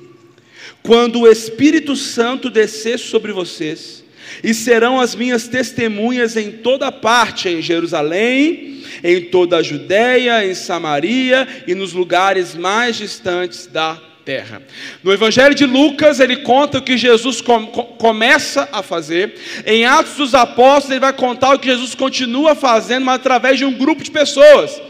quando 0.82 1.20
o 1.20 1.28
Espírito 1.28 1.94
Santo 1.96 2.50
descer 2.50 2.98
sobre 2.98 3.32
vocês, 3.32 4.04
e 4.42 4.54
serão 4.54 5.00
as 5.00 5.14
minhas 5.14 5.48
testemunhas 5.48 6.36
em 6.36 6.50
toda 6.50 6.92
parte, 6.92 7.48
em 7.48 7.60
Jerusalém, 7.60 8.82
em 9.02 9.22
toda 9.22 9.58
a 9.58 9.62
Judéia, 9.62 10.44
em 10.46 10.54
Samaria 10.54 11.46
e 11.66 11.74
nos 11.74 11.92
lugares 11.92 12.54
mais 12.54 12.96
distantes 12.96 13.66
da 13.66 14.00
terra. 14.24 14.62
No 15.02 15.12
Evangelho 15.12 15.54
de 15.54 15.66
Lucas, 15.66 16.20
ele 16.20 16.36
conta 16.36 16.78
o 16.78 16.82
que 16.82 16.96
Jesus 16.96 17.40
com, 17.40 17.66
começa 17.66 18.68
a 18.72 18.82
fazer. 18.82 19.34
Em 19.66 19.84
Atos 19.84 20.14
dos 20.14 20.34
Apóstolos, 20.34 20.90
ele 20.90 21.00
vai 21.00 21.12
contar 21.12 21.54
o 21.54 21.58
que 21.58 21.68
Jesus 21.68 21.94
continua 21.94 22.54
fazendo, 22.54 23.04
mas 23.04 23.16
através 23.16 23.58
de 23.58 23.64
um 23.64 23.72
grupo 23.72 24.02
de 24.02 24.10
pessoas. 24.10 24.80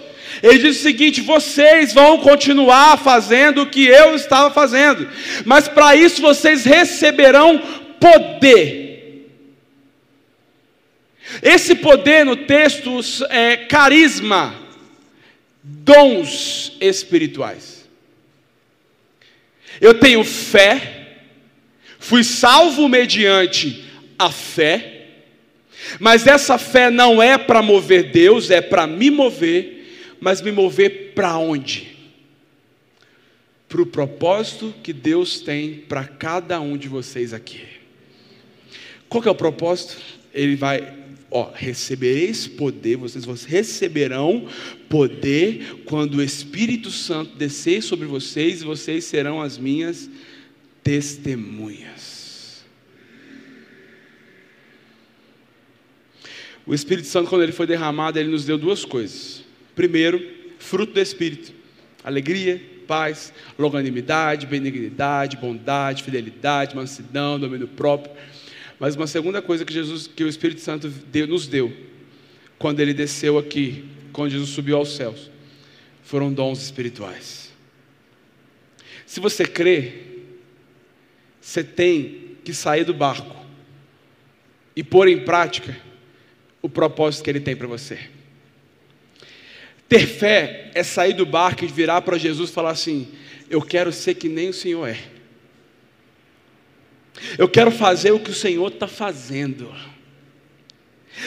Ele 0.42 0.58
diz 0.58 0.78
o 0.78 0.82
seguinte: 0.82 1.20
vocês 1.20 1.92
vão 1.92 2.18
continuar 2.18 2.98
fazendo 2.98 3.62
o 3.62 3.66
que 3.66 3.86
eu 3.86 4.14
estava 4.14 4.52
fazendo, 4.52 5.08
mas 5.44 5.68
para 5.68 5.94
isso 5.94 6.20
vocês 6.20 6.64
receberão 6.64 7.58
poder. 8.00 8.90
Esse 11.42 11.74
poder 11.76 12.24
no 12.24 12.36
texto 12.36 13.00
é 13.28 13.56
carisma, 13.56 14.54
dons 15.62 16.76
espirituais. 16.80 17.88
Eu 19.80 19.94
tenho 19.94 20.24
fé, 20.24 21.14
fui 21.98 22.24
salvo 22.24 22.88
mediante 22.88 23.84
a 24.18 24.30
fé, 24.30 25.06
mas 25.98 26.26
essa 26.26 26.58
fé 26.58 26.90
não 26.90 27.22
é 27.22 27.38
para 27.38 27.62
mover 27.62 28.10
Deus, 28.10 28.50
é 28.50 28.60
para 28.60 28.86
me 28.86 29.10
mover, 29.10 29.79
mas 30.20 30.40
me 30.40 30.52
mover 30.52 31.12
para 31.14 31.36
onde? 31.36 31.96
Para 33.68 33.82
o 33.82 33.86
propósito 33.86 34.74
que 34.82 34.92
Deus 34.92 35.40
tem 35.40 35.84
para 35.88 36.04
cada 36.04 36.60
um 36.60 36.76
de 36.76 36.88
vocês 36.88 37.32
aqui. 37.32 37.62
Qual 39.08 39.22
que 39.22 39.28
é 39.28 39.30
o 39.30 39.34
propósito? 39.34 39.96
Ele 40.32 40.56
vai 40.56 41.00
ó, 41.30 41.50
recebereis 41.54 42.46
poder, 42.46 42.96
vocês 42.96 43.44
receberão 43.44 44.48
poder 44.88 45.82
quando 45.84 46.16
o 46.16 46.22
Espírito 46.22 46.90
Santo 46.90 47.36
descer 47.36 47.82
sobre 47.82 48.06
vocês 48.06 48.62
e 48.62 48.64
vocês 48.64 49.04
serão 49.04 49.40
as 49.40 49.56
minhas 49.56 50.10
testemunhas. 50.82 52.64
O 56.66 56.74
Espírito 56.74 57.06
Santo, 57.06 57.28
quando 57.28 57.42
ele 57.42 57.52
foi 57.52 57.66
derramado, 57.66 58.18
ele 58.18 58.30
nos 58.30 58.44
deu 58.44 58.58
duas 58.58 58.84
coisas. 58.84 59.44
Primeiro, 59.74 60.20
fruto 60.58 60.92
do 60.92 61.00
Espírito: 61.00 61.52
alegria, 62.04 62.60
paz, 62.86 63.32
longanimidade, 63.58 64.46
benignidade, 64.46 65.36
bondade, 65.36 66.02
fidelidade, 66.02 66.74
mansidão, 66.74 67.38
domínio 67.38 67.68
próprio. 67.68 68.12
Mas 68.78 68.96
uma 68.96 69.06
segunda 69.06 69.40
coisa 69.40 69.64
que 69.64 69.72
Jesus, 69.72 70.06
que 70.06 70.24
o 70.24 70.28
Espírito 70.28 70.60
Santo 70.60 70.88
deu, 70.88 71.26
nos 71.26 71.46
deu, 71.46 71.72
quando 72.58 72.80
ele 72.80 72.92
desceu 72.92 73.38
aqui, 73.38 73.84
quando 74.12 74.32
Jesus 74.32 74.50
subiu 74.50 74.76
aos 74.76 74.96
céus, 74.96 75.30
foram 76.02 76.32
dons 76.32 76.62
espirituais. 76.62 77.52
Se 79.06 79.20
você 79.20 79.44
crê, 79.44 79.92
você 81.40 81.62
tem 81.62 82.36
que 82.44 82.52
sair 82.52 82.84
do 82.84 82.94
barco 82.94 83.36
e 84.74 84.82
pôr 84.82 85.08
em 85.08 85.24
prática 85.24 85.76
o 86.62 86.68
propósito 86.68 87.24
que 87.24 87.30
ele 87.30 87.40
tem 87.40 87.54
para 87.54 87.66
você. 87.66 87.98
Ter 89.90 90.06
fé 90.06 90.70
é 90.72 90.84
sair 90.84 91.14
do 91.14 91.26
barco 91.26 91.64
e 91.64 91.66
virar 91.66 92.02
para 92.02 92.16
Jesus 92.16 92.48
e 92.48 92.52
falar 92.52 92.70
assim: 92.70 93.08
Eu 93.50 93.60
quero 93.60 93.92
ser 93.92 94.14
que 94.14 94.28
nem 94.28 94.48
o 94.48 94.54
Senhor 94.54 94.88
é. 94.88 94.96
Eu 97.36 97.48
quero 97.48 97.72
fazer 97.72 98.12
o 98.12 98.20
que 98.20 98.30
o 98.30 98.34
Senhor 98.34 98.68
está 98.68 98.86
fazendo. 98.86 99.74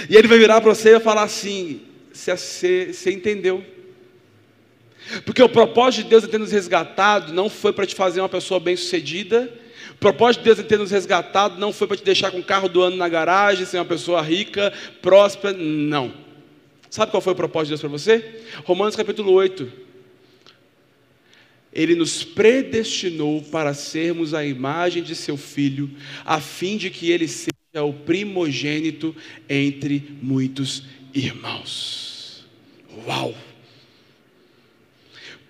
E 0.10 0.16
ele 0.16 0.30
vai 0.30 0.38
virar 0.38 0.62
para 0.62 0.74
você 0.74 0.96
e 0.96 1.00
falar 1.02 1.24
assim: 1.24 1.82
você, 2.14 2.94
você 2.94 3.12
entendeu? 3.12 3.66
Porque 5.26 5.44
o 5.44 5.50
propósito 5.50 6.04
de 6.04 6.10
Deus 6.12 6.24
em 6.24 6.28
ter 6.28 6.38
nos 6.38 6.54
resgatado 6.54 7.34
não 7.34 7.50
foi 7.50 7.74
para 7.74 7.86
te 7.86 7.94
fazer 7.94 8.22
uma 8.22 8.30
pessoa 8.30 8.62
bem-sucedida. 8.62 9.52
O 9.92 9.98
propósito 9.98 10.40
de 10.40 10.46
Deus 10.46 10.60
em 10.60 10.64
ter 10.64 10.80
nos 10.80 10.90
resgatado 10.92 11.60
não 11.60 11.74
foi 11.74 11.86
para 11.86 11.98
te 11.98 12.04
deixar 12.06 12.32
com 12.32 12.40
o 12.40 12.44
carro 12.44 12.70
do 12.70 12.82
ano 12.82 12.96
na 12.96 13.10
garagem, 13.10 13.66
ser 13.66 13.78
uma 13.78 13.84
pessoa 13.84 14.22
rica, 14.22 14.72
próspera. 15.02 15.54
Não. 15.58 16.23
Sabe 16.94 17.10
qual 17.10 17.22
foi 17.22 17.34
o 17.34 17.36
propósito 17.36 17.70
de 17.70 17.72
Deus 17.72 17.82
para 17.82 17.90
você? 17.90 18.44
Romanos 18.66 18.96
capítulo 18.96 19.32
8. 19.32 19.68
Ele 21.74 21.96
nos 21.96 22.24
predestinou 22.24 23.42
para 23.42 23.74
sermos 23.74 24.36
a 24.36 24.46
imagem 24.46 25.02
de 25.02 25.16
seu 25.16 25.36
filho, 25.36 25.90
a 26.24 26.40
fim 26.40 26.78
de 26.78 26.92
que 26.92 27.10
ele 27.10 27.28
seja 27.28 27.84
o 27.84 27.92
primogênito 27.92 29.16
entre 29.50 30.20
muitos 30.22 30.84
irmãos. 31.16 32.46
Uau! 33.08 33.34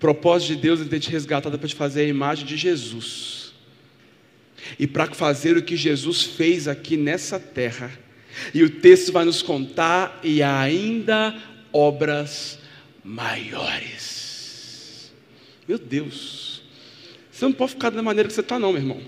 Propósito 0.00 0.54
de 0.54 0.62
Deus 0.62 0.80
é 0.80 0.84
ter 0.86 0.98
te 0.98 1.10
resgatado 1.10 1.58
para 1.58 1.68
te 1.68 1.74
fazer 1.74 2.06
a 2.06 2.08
imagem 2.08 2.46
de 2.46 2.56
Jesus. 2.56 3.52
E 4.78 4.86
para 4.86 5.12
fazer 5.12 5.58
o 5.58 5.62
que 5.62 5.76
Jesus 5.76 6.22
fez 6.22 6.66
aqui 6.66 6.96
nessa 6.96 7.38
terra. 7.38 8.02
E 8.52 8.62
o 8.62 8.70
texto 8.70 9.12
vai 9.12 9.24
nos 9.24 9.42
contar 9.42 10.20
e 10.22 10.42
ainda 10.42 11.34
obras 11.72 12.58
maiores. 13.04 15.12
Meu 15.66 15.78
Deus. 15.78 16.62
Você 17.30 17.44
não 17.44 17.52
pode 17.52 17.72
ficar 17.72 17.90
da 17.90 18.02
maneira 18.02 18.28
que 18.28 18.34
você 18.34 18.40
está, 18.40 18.58
não, 18.58 18.72
meu 18.72 18.80
irmão. 18.80 19.00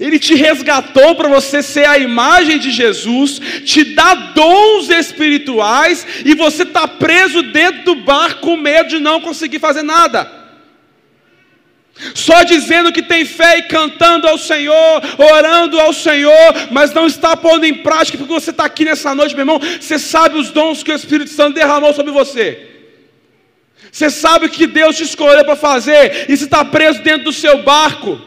Ele 0.00 0.18
te 0.18 0.34
resgatou 0.34 1.14
para 1.14 1.28
você 1.28 1.62
ser 1.62 1.86
a 1.86 1.98
imagem 1.98 2.58
de 2.58 2.70
Jesus, 2.70 3.40
te 3.64 3.94
dá 3.94 4.14
dons 4.14 4.90
espirituais 4.90 6.06
e 6.24 6.34
você 6.34 6.64
está 6.64 6.88
preso 6.88 7.42
dentro 7.42 7.84
do 7.84 7.94
barco 8.02 8.40
com 8.40 8.56
medo 8.56 8.90
de 8.90 8.98
não 8.98 9.20
conseguir 9.20 9.58
fazer 9.58 9.82
nada. 9.82 10.37
Só 12.14 12.42
dizendo 12.44 12.92
que 12.92 13.02
tem 13.02 13.24
fé 13.24 13.58
e 13.58 13.62
cantando 13.62 14.28
ao 14.28 14.38
Senhor, 14.38 15.02
orando 15.18 15.80
ao 15.80 15.92
Senhor, 15.92 16.54
mas 16.70 16.92
não 16.92 17.06
está 17.06 17.36
pondo 17.36 17.64
em 17.64 17.74
prática, 17.74 18.18
porque 18.18 18.32
você 18.32 18.50
está 18.50 18.64
aqui 18.64 18.84
nessa 18.84 19.14
noite, 19.14 19.34
meu 19.34 19.42
irmão. 19.42 19.60
Você 19.80 19.98
sabe 19.98 20.38
os 20.38 20.50
dons 20.50 20.82
que 20.82 20.92
o 20.92 20.94
Espírito 20.94 21.30
Santo 21.30 21.54
derramou 21.54 21.92
sobre 21.92 22.12
você. 22.12 22.66
Você 23.90 24.10
sabe 24.10 24.46
o 24.46 24.50
que 24.50 24.66
Deus 24.66 24.96
te 24.96 25.02
escolheu 25.02 25.44
para 25.44 25.56
fazer, 25.56 26.26
e 26.28 26.36
você 26.36 26.44
está 26.44 26.64
preso 26.64 27.02
dentro 27.02 27.24
do 27.24 27.32
seu 27.32 27.62
barco 27.62 28.20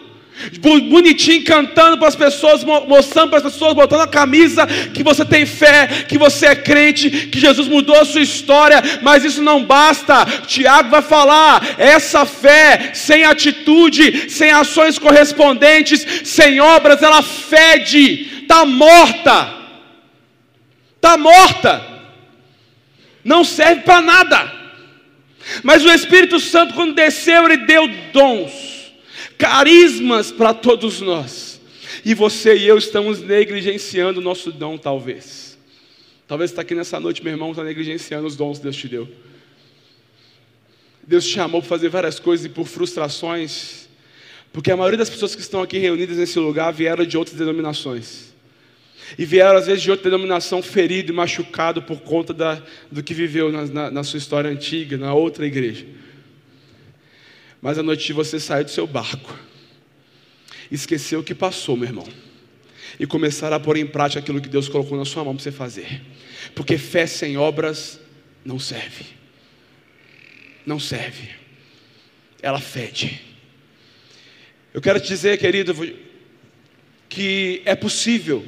bonitinho, 0.60 1.44
cantando 1.44 1.98
para 1.98 2.08
as 2.08 2.16
pessoas, 2.16 2.64
mostrando 2.64 3.30
para 3.30 3.38
as 3.38 3.44
pessoas, 3.44 3.74
botando 3.74 4.02
a 4.02 4.08
camisa 4.08 4.66
que 4.94 5.04
você 5.04 5.24
tem 5.24 5.46
fé, 5.46 6.06
que 6.08 6.18
você 6.18 6.48
é 6.48 6.56
crente, 6.56 7.10
que 7.28 7.40
Jesus 7.40 7.68
mudou 7.68 8.00
a 8.00 8.06
sua 8.06 8.22
história, 8.22 8.82
mas 9.02 9.24
isso 9.24 9.42
não 9.42 9.64
basta. 9.64 10.26
Tiago 10.48 10.90
vai 10.90 11.02
falar: 11.02 11.76
essa 11.78 12.26
fé, 12.26 12.92
sem 12.94 13.24
atitude, 13.24 14.30
sem 14.30 14.52
ações 14.52 14.98
correspondentes, 14.98 16.06
sem 16.24 16.60
obras, 16.60 17.02
ela 17.02 17.22
fede, 17.22 18.42
está 18.42 18.66
morta, 18.66 19.54
está 20.96 21.18
morta, 21.18 21.82
não 23.24 23.44
serve 23.44 23.82
para 23.82 24.02
nada. 24.02 24.62
Mas 25.64 25.84
o 25.84 25.92
Espírito 25.92 26.40
Santo, 26.40 26.74
quando 26.74 26.94
desceu, 26.94 27.46
ele 27.46 27.58
deu 27.58 27.88
dons 28.14 28.72
carismas 29.42 30.32
para 30.32 30.54
todos 30.54 31.02
nós. 31.02 31.60
E 32.06 32.14
você 32.14 32.56
e 32.56 32.68
eu 32.68 32.78
estamos 32.78 33.20
negligenciando 33.20 34.20
o 34.20 34.24
nosso 34.24 34.52
dom, 34.52 34.78
talvez. 34.78 35.58
Talvez 36.28 36.52
está 36.52 36.62
aqui 36.62 36.76
nessa 36.76 37.00
noite, 37.00 37.24
meu 37.24 37.34
irmão, 37.34 37.50
está 37.50 37.64
negligenciando 37.64 38.28
os 38.28 38.36
dons 38.36 38.60
que 38.60 38.64
Deus 38.66 38.76
te 38.78 38.88
deu. 38.88 39.10
Deus 41.06 41.26
te 41.26 41.34
chamou 41.34 41.60
para 41.60 41.70
fazer 41.70 41.90
várias 41.90 42.20
coisas 42.20 42.46
e 42.46 42.50
por 42.50 42.68
frustrações, 42.68 43.90
porque 44.54 44.72
a 44.72 44.78
maioria 44.78 45.00
das 45.00 45.10
pessoas 45.10 45.34
que 45.34 45.42
estão 45.42 45.64
aqui 45.64 45.80
reunidas 45.80 46.18
nesse 46.18 46.38
lugar 46.38 46.72
vieram 46.72 47.04
de 47.04 47.18
outras 47.18 47.36
denominações. 47.36 48.32
E 49.18 49.26
vieram, 49.26 49.58
às 49.58 49.66
vezes, 49.66 49.82
de 49.82 49.90
outra 49.90 50.10
denominação 50.10 50.62
ferido 50.62 51.12
e 51.12 51.16
machucado 51.16 51.82
por 51.82 52.00
conta 52.02 52.32
da, 52.32 52.62
do 52.92 53.02
que 53.02 53.14
viveu 53.14 53.52
na, 53.52 53.66
na, 53.66 53.92
na 53.92 54.04
sua 54.04 54.20
história 54.20 54.52
antiga, 54.52 54.98
na 54.98 55.14
outra 55.16 55.48
igreja. 55.48 55.86
Mas 57.62 57.78
a 57.78 57.84
noite 57.84 58.12
você 58.12 58.40
sair 58.40 58.64
do 58.64 58.72
seu 58.72 58.88
barco, 58.88 59.38
esquecer 60.72 61.16
o 61.16 61.24
que 61.24 61.36
passou, 61.36 61.78
meu 61.78 61.88
irmão, 61.88 62.08
e 63.00 63.06
começar 63.06 63.54
a 63.54 63.60
pôr 63.60 63.78
em 63.78 63.86
prática 63.86 64.20
aquilo 64.20 64.42
que 64.42 64.50
Deus 64.50 64.68
colocou 64.68 64.98
na 64.98 65.06
sua 65.06 65.24
mão 65.24 65.36
para 65.36 65.44
você 65.44 65.52
fazer, 65.52 66.02
porque 66.56 66.78
fé 66.78 67.06
sem 67.06 67.38
obras 67.38 68.00
não 68.44 68.58
serve, 68.58 69.06
não 70.66 70.80
serve, 70.80 71.30
ela 72.42 72.60
fede. 72.60 73.22
Eu 74.74 74.82
quero 74.82 75.00
te 75.00 75.08
dizer, 75.08 75.38
querido, 75.38 75.76
que 77.08 77.62
é 77.66 77.76
possível, 77.76 78.44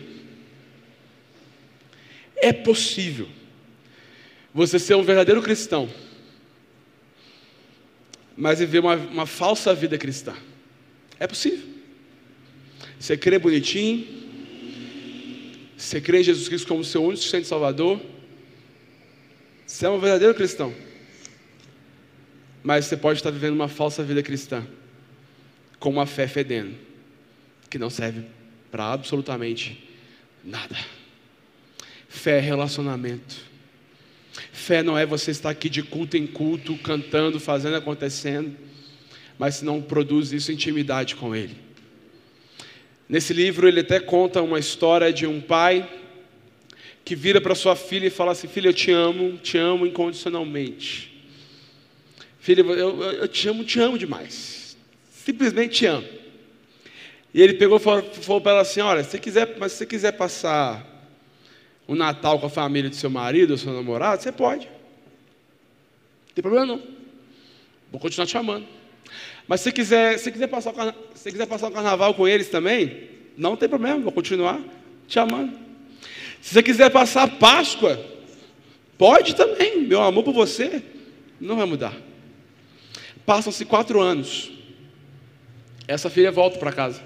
é 2.38 2.52
possível 2.52 3.28
você 4.54 4.80
ser 4.80 4.96
um 4.96 5.04
verdadeiro 5.04 5.42
cristão 5.42 5.90
mas 8.36 8.60
viver 8.60 8.80
uma, 8.80 8.96
uma 8.96 9.26
falsa 9.26 9.74
vida 9.74 9.98
cristã. 9.98 10.34
É 11.20 11.28
possível. 11.28 11.74
Você 13.00 13.18
crê 13.18 13.38
bonitinho, 13.38 14.08
você 15.78 16.00
crê 16.00 16.22
em 16.22 16.24
Jesus 16.24 16.48
Cristo 16.48 16.68
como 16.68 16.84
seu 16.84 17.04
único 17.04 17.18
suficiente 17.18 17.48
Salvador, 17.48 18.00
você 19.66 19.86
é 19.86 19.90
um 19.90 20.00
verdadeiro 20.00 20.34
cristão. 20.34 20.74
Mas 22.64 22.86
você 22.86 22.96
pode 22.96 23.20
estar 23.20 23.32
vivendo 23.32 23.54
uma 23.54 23.68
falsa 23.68 24.04
vida 24.04 24.24
cristã, 24.24 24.66
com 25.80 25.90
uma 25.90 26.06
fé 26.06 26.28
fedendo, 26.28 26.76
que 27.70 27.78
não 27.78 27.90
serve 27.90 28.24
para 28.72 28.94
absolutamente 28.94 29.90
nada. 30.44 30.78
Fé 32.08 32.38
é 32.38 32.40
relacionamento. 32.40 33.53
Fé 34.64 34.82
não 34.82 34.98
é 34.98 35.06
você 35.06 35.30
estar 35.30 35.50
aqui 35.50 35.68
de 35.68 35.84
culto 35.84 36.16
em 36.16 36.26
culto, 36.26 36.78
cantando, 36.78 37.38
fazendo, 37.38 37.76
acontecendo, 37.76 38.56
mas 39.38 39.56
se 39.56 39.66
não 39.66 39.82
produz 39.82 40.32
isso 40.32 40.54
intimidade 40.54 41.18
com 41.18 41.36
Ele. 41.36 41.58
Nesse 43.10 43.34
livro 43.34 43.68
ele 43.68 43.82
até 43.82 44.00
conta 44.00 44.42
uma 44.42 44.58
história 44.58 45.12
de 45.12 45.28
um 45.28 45.42
pai 45.42 45.88
que 47.04 47.14
vira 47.14 47.42
para 47.42 47.54
sua 47.54 47.76
filha 47.76 48.08
e 48.08 48.10
fala 48.10 48.32
assim: 48.32 48.48
Filha, 48.48 48.70
eu 48.70 48.74
te 48.74 48.90
amo, 48.90 49.38
te 49.38 49.58
amo 49.58 49.86
incondicionalmente. 49.86 51.12
Filha, 52.40 52.62
eu, 52.62 53.04
eu 53.04 53.28
te 53.28 53.50
amo, 53.50 53.66
te 53.66 53.82
amo 53.82 53.98
demais. 53.98 54.78
Simplesmente 55.12 55.80
te 55.80 55.86
amo. 55.86 56.08
E 57.34 57.42
ele 57.42 57.56
pegou 57.56 57.76
e 57.76 57.82
falou, 57.82 58.02
falou 58.14 58.40
para 58.40 58.54
ela 58.54 58.62
assim: 58.62 58.80
Olha, 58.80 59.04
se 59.04 59.20
quiser, 59.20 59.58
mas 59.60 59.74
se 59.74 59.80
você 59.80 59.86
quiser 59.86 60.14
passar 60.14 60.93
o 61.88 61.96
Natal 61.96 62.40
com 62.40 62.46
a 62.46 62.50
família 62.50 62.90
do 62.90 62.96
seu 62.96 63.10
marido 63.10 63.52
ou 63.52 63.58
seu 63.58 63.74
namorado, 63.74 64.22
você 64.22 64.32
pode. 64.32 64.66
Não 64.66 66.34
tem 66.36 66.42
problema 66.42 66.66
não. 66.66 66.82
Vou 67.92 68.00
continuar 68.00 68.26
te 68.26 68.32
chamando. 68.32 68.66
Mas 69.48 69.62
se 69.62 69.72
quiser, 69.72 70.18
se 70.18 70.32
quiser 70.32 70.48
passar 70.48 70.72
o 70.72 70.94
se 71.16 71.32
quiser 71.32 71.46
passar 71.46 71.68
o 71.68 71.72
carnaval 71.72 72.14
com 72.14 72.28
eles 72.28 72.50
também, 72.50 73.10
não 73.38 73.56
tem 73.56 73.70
problema, 73.70 74.00
vou 74.00 74.12
continuar 74.12 74.60
te 75.08 75.20
amando. 75.20 75.58
Se 76.42 76.54
você 76.54 76.64
quiser 76.64 76.90
passar 76.90 77.28
Páscoa, 77.38 78.04
pode 78.98 79.36
também. 79.36 79.82
Meu 79.82 80.02
amor 80.02 80.24
por 80.24 80.34
você 80.34 80.82
não 81.40 81.56
vai 81.56 81.66
mudar. 81.66 81.96
Passam-se 83.26 83.64
quatro 83.64 84.02
anos. 84.02 84.52
Essa 85.88 86.10
filha 86.10 86.32
volta 86.32 86.58
para 86.58 86.72
casa. 86.72 87.02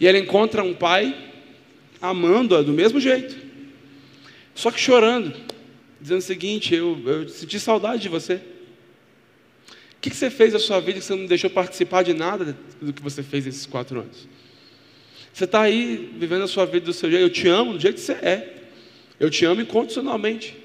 E 0.00 0.06
ela 0.06 0.18
encontra 0.18 0.62
um 0.62 0.74
pai 0.74 1.27
amando-a 2.00 2.62
do 2.62 2.72
mesmo 2.72 3.00
jeito, 3.00 3.36
só 4.54 4.70
que 4.70 4.80
chorando, 4.80 5.34
dizendo 6.00 6.18
o 6.18 6.22
seguinte: 6.22 6.74
eu, 6.74 7.00
eu 7.06 7.28
senti 7.28 7.60
saudade 7.60 8.02
de 8.02 8.08
você. 8.08 8.34
O 8.34 10.00
que, 10.00 10.10
você 10.10 10.30
fez 10.30 10.52
na 10.52 10.58
sua 10.58 10.80
vida 10.80 11.00
que 11.00 11.04
você 11.04 11.14
não 11.14 11.26
deixou 11.26 11.50
participar 11.50 12.02
de 12.02 12.14
nada 12.14 12.56
do 12.80 12.92
que 12.92 13.02
você 13.02 13.22
fez 13.22 13.46
nesses 13.46 13.66
quatro 13.66 14.00
anos? 14.00 14.28
Você 15.32 15.44
está 15.44 15.62
aí 15.62 16.12
vivendo 16.16 16.42
a 16.42 16.48
sua 16.48 16.64
vida 16.66 16.86
do 16.86 16.92
seu 16.92 17.10
jeito. 17.10 17.22
Eu 17.22 17.30
te 17.30 17.48
amo 17.48 17.72
do 17.72 17.80
jeito 17.80 17.96
que 17.96 18.00
você 18.00 18.12
é. 18.12 18.62
Eu 19.18 19.28
te 19.28 19.44
amo 19.44 19.60
incondicionalmente. 19.60 20.56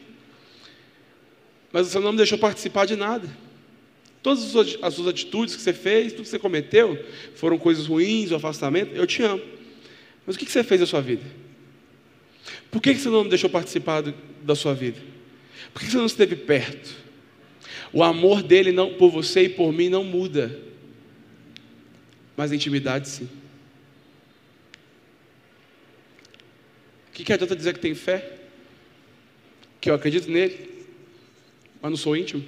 Mas 1.72 1.88
você 1.88 2.00
não 2.00 2.12
me 2.12 2.18
deixou 2.18 2.38
participar 2.38 2.86
de 2.86 2.96
nada. 2.96 3.28
Todas 4.22 4.56
as 4.56 4.94
suas 4.94 5.08
atitudes 5.08 5.56
que 5.56 5.62
você 5.62 5.74
fez, 5.74 6.14
tudo 6.14 6.24
que 6.24 6.30
você 6.30 6.40
cometeu, 6.40 7.04
foram 7.36 7.58
coisas 7.58 7.88
ruins, 7.88 8.32
o 8.32 8.36
afastamento. 8.36 8.96
Eu 8.96 9.06
te 9.06 9.22
amo. 9.24 9.42
Mas 10.26 10.36
o 10.36 10.40
que 10.40 10.50
você 10.50 10.64
fez 10.64 10.80
da 10.80 10.88
sua 10.88 11.02
vida? 11.02 11.24
Por 12.72 12.82
que 12.82 12.94
você 12.96 13.10
não 13.10 13.24
me 13.24 13.30
deixou 13.30 13.50
participar 13.50 14.02
da 14.42 14.56
sua 14.56 14.74
vida? 14.74 15.00
Por 15.74 15.82
que 15.82 15.90
você 15.90 15.98
não 15.98 16.06
esteve 16.06 16.36
perto? 16.36 16.96
O 17.92 18.04
amor 18.04 18.42
dele 18.42 18.72
não, 18.72 18.94
por 18.94 19.12
você 19.12 19.44
e 19.44 19.50
por 19.50 19.72
mim 19.72 19.90
não 19.90 20.04
muda, 20.04 20.60
mas 22.36 22.52
a 22.52 22.56
intimidade 22.56 23.08
sim. 23.08 23.30
O 27.10 27.12
que, 27.14 27.24
que 27.24 27.32
adianta 27.32 27.56
dizer 27.56 27.74
que 27.74 27.80
tem 27.80 27.94
fé? 27.94 28.40
Que 29.80 29.92
eu 29.92 29.94
acredito 29.94 30.32
nele, 30.32 30.88
mas 31.80 31.92
não 31.92 31.98
sou 31.98 32.18
íntimo? 32.18 32.44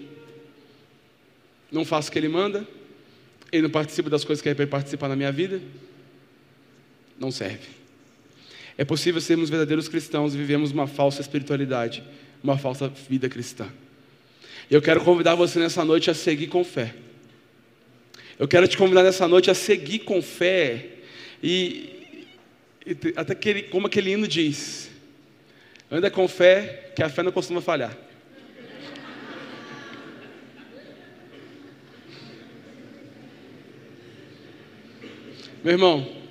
Não 1.71 1.85
faço 1.85 2.09
o 2.09 2.11
que 2.11 2.17
ele 2.17 2.29
manda? 2.29 2.67
Ele 3.51 3.63
não 3.63 3.69
participa 3.69 4.09
das 4.09 4.23
coisas 4.23 4.41
que 4.41 4.49
ele 4.49 4.55
vai 4.55 4.65
participar 4.65 5.07
na 5.07 5.15
minha 5.15 5.31
vida? 5.31 5.61
Não 7.19 7.31
serve. 7.31 7.67
É 8.77 8.83
possível 8.83 9.21
sermos 9.21 9.49
verdadeiros 9.49 9.87
cristãos 9.87 10.33
e 10.33 10.37
vivemos 10.37 10.71
uma 10.71 10.85
falsa 10.85 11.21
espiritualidade, 11.21 12.03
uma 12.43 12.57
falsa 12.57 12.89
vida 12.89 13.29
cristã. 13.29 13.67
Eu 14.69 14.81
quero 14.81 15.01
convidar 15.01 15.35
você 15.35 15.59
nessa 15.59 15.85
noite 15.85 16.09
a 16.09 16.13
seguir 16.13 16.47
com 16.47 16.63
fé. 16.63 16.93
Eu 18.37 18.47
quero 18.47 18.67
te 18.67 18.77
convidar 18.77 19.03
nessa 19.03 19.27
noite 19.27 19.49
a 19.49 19.53
seguir 19.53 19.99
com 19.99 20.21
fé 20.21 20.87
e, 21.41 22.17
e 22.85 23.13
até 23.15 23.31
aquele, 23.31 23.63
como 23.63 23.87
aquele 23.87 24.11
hino 24.11 24.27
diz, 24.27 24.91
anda 25.89 26.11
com 26.11 26.27
fé, 26.27 26.91
que 26.95 27.01
a 27.01 27.07
fé 27.07 27.23
não 27.23 27.31
costuma 27.31 27.61
falhar. 27.61 27.95
Meu 35.63 35.73
irmão, 35.73 36.24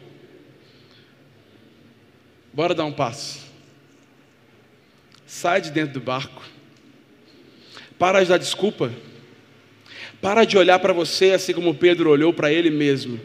Bora 2.55 2.75
dar 2.75 2.87
um 2.87 2.93
passo. 2.93 3.41
Sai 5.27 5.61
de 5.61 5.71
dentro 5.71 5.95
do 5.95 6.01
barco. 6.01 6.43
Para 7.99 8.23
de 8.23 8.31
dar 8.31 8.39
desculpa. 8.39 8.91
Para 10.23 10.47
de 10.47 10.57
olhar 10.57 10.79
para 10.79 10.95
você 10.95 11.33
assim 11.33 11.53
como 11.53 11.75
Pedro 11.75 12.09
olhou 12.09 12.33
para 12.33 12.51
ele 12.51 12.71
mesmo. 12.71 13.21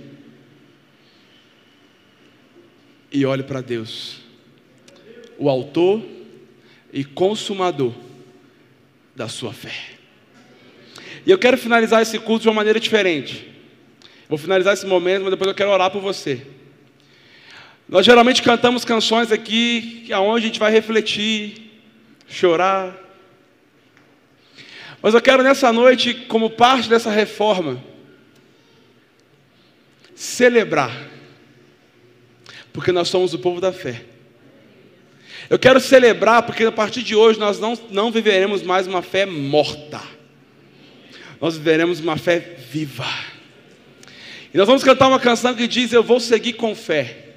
e 3.11 3.25
olhe 3.25 3.43
para 3.43 3.61
Deus, 3.61 4.17
o 5.37 5.49
Autor 5.49 6.03
e 6.93 7.03
Consumador 7.03 7.93
da 9.15 9.27
sua 9.27 9.53
fé. 9.53 9.73
E 11.25 11.31
eu 11.31 11.37
quero 11.37 11.57
finalizar 11.57 12.01
esse 12.01 12.17
culto 12.19 12.43
de 12.43 12.47
uma 12.47 12.55
maneira 12.55 12.79
diferente. 12.79 13.47
Vou 14.27 14.37
finalizar 14.37 14.73
esse 14.73 14.85
momento, 14.85 15.23
mas 15.23 15.31
depois 15.31 15.47
eu 15.47 15.55
quero 15.55 15.71
orar 15.71 15.91
por 15.91 16.01
você. 16.01 16.41
Nós 17.89 18.05
geralmente 18.05 18.43
cantamos 18.43 18.85
canções 18.85 19.31
aqui, 19.31 20.07
aonde 20.13 20.45
a 20.45 20.47
gente 20.47 20.59
vai 20.59 20.71
refletir, 20.71 21.71
chorar. 22.27 22.95
Mas 25.01 25.15
eu 25.15 25.21
quero 25.21 25.41
nessa 25.41 25.73
noite, 25.73 26.13
como 26.13 26.51
parte 26.51 26.87
dessa 26.87 27.09
reforma, 27.09 27.83
celebrar, 30.13 30.95
porque 32.71 32.91
nós 32.91 33.07
somos 33.07 33.33
o 33.33 33.39
povo 33.39 33.59
da 33.59 33.73
fé. 33.73 34.05
Eu 35.49 35.57
quero 35.57 35.79
celebrar, 35.79 36.43
porque 36.43 36.65
a 36.65 36.71
partir 36.71 37.01
de 37.01 37.15
hoje 37.15 37.39
nós 37.39 37.59
não, 37.59 37.73
não 37.89 38.11
viveremos 38.11 38.61
mais 38.61 38.85
uma 38.85 39.01
fé 39.01 39.25
morta, 39.25 39.99
nós 41.41 41.57
viveremos 41.57 41.99
uma 41.99 42.17
fé 42.17 42.37
viva. 42.37 43.07
E 44.53 44.57
nós 44.59 44.67
vamos 44.67 44.83
cantar 44.83 45.07
uma 45.07 45.19
canção 45.19 45.55
que 45.55 45.67
diz: 45.67 45.91
Eu 45.91 46.03
vou 46.03 46.19
seguir 46.19 46.53
com 46.53 46.75
fé 46.75 47.28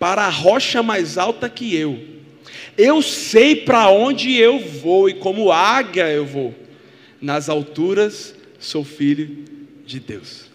para 0.00 0.22
a 0.22 0.30
rocha 0.30 0.82
mais 0.82 1.18
alta 1.18 1.48
que 1.50 1.76
eu. 1.76 2.00
Eu 2.76 3.02
sei 3.02 3.54
para 3.54 3.90
onde 3.90 4.34
eu 4.34 4.58
vou 4.58 5.10
e 5.10 5.14
como 5.14 5.52
águia 5.52 6.08
eu 6.08 6.24
vou. 6.24 6.54
Nas 7.20 7.50
alturas 7.50 8.34
sou 8.58 8.82
filho 8.82 9.44
de 9.84 10.00
Deus. 10.00 10.46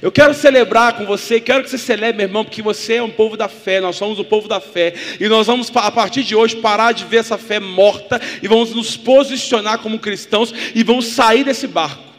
Eu 0.00 0.10
quero 0.10 0.32
celebrar 0.32 0.96
com 0.96 1.04
você, 1.04 1.38
quero 1.38 1.62
que 1.62 1.68
você 1.68 1.76
celebre, 1.76 2.16
meu 2.16 2.26
irmão, 2.26 2.42
porque 2.42 2.62
você 2.62 2.94
é 2.94 3.02
um 3.02 3.10
povo 3.10 3.36
da 3.36 3.48
fé, 3.48 3.80
nós 3.80 3.96
somos 3.96 4.18
o 4.18 4.24
povo 4.24 4.48
da 4.48 4.58
fé, 4.58 4.94
e 5.20 5.28
nós 5.28 5.46
vamos, 5.46 5.70
a 5.74 5.90
partir 5.90 6.22
de 6.22 6.34
hoje, 6.34 6.56
parar 6.56 6.92
de 6.92 7.04
ver 7.04 7.18
essa 7.18 7.36
fé 7.36 7.60
morta, 7.60 8.18
e 8.42 8.48
vamos 8.48 8.74
nos 8.74 8.96
posicionar 8.96 9.80
como 9.80 9.98
cristãos, 9.98 10.54
e 10.74 10.82
vamos 10.82 11.08
sair 11.08 11.44
desse 11.44 11.66
barco. 11.66 12.13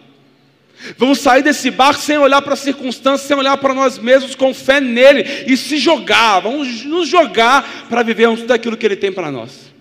Vamos 0.97 1.19
sair 1.19 1.41
desse 1.41 1.71
barco 1.71 2.01
sem 2.01 2.17
olhar 2.17 2.41
para 2.41 2.53
as 2.53 2.59
circunstâncias, 2.59 3.27
sem 3.27 3.35
olhar 3.35 3.57
para 3.57 3.73
nós 3.73 3.97
mesmos, 3.97 4.35
com 4.35 4.53
fé 4.53 4.79
nele 4.79 5.23
e 5.47 5.57
se 5.57 5.77
jogar. 5.77 6.41
Vamos 6.41 6.83
nos 6.83 7.07
jogar 7.07 7.87
para 7.89 8.03
vivermos 8.03 8.41
tudo 8.41 8.51
aquilo 8.51 8.77
que 8.77 8.85
ele 8.85 8.95
tem 8.95 9.11
para 9.11 9.31
nós. 9.31 9.73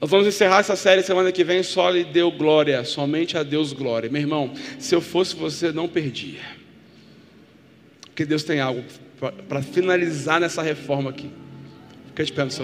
Nós 0.00 0.10
vamos 0.10 0.26
encerrar 0.26 0.60
essa 0.60 0.76
série 0.76 1.02
semana 1.02 1.32
que 1.32 1.42
vem. 1.42 1.62
Só 1.62 1.88
lhe 1.88 2.04
deu 2.04 2.30
glória, 2.30 2.84
somente 2.84 3.38
a 3.38 3.42
Deus 3.42 3.72
glória. 3.72 4.10
Meu 4.10 4.20
irmão, 4.20 4.52
se 4.78 4.94
eu 4.94 5.00
fosse 5.00 5.34
você, 5.34 5.72
não 5.72 5.88
perdia. 5.88 6.42
Porque 8.02 8.24
Deus 8.24 8.44
tem 8.44 8.60
algo 8.60 8.84
para 9.48 9.62
finalizar 9.62 10.38
nessa 10.38 10.62
reforma 10.62 11.10
aqui. 11.10 11.30
Fica 12.08 12.22
de 12.22 12.32
pé 12.32 12.44
no 12.44 12.50
seu 12.50 12.62